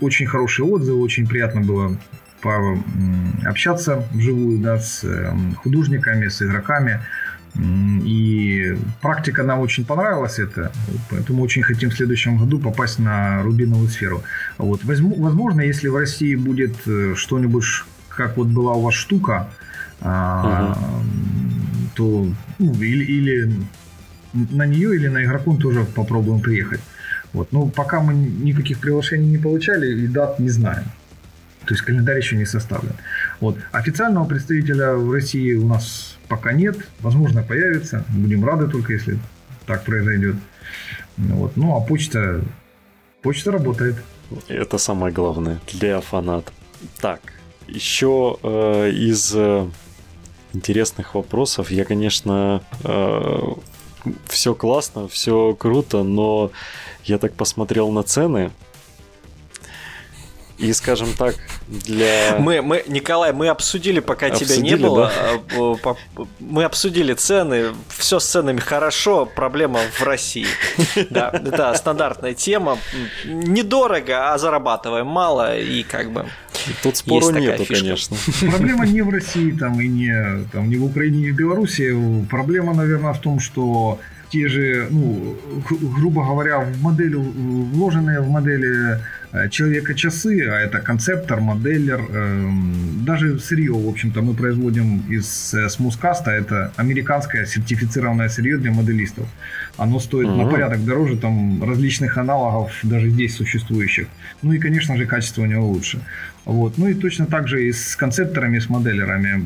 очень 0.00 0.26
хорошие 0.26 0.66
отзывы, 0.66 1.00
очень 1.00 1.26
приятно 1.26 1.60
было 1.60 1.96
пообщаться 3.44 4.04
вживую, 4.12 4.58
да, 4.58 4.78
с 4.78 5.04
э, 5.04 5.32
художниками, 5.56 6.28
с 6.28 6.42
игроками. 6.42 7.00
И 7.54 8.78
практика 9.02 9.42
нам 9.42 9.60
очень 9.60 9.84
понравилась 9.84 10.38
это, 10.38 10.72
поэтому 11.10 11.42
очень 11.42 11.62
хотим 11.62 11.90
в 11.90 11.94
следующем 11.94 12.38
году 12.38 12.58
попасть 12.58 12.98
на 12.98 13.42
рубиновую 13.42 13.88
сферу. 13.88 14.22
Вот. 14.56 14.84
Возможно, 14.84 15.60
если 15.60 15.88
в 15.88 15.96
России 15.96 16.34
будет 16.34 16.76
э, 16.86 17.14
что-нибудь, 17.14 17.64
как 18.08 18.38
вот 18.38 18.48
была 18.48 18.72
у 18.72 18.82
вас 18.82 18.94
штука, 18.94 19.50
а, 20.00 20.76
то 21.94 22.26
ну, 22.58 22.72
или, 22.74 23.04
или 23.04 23.52
на 24.32 24.66
нее, 24.66 24.96
или 24.96 25.08
на 25.08 25.22
игроком 25.22 25.58
тоже 25.58 25.84
попробуем 25.84 26.40
приехать. 26.40 26.80
Вот. 27.32 27.52
Но 27.52 27.66
пока 27.66 28.00
мы 28.00 28.14
никаких 28.14 28.78
приглашений 28.78 29.28
не 29.28 29.38
получали 29.38 30.04
и 30.04 30.06
дат 30.06 30.38
не 30.38 30.48
знаем. 30.48 30.84
То 31.66 31.74
есть 31.74 31.82
календарь 31.82 32.18
еще 32.18 32.36
не 32.36 32.46
составлен. 32.46 32.94
Вот. 33.42 33.56
Официального 33.72 34.24
представителя 34.24 34.92
в 34.92 35.10
России 35.10 35.54
у 35.54 35.66
нас 35.66 36.16
пока 36.28 36.52
нет. 36.52 36.76
Возможно, 37.00 37.42
появится. 37.42 38.04
Будем 38.10 38.44
рады 38.44 38.68
только, 38.68 38.92
если 38.92 39.18
так 39.66 39.84
произойдет. 39.84 40.36
Ну 41.16 41.34
Вот. 41.34 41.56
Ну, 41.56 41.76
а 41.76 41.80
почта, 41.80 42.40
почта 43.20 43.50
работает. 43.50 43.96
Это 44.46 44.78
самое 44.78 45.12
главное 45.12 45.58
для 45.72 46.00
фанатов. 46.00 46.54
Так, 47.00 47.20
еще 47.66 48.38
э, 48.44 48.90
из 48.90 49.32
э, 49.34 49.66
интересных 50.52 51.16
вопросов. 51.16 51.72
Я, 51.72 51.84
конечно, 51.84 52.62
все 54.26 54.54
классно, 54.54 55.08
все 55.08 55.54
круто, 55.54 56.04
но 56.04 56.52
я 57.04 57.18
так 57.18 57.34
посмотрел 57.34 57.90
на 57.90 58.04
цены. 58.04 58.52
И, 60.62 60.72
скажем 60.72 61.08
так, 61.18 61.34
для... 61.68 62.36
Мы, 62.38 62.62
мы, 62.62 62.84
Николай, 62.86 63.32
мы 63.32 63.48
обсудили, 63.48 63.98
пока 64.00 64.30
тебя 64.30 64.56
не 64.56 64.70
Обсудили, 64.72 64.82
было. 64.82 65.10
а, 65.14 65.38
по- 65.38 65.74
по- 66.14 66.28
Мы 66.38 66.62
обсудили 66.64 67.14
цены. 67.14 67.74
Все 67.88 68.20
с 68.20 68.26
ценами 68.30 68.60
хорошо. 68.60 69.26
Проблема 69.26 69.80
в 69.98 70.02
России. 70.02 70.46
Да, 71.10 71.30
это 71.32 71.74
стандартная 71.74 72.34
тема. 72.34 72.78
Недорого, 73.24 74.32
а 74.32 74.38
зарабатываем 74.38 75.06
мало. 75.06 75.58
И 75.58 75.82
как 75.82 76.12
бы 76.12 76.26
Тут 76.82 76.96
спору 76.96 77.30
нету, 77.30 77.64
конечно. 77.66 78.16
Проблема 78.48 78.86
не 78.86 79.02
в 79.02 79.10
России 79.10 79.50
там, 79.50 79.80
и 79.80 79.88
не, 79.88 80.44
там, 80.52 80.68
не 80.70 80.76
в 80.76 80.84
Украине, 80.84 81.18
не 81.18 81.30
в 81.32 81.36
Беларуси. 81.36 81.92
Проблема, 82.30 82.72
наверное, 82.74 83.12
в 83.14 83.20
том, 83.20 83.40
что 83.40 83.98
те 84.30 84.48
же, 84.48 84.86
ну, 84.90 85.36
грубо 85.80 86.24
говоря, 86.24 86.60
в 86.60 86.80
модель, 86.80 87.16
вложенные 87.16 88.20
в 88.20 88.28
модели 88.30 88.98
человека 89.50 89.94
часы, 89.94 90.46
а 90.48 90.58
это 90.60 90.78
концептор, 90.80 91.40
моделлер, 91.40 92.00
эм, 92.00 93.02
даже 93.06 93.38
сырье, 93.38 93.72
в 93.72 93.88
общем-то, 93.88 94.20
мы 94.22 94.34
производим 94.34 95.02
из 95.10 95.54
э, 95.54 95.68
смускаста, 95.70 96.30
это 96.30 96.70
американское 96.76 97.46
сертифицированное 97.46 98.28
сырье 98.28 98.58
для 98.58 98.70
моделистов. 98.72 99.26
Оно 99.78 100.00
стоит 100.00 100.28
на 100.28 100.42
Мгм. 100.42 100.50
порядок 100.50 100.84
дороже 100.84 101.16
там 101.16 101.64
различных 101.64 102.18
аналогов, 102.18 102.72
даже 102.82 103.08
здесь 103.08 103.34
существующих. 103.36 104.06
Ну 104.42 104.52
и, 104.52 104.58
конечно 104.58 104.96
же, 104.96 105.06
качество 105.06 105.42
у 105.42 105.46
него 105.46 105.66
лучше. 105.66 105.98
Вот. 106.44 106.78
Ну 106.78 106.88
и 106.88 106.94
точно 106.94 107.26
так 107.26 107.48
же 107.48 107.66
и 107.66 107.72
с 107.72 107.96
концепторами, 107.96 108.56
и 108.56 108.60
с 108.60 108.68
моделерами. 108.68 109.42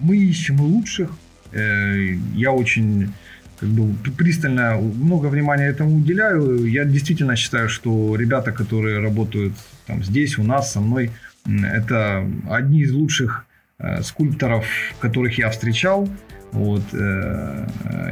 Мы 0.00 0.16
ищем 0.16 0.60
лучших. 0.60 1.08
Э, 1.52 2.16
Я 2.34 2.50
очень 2.52 3.12
как 3.58 3.68
бы, 3.68 3.94
пристально 4.16 4.76
много 4.76 5.26
внимания 5.26 5.66
этому 5.66 5.96
уделяю. 5.96 6.66
Я 6.66 6.84
действительно 6.84 7.36
считаю, 7.36 7.68
что 7.68 8.16
ребята, 8.16 8.52
которые 8.52 9.00
работают 9.00 9.54
там, 9.86 10.02
здесь, 10.02 10.38
у 10.38 10.42
нас, 10.42 10.72
со 10.72 10.80
мной, 10.80 11.10
это 11.46 12.26
одни 12.50 12.80
из 12.80 12.92
лучших 12.92 13.46
э, 13.78 14.02
скульпторов, 14.02 14.66
которых 15.00 15.38
я 15.38 15.50
встречал. 15.50 16.08
Вот, 16.52 16.82
э, 16.92 17.66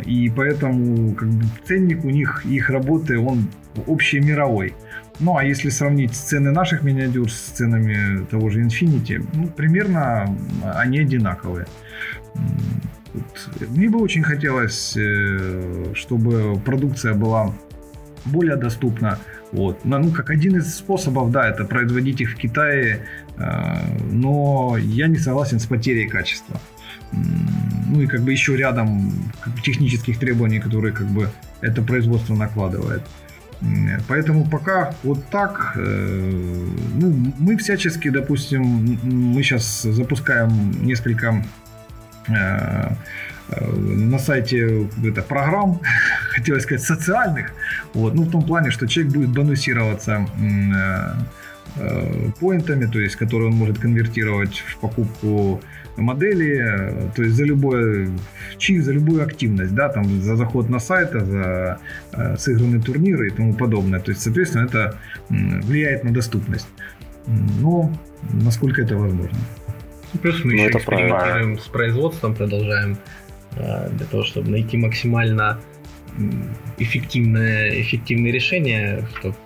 и 0.06 0.30
поэтому 0.34 1.14
как 1.14 1.28
бы, 1.28 1.44
ценник 1.66 2.04
у 2.04 2.10
них, 2.10 2.44
их 2.46 2.70
работы, 2.70 3.18
он 3.18 3.48
общемировой. 3.86 4.74
Ну, 5.20 5.36
а 5.36 5.44
если 5.44 5.68
сравнить 5.68 6.14
цены 6.14 6.50
наших 6.50 6.82
миниатюр 6.82 7.30
с 7.30 7.36
ценами 7.36 8.24
того 8.26 8.50
же 8.50 8.62
Infinity, 8.62 9.24
ну, 9.34 9.46
примерно 9.46 10.36
они 10.74 10.98
одинаковые. 10.98 11.66
Вот. 13.14 13.68
Мне 13.70 13.88
бы 13.88 14.00
очень 14.00 14.22
хотелось, 14.22 14.96
э, 14.96 15.92
чтобы 15.94 16.60
продукция 16.64 17.14
была 17.14 17.54
более 18.24 18.56
доступна. 18.56 19.18
Вот. 19.52 19.84
Ну, 19.84 20.10
как 20.10 20.30
один 20.30 20.56
из 20.56 20.74
способов, 20.74 21.30
да, 21.30 21.48
это 21.48 21.64
производить 21.64 22.20
их 22.20 22.32
в 22.32 22.36
Китае, 22.36 23.06
э, 23.36 23.42
но 24.10 24.76
я 24.78 25.06
не 25.06 25.18
согласен 25.18 25.60
с 25.60 25.66
потерей 25.66 26.08
качества. 26.08 26.60
Ну 27.12 28.00
и 28.00 28.06
как 28.06 28.22
бы 28.22 28.32
еще 28.32 28.56
рядом 28.56 29.12
технических 29.62 30.18
требований, 30.18 30.58
которые 30.58 30.92
как 30.92 31.06
бы 31.06 31.28
это 31.60 31.82
производство 31.82 32.34
накладывает. 32.34 33.02
Поэтому 34.08 34.44
пока 34.50 34.94
вот 35.04 35.24
так. 35.30 35.74
э, 35.76 36.68
Ну, 37.00 37.32
мы 37.38 37.56
всячески, 37.56 38.10
допустим, 38.10 38.62
мы 39.02 39.42
сейчас 39.42 39.82
запускаем 39.82 40.84
несколько 40.84 41.44
на 42.28 44.18
сайте 44.18 44.88
это, 45.04 45.22
программ, 45.22 45.80
хотелось 46.30 46.62
сказать, 46.62 46.82
социальных. 46.82 47.52
Вот, 47.92 48.14
ну, 48.14 48.22
в 48.22 48.30
том 48.30 48.42
плане, 48.42 48.70
что 48.70 48.86
человек 48.86 49.12
будет 49.14 49.30
бонусироваться 49.30 50.26
э, 50.40 51.80
э, 51.80 52.30
поинтами, 52.40 52.86
то 52.86 52.98
есть, 52.98 53.16
которые 53.16 53.50
он 53.50 53.56
может 53.56 53.78
конвертировать 53.78 54.64
в 54.66 54.78
покупку 54.78 55.60
модели, 55.96 56.58
э, 56.58 57.10
то 57.14 57.22
есть 57.22 57.36
за 57.36 57.44
любой 57.44 58.08
чих, 58.58 58.82
за 58.82 58.92
любую 58.92 59.22
активность, 59.22 59.74
да, 59.74 59.88
там 59.88 60.22
за 60.22 60.36
заход 60.36 60.68
на 60.68 60.80
сайт, 60.80 61.12
за 61.12 61.78
э, 62.12 62.36
сыгранные 62.36 62.80
турниры 62.80 63.28
и 63.28 63.30
тому 63.30 63.54
подобное. 63.54 64.00
То 64.00 64.10
есть, 64.10 64.22
соответственно, 64.22 64.64
это 64.64 64.98
влияет 65.28 66.04
на 66.04 66.12
доступность. 66.12 66.68
Но 67.60 67.90
насколько 68.32 68.82
это 68.82 68.96
возможно. 68.96 69.38
Плюс 70.22 70.44
мы 70.44 70.52
Ну, 70.54 70.58
еще 70.58 70.66
это 70.68 70.78
правильно. 70.78 71.14
экспериментируем 71.16 71.58
с 71.58 71.66
производством, 71.66 72.34
продолжаем 72.34 72.98
э, 73.56 73.90
для 73.90 74.06
того, 74.06 74.24
чтобы 74.24 74.50
найти 74.50 74.76
максимально 74.76 75.60
эффективное, 76.78 77.80
эффективные 77.80 78.32
решения, 78.32 79.06
чтобы 79.18 79.36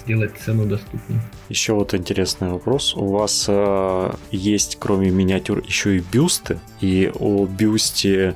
сделать 0.00 0.32
цену 0.44 0.66
доступнее. 0.66 1.20
Еще 1.48 1.72
вот 1.74 1.94
интересный 1.94 2.48
вопрос. 2.48 2.94
У 2.96 3.06
вас 3.06 3.46
э, 3.48 4.12
есть, 4.30 4.76
кроме 4.80 5.10
миниатюр, 5.10 5.62
еще 5.66 5.96
и 5.96 6.00
бюсты. 6.12 6.58
И 6.80 7.10
о 7.18 7.46
бюсте, 7.46 8.34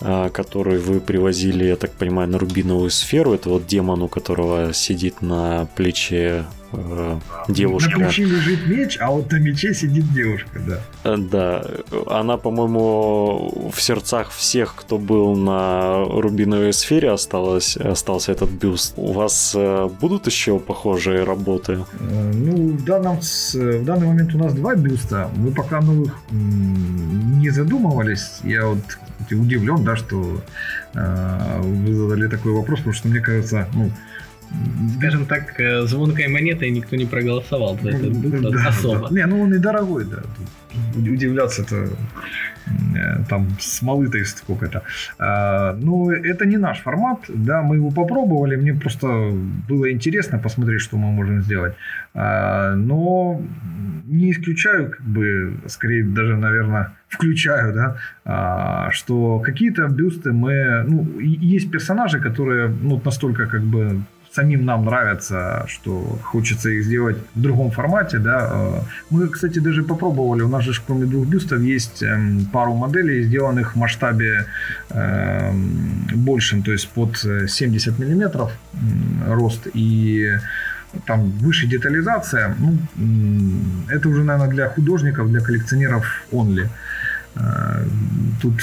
э, 0.00 0.30
который 0.30 0.78
вы 0.78 1.00
привозили, 1.00 1.64
я 1.64 1.76
так 1.76 1.92
понимаю, 1.92 2.28
на 2.28 2.38
рубиновую 2.38 2.90
сферу, 2.90 3.34
это 3.34 3.50
вот 3.50 3.66
демон, 3.66 4.02
у 4.02 4.08
которого 4.08 4.72
сидит 4.72 5.22
на 5.22 5.66
плече 5.74 6.44
э, 6.76 7.18
девушка. 7.48 7.98
На 7.98 8.06
плече 8.06 8.24
лежит 8.24 8.66
меч, 8.66 8.98
а 9.00 9.10
вот 9.10 9.30
на 9.32 9.36
мече 9.36 9.74
сидит 9.74 10.12
девушка, 10.12 10.60
да. 10.66 10.80
Э, 11.04 11.16
да, 11.16 11.64
она, 12.06 12.36
по-моему, 12.36 13.70
в 13.74 13.80
сердцах 13.80 14.30
всех, 14.30 14.74
кто 14.76 14.98
был 14.98 15.36
на 15.36 16.04
Рубиновой 16.04 16.72
сфере, 16.72 17.10
осталась, 17.10 17.76
остался 17.76 18.32
этот 18.32 18.50
бюст. 18.50 18.94
У 18.96 19.12
вас 19.12 19.52
э, 19.56 19.88
будут 20.00 20.26
еще 20.26 20.58
похожие 20.58 21.24
работы? 21.24 21.84
Э, 22.00 22.32
ну, 22.34 22.72
в, 22.72 22.84
данном, 22.84 23.18
в 23.20 23.84
данный 23.84 24.06
момент 24.06 24.34
у 24.34 24.38
нас 24.38 24.54
два 24.54 24.74
бюста. 24.74 25.30
Мы 25.36 25.52
пока 25.52 25.80
новых 25.80 26.14
не 26.30 27.50
задумывались. 27.50 28.40
Я 28.42 28.66
вот 28.66 28.98
удивлен, 29.30 29.84
да, 29.84 29.96
что 29.96 30.40
э, 30.94 31.60
вы 31.62 31.94
задали 31.94 32.28
такой 32.28 32.52
вопрос, 32.52 32.80
потому 32.80 32.94
что 32.94 33.08
мне 33.08 33.20
кажется, 33.20 33.68
ну, 33.74 33.90
скажем 34.96 35.26
так, 35.26 35.60
э, 35.60 35.82
звонкой 35.82 36.28
монетой 36.28 36.70
никто 36.70 36.96
не 36.96 37.06
проголосовал 37.06 37.78
за 37.82 37.90
этот 37.90 38.16
быт 38.16 38.40
да, 38.40 38.68
особо. 38.68 39.08
Да. 39.08 39.14
Не, 39.14 39.26
ну 39.26 39.42
он 39.42 39.54
и 39.54 39.58
дорогой, 39.58 40.04
да. 40.04 40.22
Удивляться-то 40.96 41.76
э, 41.76 43.24
там 43.28 43.48
смолы-то 43.60 44.24
сколько-то. 44.24 44.82
А, 45.18 45.74
но 45.74 46.12
это 46.12 46.46
не 46.46 46.56
наш 46.56 46.80
формат, 46.80 47.20
да, 47.28 47.62
мы 47.62 47.76
его 47.76 47.90
попробовали, 47.90 48.56
мне 48.56 48.74
просто 48.74 49.06
было 49.68 49.90
интересно 49.90 50.38
посмотреть, 50.38 50.80
что 50.80 50.96
мы 50.96 51.12
можем 51.12 51.42
сделать. 51.42 51.74
А, 52.14 52.74
но 52.74 53.40
не 54.06 54.30
исключаю, 54.30 54.90
как 54.90 55.02
бы, 55.02 55.54
скорее 55.66 56.04
даже, 56.04 56.36
наверное, 56.36 56.92
включаю, 57.08 57.74
да, 57.74 57.96
а, 58.24 58.90
что 58.90 59.38
какие-то 59.40 59.86
бюсты 59.88 60.32
мы, 60.32 60.84
ну, 60.86 61.18
есть 61.20 61.70
персонажи, 61.70 62.20
которые, 62.20 62.68
ну, 62.68 63.00
настолько 63.04 63.46
как 63.46 63.62
бы 63.62 64.00
самим 64.34 64.64
нам 64.64 64.84
нравится, 64.84 65.64
что 65.68 66.18
хочется 66.22 66.70
их 66.70 66.84
сделать 66.84 67.16
в 67.34 67.40
другом 67.40 67.70
формате, 67.70 68.18
да. 68.18 68.50
Э, 68.52 68.80
мы, 69.10 69.28
кстати, 69.28 69.60
даже 69.60 69.82
попробовали, 69.82 70.42
у 70.42 70.48
нас 70.48 70.64
же 70.64 70.72
кроме 70.86 71.06
двух 71.06 71.26
бюстов 71.26 71.60
есть 71.60 72.02
эм, 72.02 72.46
пару 72.52 72.74
моделей, 72.74 73.22
сделанных 73.22 73.74
в 73.74 73.78
масштабе 73.78 74.46
эм, 74.90 76.06
большим, 76.14 76.62
то 76.62 76.72
есть 76.72 76.88
под 76.88 77.16
70 77.16 77.98
миллиметров 77.98 78.52
рост 79.26 79.68
и 79.74 80.38
там 81.06 81.30
выше 81.30 81.66
детализация, 81.66 82.56
ну, 82.58 82.78
это 83.88 84.08
уже, 84.08 84.24
наверное, 84.24 84.54
для 84.54 84.68
художников, 84.68 85.30
для 85.30 85.40
коллекционеров 85.40 86.22
only. 86.32 86.68
Э, 87.36 87.84
тут 88.42 88.54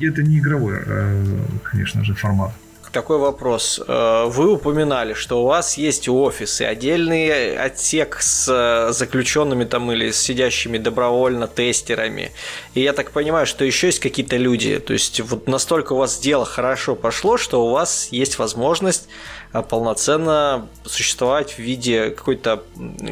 это 0.00 0.22
не 0.22 0.38
игровой, 0.38 0.78
э, 0.86 1.38
конечно 1.70 2.04
же, 2.04 2.14
формат 2.14 2.52
такой 2.92 3.18
вопрос. 3.18 3.80
Э, 3.86 4.24
вы 4.26 4.52
упоминали, 4.52 5.14
что 5.14 5.42
у 5.42 5.46
вас 5.46 5.76
есть 5.78 6.08
офисы, 6.08 6.62
отдельный 6.62 7.56
отсек 7.56 8.18
с 8.20 8.48
э, 8.48 8.92
заключенными 8.92 9.64
там 9.64 9.90
или 9.92 10.10
с 10.10 10.20
сидящими 10.20 10.78
добровольно 10.78 11.46
тестерами. 11.46 12.32
И 12.74 12.80
я 12.80 12.92
так 12.92 13.10
понимаю, 13.12 13.46
что 13.46 13.64
еще 13.64 13.88
есть 13.88 14.00
какие-то 14.00 14.36
люди. 14.36 14.78
То 14.78 14.92
есть 14.92 15.20
вот 15.20 15.48
настолько 15.48 15.92
у 15.94 15.96
вас 15.96 16.18
дело 16.18 16.44
хорошо 16.44 16.94
пошло, 16.94 17.36
что 17.36 17.66
у 17.66 17.70
вас 17.70 18.08
есть 18.10 18.38
возможность 18.38 19.08
полноценно 19.52 20.66
существовать 20.84 21.52
в 21.52 21.58
виде 21.58 22.10
какой-то 22.10 22.62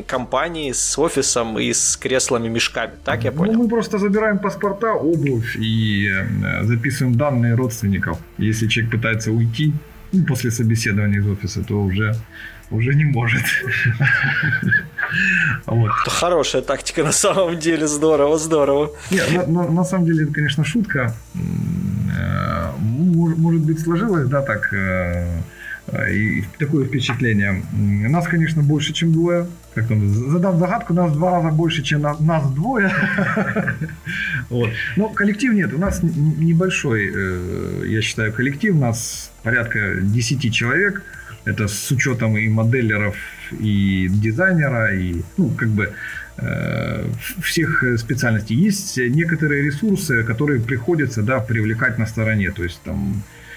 компании 0.06 0.72
с 0.72 0.98
офисом 0.98 1.58
и 1.58 1.72
с 1.72 1.96
креслами-мешками. 1.96 2.92
Так 3.04 3.24
я 3.24 3.32
понял? 3.32 3.54
Ну, 3.54 3.62
мы 3.64 3.68
просто 3.68 3.98
забираем 3.98 4.38
паспорта, 4.38 4.94
обувь 4.94 5.56
и 5.56 6.08
записываем 6.62 7.16
данные 7.16 7.54
родственников. 7.54 8.18
Если 8.38 8.68
человек 8.68 8.92
пытается 8.92 9.32
уйти, 9.32 9.72
ну, 10.12 10.24
после 10.24 10.50
собеседования 10.50 11.18
из 11.18 11.26
офиса, 11.26 11.62
то 11.64 11.82
уже, 11.82 12.14
уже 12.70 12.94
не 12.94 13.04
может. 13.04 13.42
Вот. 15.64 15.90
Это 16.02 16.10
хорошая 16.10 16.60
тактика 16.60 17.02
на 17.02 17.12
самом 17.12 17.58
деле, 17.58 17.86
здорово, 17.86 18.38
здорово. 18.38 18.90
Нет, 19.10 19.32
на, 19.32 19.46
на, 19.46 19.70
на 19.70 19.84
самом 19.84 20.04
деле 20.04 20.24
это, 20.24 20.34
конечно, 20.34 20.64
шутка. 20.64 21.14
Э, 22.14 22.72
может 22.78 23.60
быть, 23.62 23.80
сложилось, 23.80 24.28
да, 24.28 24.42
так 24.42 24.70
э, 24.74 25.24
Э, 25.24 25.57
и 26.10 26.44
такое 26.58 26.84
впечатление. 26.84 27.62
Нас, 27.72 28.26
конечно, 28.26 28.62
больше, 28.62 28.92
чем 28.92 29.12
двое. 29.12 29.46
Как 29.74 29.88
там, 29.88 30.08
задам 30.08 30.58
загадку, 30.58 30.92
нас 30.92 31.10
в 31.10 31.14
два 31.14 31.30
раза 31.30 31.48
больше, 31.48 31.82
чем 31.82 32.02
на, 32.02 32.16
нас 32.20 32.50
двое. 32.52 32.92
вот. 34.50 34.70
Но 34.96 35.08
коллектив 35.08 35.52
нет, 35.54 35.72
у 35.72 35.78
нас 35.78 36.00
небольшой, 36.02 37.10
э, 37.14 37.84
я 37.86 38.02
считаю, 38.02 38.32
коллектив. 38.32 38.74
У 38.74 38.78
нас 38.78 39.30
порядка 39.42 40.00
10 40.02 40.52
человек. 40.52 41.02
Это 41.44 41.68
с 41.68 41.90
учетом 41.90 42.36
и 42.36 42.48
моделеров, 42.48 43.16
и 43.58 44.08
дизайнера, 44.10 44.94
и, 44.94 45.22
ну, 45.38 45.48
как 45.50 45.68
бы, 45.68 45.94
э, 46.36 47.04
всех 47.42 47.84
специальностей. 47.98 48.56
Есть 48.56 48.98
некоторые 48.98 49.62
ресурсы, 49.62 50.24
которые 50.24 50.60
приходится, 50.60 51.22
да, 51.22 51.38
привлекать 51.40 51.98
на 51.98 52.06
стороне. 52.06 52.50
То 52.50 52.64
есть, 52.64 52.82
там, 52.82 53.22
Э, 53.22 53.47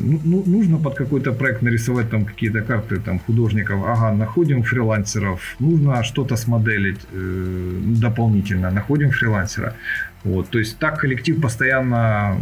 ну, 0.00 0.20
ну, 0.24 0.42
нужно 0.46 0.78
под 0.78 0.94
какой-то 0.94 1.32
проект 1.32 1.62
нарисовать 1.62 2.10
там 2.10 2.24
какие-то 2.24 2.62
карты 2.62 2.96
там 2.96 3.18
художников, 3.18 3.80
ага, 3.86 4.12
находим 4.12 4.62
фрилансеров, 4.62 5.40
нужно 5.60 6.02
что-то 6.02 6.36
смоделить 6.36 7.00
э, 7.12 7.80
дополнительно, 8.00 8.70
находим 8.70 9.10
фрилансера. 9.10 9.74
Вот, 10.24 10.48
то 10.48 10.58
есть 10.58 10.78
так 10.78 10.98
коллектив 11.00 11.40
постоянно 11.40 12.38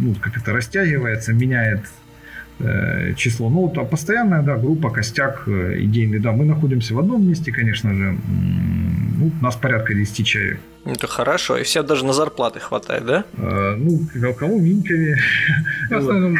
ну, 0.00 0.14
как 0.20 0.36
это 0.36 0.52
растягивается, 0.52 1.32
меняет 1.32 1.80
э, 2.60 3.14
число. 3.16 3.50
Ну, 3.50 3.60
вот, 3.60 3.78
а 3.78 3.84
постоянная, 3.84 4.42
да, 4.42 4.56
группа, 4.56 4.90
костяк 4.90 5.44
э, 5.46 5.78
идейный, 5.80 6.18
да, 6.18 6.32
мы 6.32 6.44
находимся 6.44 6.94
в 6.94 6.98
одном 6.98 7.26
месте, 7.26 7.52
конечно 7.52 7.94
же, 7.94 8.16
ну, 9.18 9.32
у 9.40 9.44
нас 9.44 9.56
порядка 9.56 9.94
10 9.94 10.26
человек. 10.26 10.60
Это 10.84 11.06
хорошо, 11.06 11.56
и 11.56 11.62
все 11.62 11.82
даже 11.82 12.04
на 12.04 12.12
зарплаты 12.12 12.60
хватает, 12.60 13.06
да? 13.06 13.24
А, 13.38 13.76
ну, 13.76 14.00
кому 14.34 14.60
миньками. 14.60 15.16
В 15.90 15.96
основном 15.96 16.38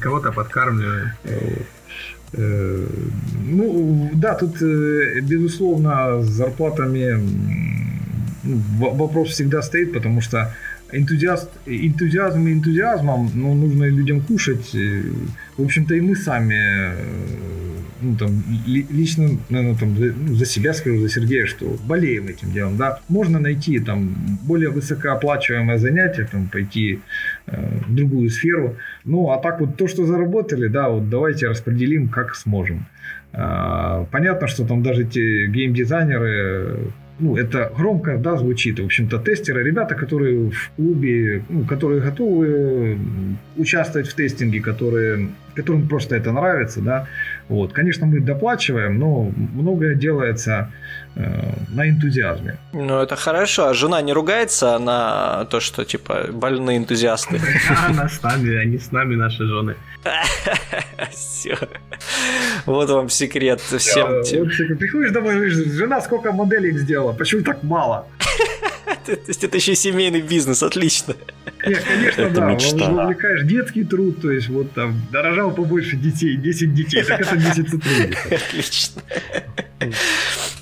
кого-то 0.00 0.32
подкармливают. 0.32 1.12
Э, 2.34 2.86
ну, 3.44 4.10
да, 4.14 4.34
тут, 4.34 4.60
э, 4.62 5.20
безусловно, 5.20 6.22
с 6.22 6.26
зарплатами 6.26 7.18
ну, 8.42 8.60
вопрос 8.94 9.28
всегда 9.28 9.62
стоит, 9.62 9.92
потому 9.92 10.20
что 10.20 10.54
энтузиаст, 10.92 11.50
энтузиазм 11.66 12.46
и 12.46 12.52
энтузиазмом, 12.52 13.30
но 13.34 13.54
ну, 13.54 13.66
нужно 13.66 13.84
людям 13.84 14.20
кушать. 14.20 14.74
В 15.56 15.62
общем-то, 15.62 15.94
и 15.94 16.00
мы 16.00 16.16
сами 16.16 16.94
ну, 18.02 18.16
там, 18.16 18.42
лично, 18.66 19.38
наверное, 19.48 19.78
там, 19.78 19.94
ну, 19.94 20.34
за 20.34 20.44
себя 20.44 20.74
скажу, 20.74 20.98
за 20.98 21.08
Сергея, 21.08 21.46
что 21.46 21.76
болеем 21.86 22.28
этим 22.28 22.52
делом, 22.52 22.76
да. 22.76 22.98
Можно 23.08 23.38
найти 23.38 23.78
там 23.78 24.14
более 24.42 24.70
высокооплачиваемое 24.70 25.78
занятие, 25.78 26.28
там, 26.30 26.48
пойти 26.48 27.00
э, 27.46 27.78
в 27.86 27.94
другую 27.94 28.30
сферу. 28.30 28.76
Ну, 29.04 29.30
а 29.30 29.38
так 29.38 29.60
вот 29.60 29.76
то, 29.76 29.88
что 29.88 30.04
заработали, 30.04 30.68
да, 30.68 30.88
вот 30.88 31.08
давайте 31.08 31.48
распределим, 31.48 32.08
как 32.08 32.34
сможем. 32.34 32.86
Э, 33.32 34.04
понятно, 34.10 34.48
что 34.48 34.66
там 34.66 34.82
даже 34.82 35.04
те 35.04 35.46
геймдизайнеры, 35.46 36.92
ну, 37.18 37.36
это 37.36 37.70
громко, 37.76 38.16
да, 38.16 38.36
звучит. 38.36 38.80
В 38.80 38.84
общем-то, 38.84 39.18
тестеры, 39.18 39.62
ребята, 39.62 39.94
которые 39.94 40.50
в 40.50 40.70
клубе, 40.76 41.44
ну, 41.48 41.64
которые 41.64 42.00
готовы 42.00 42.98
участвовать 43.56 44.08
в 44.08 44.14
тестинге, 44.14 44.60
которые, 44.60 45.28
которым 45.54 45.88
просто 45.88 46.16
это 46.16 46.32
нравится, 46.32 46.80
да. 46.80 47.06
Вот, 47.48 47.72
конечно, 47.72 48.06
мы 48.06 48.20
доплачиваем, 48.20 48.98
но 48.98 49.30
многое 49.54 49.94
делается 49.94 50.72
э, 51.14 51.52
на 51.68 51.88
энтузиазме. 51.88 52.56
Ну, 52.72 53.00
это 53.00 53.16
хорошо. 53.16 53.68
А 53.68 53.74
жена 53.74 54.02
не 54.02 54.12
ругается 54.12 54.78
на 54.78 55.44
то, 55.44 55.60
что, 55.60 55.84
типа, 55.84 56.28
больные 56.32 56.78
энтузиасты? 56.78 57.40
Она 57.88 58.08
с 58.08 58.22
нами, 58.22 58.56
они 58.56 58.78
с 58.78 58.92
нами, 58.92 59.16
наши 59.16 59.44
жены. 59.44 59.76
Все. 61.10 61.56
Вот 62.66 62.90
вам 62.90 63.08
секрет 63.08 63.60
всем. 63.60 64.22
Приходишь 64.78 65.10
домой, 65.12 65.34
говоришь, 65.34 65.54
жена 65.54 66.00
сколько 66.00 66.32
моделей 66.32 66.76
сделала, 66.78 67.12
почему 67.12 67.42
так 67.42 67.62
мало? 67.62 68.06
То 69.06 69.18
есть 69.26 69.44
это 69.44 69.56
еще 69.56 69.74
семейный 69.74 70.20
бизнес, 70.20 70.62
отлично. 70.62 71.14
Нет, 71.66 71.82
конечно, 71.84 72.30
да. 72.30 72.52
Мечта. 72.52 72.90
Вовлекаешь 72.90 73.42
детский 73.44 73.84
труд, 73.84 74.20
то 74.20 74.30
есть 74.30 74.48
вот 74.48 74.72
там 74.72 75.00
дорожал 75.10 75.52
побольше 75.52 75.96
детей, 75.96 76.36
10 76.36 76.74
детей, 76.74 77.02
так 77.02 77.20
это 77.20 77.36
месяц 77.36 77.70
сотрудников. 77.70 78.26
Отлично. 78.32 79.02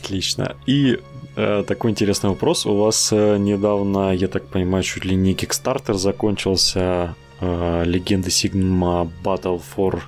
Отлично. 0.03 0.57
И 0.67 0.99
э, 1.37 1.65
такой 1.67 1.91
интересный 1.91 2.31
вопрос. 2.31 2.67
У 2.67 2.75
вас 2.77 3.11
э, 3.13 3.37
недавно, 3.39 4.13
я 4.13 4.29
так 4.29 4.47
понимаю, 4.47 4.85
чуть 4.85 5.05
ли 5.05 5.17
не 5.17 5.35
Kickstarter 5.35 5.95
закончился 5.95 7.15
э, 7.41 7.85
Легенды 7.85 8.29
Sigma 8.29 9.11
Battle 9.25 9.61
for 9.77 10.01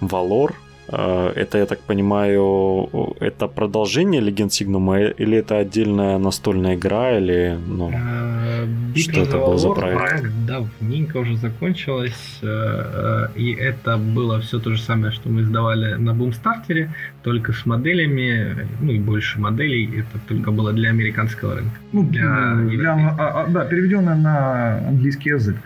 Valor. 0.00 0.54
Э, 0.92 1.32
это, 1.36 1.58
я 1.58 1.66
так 1.66 1.80
понимаю, 1.80 2.88
это 3.20 3.46
продолжение 3.48 4.20
Легенд 4.20 4.52
Сигнума 4.52 5.00
или 5.00 5.38
это 5.38 5.58
отдельная 5.58 6.18
настольная 6.18 6.74
игра, 6.74 7.18
или 7.18 7.58
ну, 7.68 7.90
А, 7.94 8.66
что 8.96 9.12
Битва 9.12 9.22
это 9.22 9.38
был 9.38 9.58
за 9.58 9.70
проект? 9.70 10.24
давненько 10.46 11.18
уже 11.18 11.36
закончилась, 11.36 12.40
э, 12.42 12.46
э, 12.46 13.28
и 13.36 13.52
это 13.52 13.96
было 13.96 14.40
все 14.40 14.58
то 14.58 14.70
же 14.74 14.82
самое, 14.82 15.12
что 15.12 15.28
мы 15.28 15.42
издавали 15.42 15.94
на 15.94 16.12
бумстартере, 16.12 16.92
только 17.22 17.52
с 17.52 17.66
моделями, 17.66 18.66
ну 18.80 18.92
и 18.92 18.98
больше 18.98 19.38
моделей, 19.40 20.00
это 20.00 20.18
только 20.26 20.50
было 20.52 20.72
для 20.72 20.88
американского 20.90 21.56
рынка. 21.56 21.76
Ну, 21.92 22.02
Для 22.04 22.54
для, 22.70 22.92
а, 22.94 23.42
а, 23.42 23.46
да, 23.48 23.64
переведенное 23.66 24.14
на 24.16 24.78
английский 24.88 25.30
язык. 25.30 25.56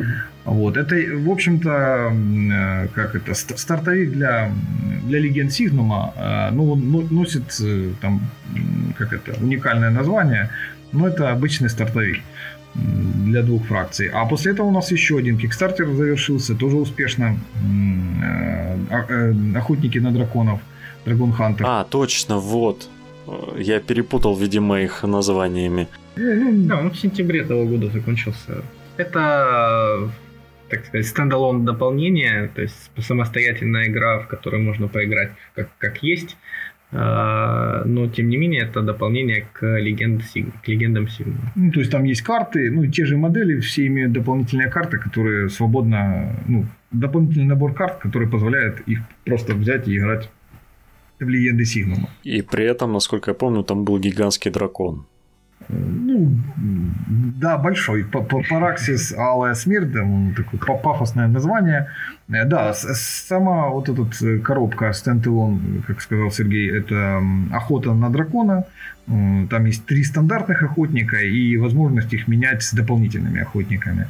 Вот. 0.44 0.76
Это, 0.76 0.96
в 0.96 1.30
общем-то, 1.30 2.12
э, 2.12 2.88
как 2.94 3.14
это, 3.14 3.34
ст- 3.34 3.56
стартовик 3.58 4.12
для, 4.12 4.50
для 5.06 5.20
Легенд 5.20 5.52
Сигнума. 5.52 6.12
э, 6.16 6.50
Ну, 6.52 6.72
он 6.72 6.90
но- 6.90 7.06
носит 7.10 7.44
э, 7.62 7.90
там, 8.00 8.20
как 8.98 9.12
это, 9.12 9.32
уникальное 9.40 9.90
название, 9.90 10.50
но 10.92 11.06
это 11.08 11.30
обычный 11.30 11.68
стартовик 11.70 12.20
для 12.74 13.42
двух 13.42 13.64
фракций. 13.66 14.08
А 14.12 14.26
после 14.26 14.52
этого 14.52 14.66
у 14.66 14.72
нас 14.72 14.90
еще 14.92 15.16
один 15.18 15.38
кикстартер 15.38 15.86
завершился, 15.94 16.54
тоже 16.56 16.76
успешно. 16.76 17.36
А- 18.90 19.32
Охотники 19.56 19.98
на 19.98 20.10
драконов, 20.12 20.60
Драгон 21.04 21.32
Хантер. 21.32 21.66
А, 21.68 21.84
точно, 21.84 22.38
вот. 22.38 22.88
Э, 23.26 23.60
Я 23.60 23.80
перепутал, 23.80 24.36
видимо, 24.36 24.80
их 24.80 25.02
названиями. 25.02 25.86
Ну, 26.16 26.66
Да, 26.68 26.78
он 26.78 26.90
в 26.90 26.96
сентябре 26.96 27.40
этого 27.40 27.64
года 27.66 27.88
закончился. 27.90 28.62
Это, 28.96 30.08
так 30.68 30.84
сказать, 30.86 31.06
стендалон 31.06 31.64
дополнение, 31.64 32.48
то 32.54 32.62
есть 32.62 32.90
самостоятельная 32.98 33.86
игра, 33.88 34.18
в 34.20 34.28
которой 34.28 34.62
можно 34.62 34.88
поиграть 34.88 35.30
как, 35.54 35.68
как 35.78 36.02
есть. 36.02 36.36
А, 36.96 37.82
Но, 37.86 38.06
тем 38.08 38.28
не 38.28 38.36
менее, 38.36 38.62
это 38.62 38.80
дополнение 38.80 39.46
к, 39.52 39.78
легенд 39.80 40.22
Сиг- 40.32 40.52
к 40.64 40.68
легендам 40.68 41.08
Сигма. 41.08 41.52
Ну, 41.56 41.72
то 41.72 41.80
есть 41.80 41.90
там 41.90 42.04
есть 42.04 42.22
карты, 42.22 42.70
ну, 42.70 42.84
и 42.84 42.88
те 42.88 43.04
же 43.04 43.16
модели, 43.16 43.58
все 43.60 43.86
имеют 43.88 44.12
дополнительные 44.12 44.68
карты, 44.70 44.98
которые 44.98 45.48
свободно, 45.48 46.36
ну, 46.46 46.66
дополнительный 46.92 47.46
набор 47.46 47.74
карт, 47.74 47.98
который 47.98 48.28
позволяет 48.28 48.80
их 48.88 49.00
просто 49.24 49.54
взять 49.54 49.88
и 49.88 49.96
играть 49.96 50.30
в 51.24 51.28
легенды 51.28 51.64
Сигнума. 51.64 52.08
И 52.24 52.42
при 52.42 52.64
этом, 52.64 52.92
насколько 52.92 53.30
я 53.30 53.34
помню, 53.34 53.62
там 53.62 53.84
был 53.84 53.98
гигантский 53.98 54.50
дракон. 54.50 55.04
Ну, 55.68 56.30
да, 57.40 57.56
большой. 57.56 58.04
Параксис 58.50 59.12
Алая 59.16 59.54
Смерть, 59.54 59.92
да, 59.92 60.02
он 60.02 60.34
такое 60.36 60.60
па- 60.60 60.74
пафосное 60.76 61.28
название. 61.28 61.86
Э, 62.28 62.44
Да, 62.44 62.74
сама 62.74 63.68
вот 63.70 63.88
эта 63.88 64.02
э, 64.26 64.38
коробка 64.40 64.92
стендалон, 64.92 65.82
как 65.86 66.00
сказал 66.02 66.30
Сергей, 66.30 66.70
это 66.70 67.22
охота 67.52 67.94
на 67.94 68.10
дракона. 68.10 68.64
М, 69.08 69.48
Там 69.48 69.64
есть 69.66 69.86
три 69.86 70.04
стандартных 70.04 70.62
охотника 70.62 71.16
и 71.16 71.56
возможность 71.56 72.12
их 72.14 72.28
менять 72.28 72.62
с 72.62 72.74
дополнительными 72.74 73.40
охотниками. 73.40 74.06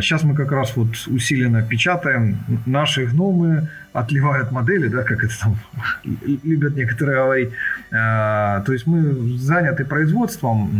Сейчас 0.00 0.24
мы 0.24 0.34
как 0.34 0.52
раз 0.52 0.76
вот 0.76 0.88
усиленно 1.06 1.62
печатаем. 1.62 2.36
Наши 2.66 3.06
гномы 3.06 3.68
отливают 3.94 4.50
модели, 4.50 4.88
да, 4.88 5.04
как 5.04 5.24
это 5.24 5.32
там 5.40 5.56
любят 6.44 6.76
некоторые 6.76 7.16
говорить. 7.16 7.50
А, 7.92 8.60
То 8.62 8.72
есть 8.72 8.86
мы 8.86 9.38
заняты 9.38 9.84
производством, 9.84 10.70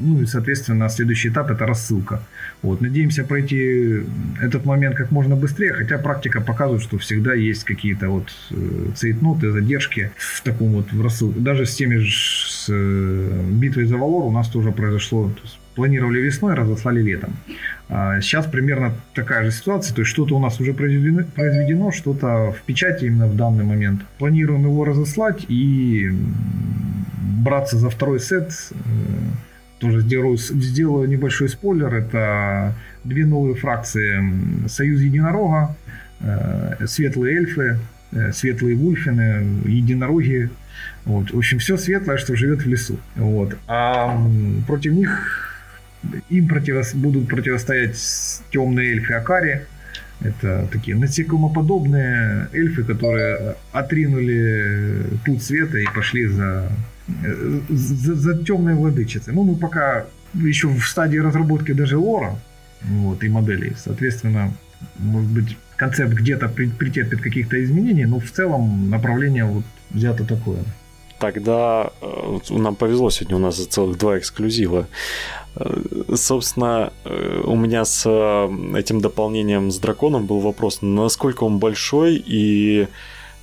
ну 0.00 0.22
и, 0.22 0.26
соответственно, 0.26 0.88
следующий 0.88 1.28
этап 1.28 1.50
это 1.50 1.66
рассылка. 1.66 2.22
Вот, 2.62 2.80
надеемся 2.80 3.24
пройти 3.24 4.04
этот 4.40 4.64
момент 4.64 4.96
как 4.96 5.10
можно 5.10 5.36
быстрее, 5.36 5.74
хотя 5.74 5.98
практика 5.98 6.40
показывает, 6.40 6.82
что 6.82 6.96
всегда 6.96 7.34
есть 7.34 7.64
какие-то 7.64 8.08
вот 8.08 8.32
э, 8.50 8.92
цейтноты, 8.94 9.50
задержки 9.50 10.10
в 10.16 10.40
таком 10.42 10.72
вот 10.72 10.92
в 10.92 11.02
рассылке. 11.02 11.40
Даже 11.40 11.66
с 11.66 11.74
теми 11.74 11.96
же 11.96 12.10
с 12.10 12.66
э, 12.70 13.40
битвой 13.50 13.84
за 13.84 13.98
Валор 13.98 14.24
у 14.24 14.32
нас 14.32 14.48
тоже 14.48 14.72
произошло. 14.72 15.28
То 15.28 15.40
есть 15.42 15.58
планировали 15.74 16.20
весной, 16.20 16.54
разослали 16.54 17.02
летом. 17.02 17.34
А 17.88 18.20
Сейчас 18.20 18.46
примерно 18.46 18.94
такая 19.14 19.44
же 19.44 19.50
ситуация, 19.50 19.94
то 19.94 20.02
есть 20.02 20.10
что-то 20.10 20.36
у 20.36 20.38
нас 20.38 20.60
уже 20.60 20.72
произведено, 20.72 21.24
произведено, 21.34 21.92
что-то 21.92 22.52
в 22.52 22.62
печати 22.62 23.04
именно 23.04 23.26
в 23.26 23.36
данный 23.36 23.64
момент. 23.64 24.02
Планируем 24.18 24.62
его 24.62 24.84
разослать 24.84 25.44
и 25.48 26.10
браться 27.42 27.76
за 27.76 27.90
второй 27.90 28.20
сет. 28.20 28.50
Э, 28.70 28.76
Тоже 29.78 30.00
сделаю, 30.00 30.36
сделаю 30.36 31.08
небольшой 31.08 31.48
спойлер. 31.48 31.92
Это 31.92 32.74
две 33.04 33.26
новые 33.26 33.56
фракции. 33.56 34.68
Союз 34.68 35.00
Единорога, 35.00 35.76
э, 36.20 36.86
Светлые 36.86 37.38
Эльфы, 37.38 37.78
э, 38.12 38.32
Светлые 38.32 38.76
Вульфины, 38.76 39.60
Единороги. 39.66 40.50
Вот. 41.04 41.32
В 41.32 41.38
общем, 41.38 41.58
все 41.58 41.76
светлое, 41.76 42.16
что 42.16 42.36
живет 42.36 42.62
в 42.62 42.68
лесу. 42.68 42.98
Вот. 43.16 43.56
А 43.66 44.18
против 44.66 44.92
них 44.92 45.51
им 46.28 46.46
противос- 46.46 46.96
будут 46.96 47.28
противостоять 47.28 47.96
темные 48.50 48.92
эльфы 48.92 49.14
Акари. 49.14 49.66
Это 50.20 50.68
такие 50.70 50.96
насекомоподобные 50.96 52.48
эльфы, 52.52 52.84
которые 52.84 53.56
отринули 53.72 55.04
путь 55.24 55.42
света 55.42 55.78
и 55.78 55.86
пошли 55.94 56.26
за, 56.26 56.70
за, 57.68 58.14
за 58.14 58.44
темной 58.44 58.74
владычицей. 58.74 59.32
Ну, 59.32 59.42
мы 59.42 59.56
пока 59.56 60.06
еще 60.34 60.68
в 60.68 60.84
стадии 60.86 61.18
разработки 61.18 61.72
даже 61.72 61.98
лора 61.98 62.38
вот, 62.82 63.24
и 63.24 63.28
моделей. 63.28 63.72
Соответственно, 63.76 64.52
может 64.98 65.30
быть, 65.30 65.56
концепт 65.76 66.12
где-то 66.12 66.48
претерпит 66.48 67.20
каких-то 67.20 67.62
изменений, 67.62 68.06
но 68.06 68.20
в 68.20 68.30
целом 68.30 68.90
направление 68.90 69.44
вот 69.44 69.64
взято 69.90 70.24
такое. 70.24 70.60
Тогда 71.18 71.90
э, 72.00 72.38
нам 72.50 72.74
повезло 72.74 73.10
сегодня, 73.10 73.36
у 73.36 73.40
нас 73.40 73.66
целых 73.66 73.98
два 73.98 74.18
эксклюзива. 74.18 74.86
Э, 75.56 76.14
Собственно, 76.14 76.92
э, 77.04 77.42
у 77.44 77.56
меня 77.56 77.84
с 77.84 78.04
э, 78.06 78.78
этим 78.78 79.00
дополнением 79.00 79.70
с 79.70 79.78
драконом 79.78 80.26
был 80.26 80.40
вопрос, 80.40 80.78
насколько 80.82 81.44
он 81.44 81.58
большой 81.58 82.22
и 82.24 82.88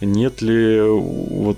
нет 0.01 0.41
ли, 0.41 0.81
вот 0.81 1.57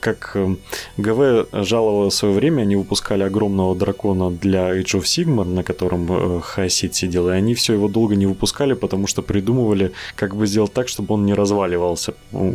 как 0.00 0.32
э, 0.34 0.56
ГВ 0.96 1.48
жаловало 1.52 2.10
в 2.10 2.14
свое 2.14 2.34
время, 2.34 2.62
они 2.62 2.76
выпускали 2.76 3.22
огромного 3.22 3.74
дракона 3.74 4.30
для 4.30 4.76
Age 4.76 5.00
of 5.00 5.02
Sigmar, 5.02 5.44
на 5.44 5.62
котором 5.62 6.06
э, 6.10 6.40
Хаосид 6.40 6.94
сидел, 6.94 7.28
и 7.28 7.32
они 7.32 7.54
все 7.54 7.74
его 7.74 7.88
долго 7.88 8.16
не 8.16 8.26
выпускали, 8.26 8.74
потому 8.74 9.06
что 9.06 9.22
придумывали, 9.22 9.92
как 10.16 10.36
бы 10.36 10.46
сделать 10.46 10.72
так, 10.72 10.88
чтобы 10.88 11.14
он 11.14 11.24
не 11.26 11.34
разваливался, 11.34 12.14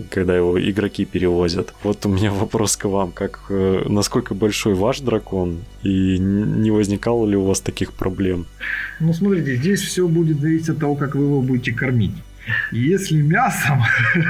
когда 0.10 0.36
его 0.36 0.60
игроки 0.60 1.06
перевозят. 1.06 1.74
Вот 1.84 2.06
у 2.06 2.10
меня 2.10 2.32
вопрос 2.32 2.78
к 2.78 2.86
вам, 2.86 3.12
как 3.12 3.46
э, 3.50 3.86
насколько 3.88 4.34
большой 4.34 4.74
ваш 4.74 5.00
дракон, 5.00 5.60
и 5.84 6.18
не 6.18 6.72
возникало 6.72 7.26
ли 7.26 7.36
у 7.36 7.46
вас 7.46 7.62
таких 7.62 7.94
проблем? 7.94 8.46
Ну, 9.00 9.14
смотрите, 9.14 9.56
здесь 9.56 9.82
все 9.82 10.08
будет 10.08 10.40
зависеть 10.40 10.70
от 10.70 10.80
того, 10.80 10.96
как 10.96 11.16
вы 11.16 11.24
его 11.24 11.42
будете 11.42 11.72
кормить. 11.74 12.14
Если 12.72 13.22
мясом, 13.22 13.84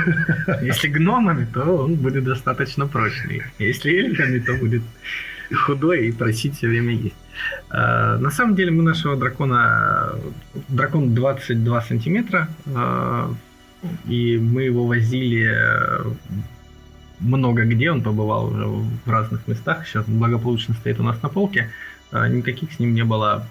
Если 0.61 0.87
гномами, 0.87 1.45
то 1.53 1.63
он 1.63 1.95
будет 1.95 2.23
достаточно 2.23 2.87
прочный. 2.87 3.43
Если 3.59 3.91
эльфами, 3.91 4.39
то 4.39 4.53
будет 4.53 4.83
худой 5.53 6.07
и 6.07 6.11
просить 6.11 6.57
все 6.57 6.67
время 6.67 6.93
есть. 6.93 7.15
А, 7.69 8.17
На 8.17 8.31
самом 8.31 8.55
деле 8.55 8.71
мы 8.71 8.83
нашего 8.83 9.15
дракона... 9.15 10.13
Дракон 10.69 11.13
22 11.13 11.81
сантиметра, 11.81 12.47
а, 12.73 13.33
и 14.07 14.37
мы 14.37 14.63
его 14.63 14.87
возили 14.87 15.47
э, 15.47 16.03
много 17.19 17.65
где, 17.65 17.91
он 17.91 18.01
побывал 18.01 18.47
уже 18.47 18.65
в 18.65 19.09
разных 19.09 19.47
местах, 19.47 19.85
сейчас 19.85 20.05
благополучно 20.07 20.73
стоит 20.73 20.99
у 20.99 21.03
нас 21.03 21.21
на 21.21 21.29
полке. 21.29 21.69
А, 22.11 22.27
Никаких 22.27 22.71
с 22.71 22.79
ним 22.79 22.95
не 22.95 23.03
было 23.03 23.47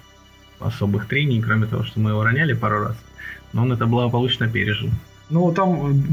особых 0.59 1.07
трений, 1.07 1.41
кроме 1.41 1.67
того, 1.67 1.83
что 1.83 1.99
мы 1.99 2.11
его 2.11 2.23
роняли 2.23 2.53
пару 2.53 2.83
раз. 2.83 2.97
Но 3.53 3.61
он 3.63 3.71
это 3.71 3.85
благополучно 3.85 4.47
пережил. 4.47 4.89
Ну, 5.29 5.51
там 5.51 6.03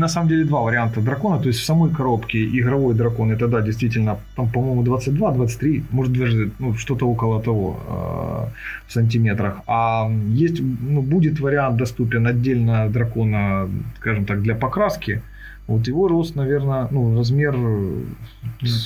на 0.00 0.08
самом 0.08 0.28
деле 0.28 0.44
два 0.44 0.60
варианта 0.60 1.00
дракона. 1.00 1.38
То 1.38 1.48
есть 1.48 1.60
в 1.60 1.64
самой 1.64 1.90
коробке 1.90 2.38
игровой 2.38 2.94
дракон, 2.94 3.30
это 3.30 3.46
да, 3.48 3.60
действительно, 3.60 4.16
там, 4.36 4.48
по-моему, 4.48 4.82
22, 4.82 5.30
23, 5.32 5.84
может 5.90 6.12
даже 6.12 6.50
ну, 6.58 6.74
что-то 6.74 7.06
около 7.06 7.42
того 7.42 7.76
э, 7.86 8.88
в 8.88 8.92
сантиметрах. 8.92 9.60
А 9.66 10.10
есть, 10.34 10.62
ну, 10.62 11.02
будет 11.02 11.40
вариант 11.40 11.76
доступен 11.76 12.26
отдельно 12.26 12.88
дракона, 12.88 13.68
скажем 13.98 14.24
так, 14.24 14.42
для 14.42 14.54
покраски. 14.54 15.20
Вот 15.66 15.86
его 15.86 16.08
рост, 16.08 16.36
наверное, 16.36 16.88
ну, 16.90 17.18
размер 17.18 17.54
На 17.54 17.96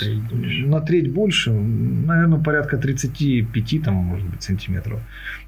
треть 0.00 0.22
больше. 0.22 0.66
на 0.66 0.80
треть 0.80 1.12
больше, 1.12 1.52
наверное, 1.52 2.40
порядка 2.40 2.76
35 2.76 3.82
там, 3.84 3.94
может 3.94 4.26
быть, 4.28 4.42
сантиметров. 4.42 5.00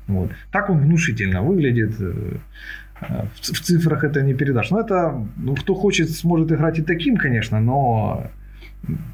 Вот. 0.08 0.30
Так 0.50 0.70
он 0.70 0.78
внушительно 0.78 1.42
выглядит. 1.42 1.92
э, 2.00 2.36
э, 3.02 3.24
В 3.34 3.60
цифрах 3.60 4.02
это 4.04 4.22
не 4.22 4.34
передашь. 4.34 4.70
Но 4.70 4.80
это, 4.80 5.24
ну, 5.36 5.54
кто 5.54 5.74
хочет, 5.74 6.10
сможет 6.10 6.50
играть 6.50 6.78
и 6.78 6.82
таким, 6.82 7.16
конечно, 7.16 7.60
но 7.60 8.24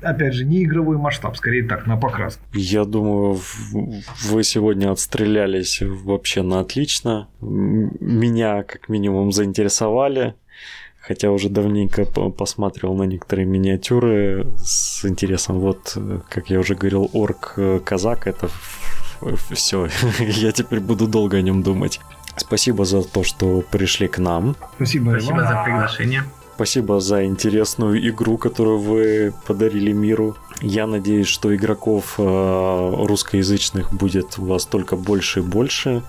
опять 0.03 0.35
же, 0.35 0.45
не 0.45 0.63
игровой 0.63 0.97
масштаб, 0.99 1.37
скорее 1.37 1.65
так, 1.69 1.87
на 1.87 1.97
покраску. 1.97 2.43
Я 2.53 2.85
думаю, 2.85 3.39
вы 4.31 4.45
сегодня 4.45 4.91
отстрелялись 4.93 5.83
вообще 5.83 6.43
на 6.43 6.61
отлично. 6.61 7.29
Меня, 7.41 8.63
как 8.63 8.89
минимум, 8.89 9.33
заинтересовали. 9.33 10.35
хотя 11.01 11.31
уже 11.31 11.49
давненько 11.49 12.05
посматривал 12.05 12.97
на 12.97 13.03
некоторые 13.05 13.47
миниатюры 13.47 14.47
с 14.59 15.05
интересом. 15.05 15.59
Вот, 15.61 15.97
как 16.31 16.51
я 16.51 16.59
уже 16.59 16.75
говорил, 16.75 17.11
орк 17.13 17.59
казак 17.85 18.27
это 18.27 18.49
все, 19.51 19.89
я 20.19 20.53
теперь 20.53 20.81
буду 20.81 21.07
долго 21.07 21.37
о 21.37 21.43
нем 21.43 21.63
думать. 21.63 22.01
Спасибо 22.37 22.85
за 22.85 23.03
то, 23.03 23.23
что 23.23 23.61
пришли 23.61 24.09
к 24.09 24.19
нам. 24.19 24.57
Спасибо, 24.77 25.11
Спасибо 25.11 25.37
вам. 25.37 25.49
за 25.49 25.63
приглашение. 25.65 26.25
Спасибо 26.55 27.01
за 27.01 27.25
интересную 27.25 28.09
игру, 28.09 28.39
которую 28.39 28.79
вы 28.79 29.35
подарили 29.47 29.93
миру. 29.93 30.37
Я 30.61 30.87
надеюсь, 30.87 31.27
что 31.27 31.55
игроков 31.55 32.15
э, 32.19 32.95
русскоязычных 33.07 33.93
будет 33.93 34.39
у 34.39 34.45
вас 34.45 34.65
только 34.65 34.97
больше 34.97 35.41
и 35.41 35.43
больше. 35.43 36.03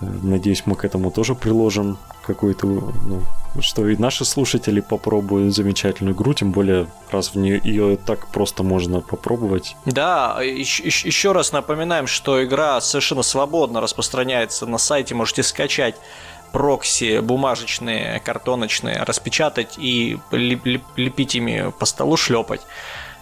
Надеюсь, 0.00 0.62
мы 0.66 0.76
к 0.76 0.84
этому 0.84 1.10
тоже 1.10 1.34
приложим 1.34 1.98
какую-то, 2.26 2.66
ну, 2.66 3.22
что 3.60 3.88
и 3.88 3.96
наши 3.96 4.24
слушатели 4.24 4.80
попробуют 4.80 5.54
замечательную 5.54 6.14
игру, 6.14 6.32
тем 6.32 6.52
более, 6.52 6.86
раз 7.10 7.34
в 7.34 7.36
нее 7.36 7.60
ее 7.62 7.96
так 7.96 8.28
просто 8.28 8.62
можно 8.62 9.00
попробовать. 9.00 9.76
Да, 9.84 10.40
еще, 10.42 11.32
раз 11.32 11.52
напоминаем, 11.52 12.06
что 12.06 12.42
игра 12.42 12.80
совершенно 12.80 13.22
свободно 13.22 13.80
распространяется 13.80 14.66
на 14.66 14.78
сайте, 14.78 15.14
можете 15.14 15.42
скачать 15.42 15.96
прокси 16.52 17.20
бумажечные, 17.20 18.20
картоночные, 18.20 19.02
распечатать 19.02 19.74
и 19.78 20.18
лепить 20.32 21.34
ими 21.34 21.72
по 21.78 21.86
столу, 21.86 22.16
шлепать 22.16 22.62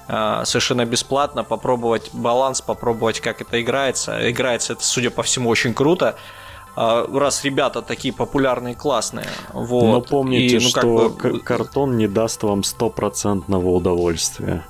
а, 0.09 0.45
совершенно 0.47 0.87
бесплатно, 0.87 1.45
попробовать 1.45 2.11
баланс, 2.15 2.63
попробовать, 2.63 3.21
как 3.21 3.43
это 3.43 3.61
играется. 3.61 4.31
Играется 4.31 4.73
это, 4.73 4.83
судя 4.83 5.11
по 5.11 5.23
всему, 5.23 5.51
очень 5.51 5.75
круто. 5.75 6.17
А, 6.81 7.09
раз 7.13 7.43
ребята 7.43 7.83
такие 7.83 8.15
популярные, 8.15 8.77
классные. 8.77 9.27
Вот. 9.53 9.83
Но 9.83 10.01
помните, 10.01 10.59
и, 10.59 10.61
ну, 10.61 10.69
что 10.69 11.09
бы... 11.09 11.41
картон 11.41 11.97
не 11.97 12.07
даст 12.07 12.45
вам 12.45 12.63
стопроцентного 12.63 13.69
удовольствия. 13.71 14.65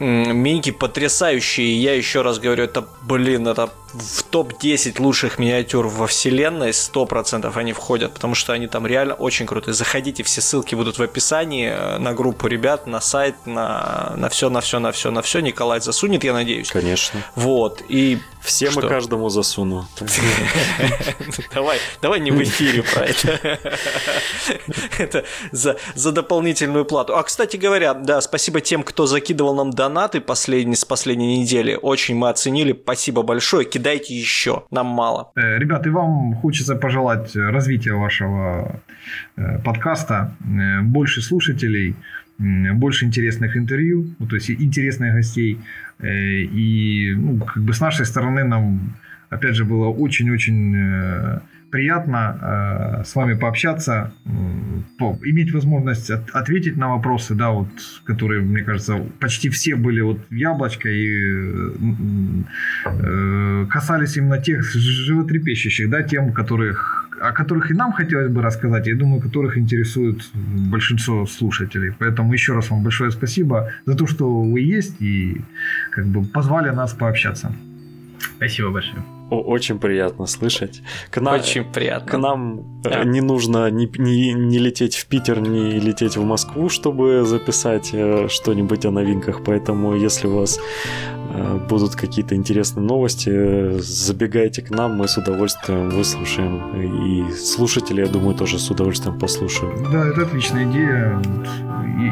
Миньки 0.00 0.72
потрясающие. 0.72 1.80
Я 1.80 1.94
еще 1.94 2.22
раз 2.22 2.40
говорю, 2.40 2.64
это, 2.64 2.84
блин, 3.02 3.46
это 3.46 3.70
в 3.92 4.22
топ-10 4.24 5.00
лучших 5.00 5.38
миниатюр 5.38 5.86
во 5.86 6.06
вселенной 6.06 6.70
100% 6.70 7.50
они 7.54 7.72
входят, 7.72 8.14
потому 8.14 8.34
что 8.34 8.52
они 8.52 8.66
там 8.66 8.86
реально 8.86 9.14
очень 9.14 9.46
крутые. 9.46 9.74
Заходите, 9.74 10.22
все 10.22 10.40
ссылки 10.40 10.74
будут 10.74 10.98
в 10.98 11.02
описании 11.02 11.68
э, 11.68 11.98
на 11.98 12.14
группу 12.14 12.46
ребят, 12.46 12.86
на 12.86 13.00
сайт, 13.00 13.34
на, 13.46 14.14
на 14.16 14.28
все, 14.28 14.48
на 14.48 14.60
все, 14.60 14.78
на 14.78 14.92
все, 14.92 15.10
на 15.10 15.22
все. 15.22 15.40
Николай 15.40 15.80
засунет, 15.80 16.24
я 16.24 16.32
надеюсь. 16.32 16.70
Конечно. 16.70 17.20
Вот. 17.36 17.82
И 17.88 18.18
Всем 18.42 18.76
и 18.78 18.88
каждому 18.88 19.28
засуну. 19.28 19.86
Давай, 21.54 21.78
давай 22.00 22.18
не 22.18 22.32
в 22.32 22.42
эфире 22.42 22.82
про 22.82 23.04
это. 23.04 23.58
Это 24.98 25.24
за, 25.52 25.76
за 25.94 26.12
дополнительную 26.12 26.84
плату. 26.84 27.16
А, 27.16 27.22
кстати 27.22 27.56
говоря, 27.56 27.94
да, 27.94 28.20
спасибо 28.20 28.60
тем, 28.60 28.82
кто 28.82 29.06
закидывал 29.06 29.54
нам 29.54 29.70
донаты 29.70 30.20
последний, 30.20 30.74
с 30.74 30.84
последней 30.84 31.38
недели. 31.38 31.78
Очень 31.80 32.16
мы 32.16 32.30
оценили. 32.30 32.72
Спасибо 32.72 33.22
большое 33.22 33.64
кидайте 33.82 34.14
еще, 34.14 34.62
нам 34.70 34.86
мало. 34.86 35.32
Э, 35.34 35.58
ребят, 35.58 35.86
и 35.86 35.90
вам 35.90 36.34
хочется 36.34 36.76
пожелать 36.76 37.36
развития 37.36 37.94
вашего 37.94 38.80
э, 39.36 39.58
подкаста, 39.64 40.36
э, 40.40 40.82
больше 40.82 41.20
слушателей, 41.22 41.94
больше 42.74 43.04
интересных 43.04 43.56
интервью, 43.56 44.06
ну, 44.18 44.26
то 44.26 44.36
есть 44.36 44.50
интересных 44.50 45.14
гостей. 45.14 45.58
И 46.02 47.14
ну, 47.16 47.44
как 47.44 47.62
бы 47.62 47.72
с 47.72 47.80
нашей 47.80 48.04
стороны 48.04 48.44
нам, 48.44 48.80
опять 49.32 49.54
же, 49.54 49.64
было 49.64 49.88
очень-очень 49.88 51.40
приятно 51.72 52.38
э, 53.00 53.04
с 53.04 53.16
вами 53.16 53.34
пообщаться, 53.34 54.12
э, 54.26 55.02
иметь 55.24 55.52
возможность 55.52 56.10
от, 56.10 56.30
ответить 56.30 56.76
на 56.76 56.88
вопросы, 56.88 57.34
да, 57.34 57.50
вот, 57.50 57.68
которые, 58.04 58.42
мне 58.42 58.62
кажется, 58.62 58.98
почти 59.18 59.48
все 59.48 59.74
были 59.74 60.02
вот 60.02 60.20
яблочко 60.30 60.90
и 60.90 61.08
э, 62.84 63.66
касались 63.70 64.18
именно 64.18 64.38
тех 64.38 64.62
животрепещущих, 64.62 65.88
да, 65.88 66.02
тем, 66.02 66.32
которых, 66.32 67.08
о 67.20 67.32
которых 67.32 67.70
и 67.70 67.74
нам 67.74 67.92
хотелось 67.92 68.30
бы 68.30 68.42
рассказать, 68.42 68.86
я 68.86 68.94
думаю, 68.94 69.22
которых 69.22 69.56
интересует 69.56 70.30
большинство 70.70 71.26
слушателей. 71.26 71.92
Поэтому 71.98 72.34
еще 72.34 72.52
раз 72.52 72.70
вам 72.70 72.82
большое 72.82 73.10
спасибо 73.10 73.72
за 73.86 73.94
то, 73.94 74.06
что 74.06 74.42
вы 74.42 74.60
есть 74.60 75.00
и 75.00 75.40
как 75.90 76.04
бы 76.06 76.22
позвали 76.22 76.68
нас 76.68 76.92
пообщаться. 76.92 77.50
Спасибо 78.36 78.70
большое. 78.70 79.02
Очень 79.32 79.78
приятно 79.78 80.26
слышать. 80.26 80.82
К 81.10 81.20
нам, 81.20 81.34
Очень 81.34 81.64
приятно. 81.64 82.10
К 82.10 82.18
нам 82.18 82.60
э, 82.84 82.90
да. 82.90 83.04
не 83.04 83.22
нужно 83.22 83.70
не, 83.70 83.90
не, 83.98 84.34
не 84.34 84.58
лететь 84.58 84.96
в 84.96 85.06
Питер, 85.06 85.40
не 85.40 85.80
лететь 85.80 86.16
в 86.16 86.24
Москву, 86.24 86.68
чтобы 86.68 87.24
записать 87.24 87.90
э, 87.94 88.28
что-нибудь 88.28 88.84
о 88.84 88.90
новинках. 88.90 89.42
Поэтому, 89.42 89.96
если 89.96 90.26
у 90.26 90.36
вас 90.36 90.60
э, 91.30 91.58
будут 91.66 91.96
какие-то 91.96 92.34
интересные 92.34 92.84
новости, 92.84 93.78
забегайте 93.80 94.60
к 94.60 94.70
нам, 94.70 94.96
мы 94.96 95.08
с 95.08 95.16
удовольствием 95.16 95.88
выслушаем. 95.88 96.82
И 96.82 97.32
слушатели, 97.32 98.02
я 98.02 98.08
думаю, 98.08 98.34
тоже 98.34 98.58
с 98.58 98.70
удовольствием 98.70 99.18
послушают. 99.18 99.90
Да, 99.90 100.08
это 100.08 100.22
отличная 100.22 100.70
идея. 100.70 101.22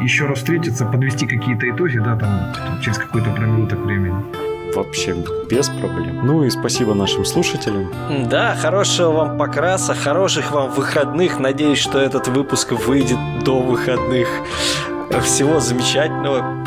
Еще 0.03 0.25
раз 0.25 0.39
встретиться, 0.39 0.85
подвести 0.85 1.27
какие-то 1.27 1.69
итоги, 1.69 1.99
да, 1.99 2.17
там 2.17 2.81
через 2.81 2.97
какой-то 2.97 3.29
промежуток 3.29 3.79
времени 3.79 4.50
вообще 4.75 5.15
без 5.49 5.69
проблем. 5.69 6.25
Ну 6.25 6.43
и 6.43 6.49
спасибо 6.49 6.93
нашим 6.93 7.25
слушателям. 7.25 7.91
Да, 8.29 8.55
хорошего 8.55 9.11
вам 9.11 9.37
покраса, 9.37 9.93
хороших 9.93 10.51
вам 10.51 10.71
выходных. 10.71 11.39
Надеюсь, 11.39 11.79
что 11.79 11.99
этот 11.99 12.27
выпуск 12.27 12.71
выйдет 12.71 13.17
до 13.43 13.59
выходных. 13.59 14.27
Всего 15.23 15.59
замечательного. 15.59 16.63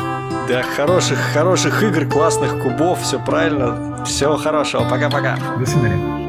Да, 0.47 0.61
хороших, 0.61 1.17
хороших 1.17 1.81
игр, 1.83 2.05
классных 2.05 2.61
кубов, 2.61 3.01
все 3.01 3.19
правильно. 3.19 4.03
Всего 4.05 4.37
хорошего. 4.37 4.87
Пока-пока. 4.87 5.37
До 5.57 5.65
свидания. 5.65 6.24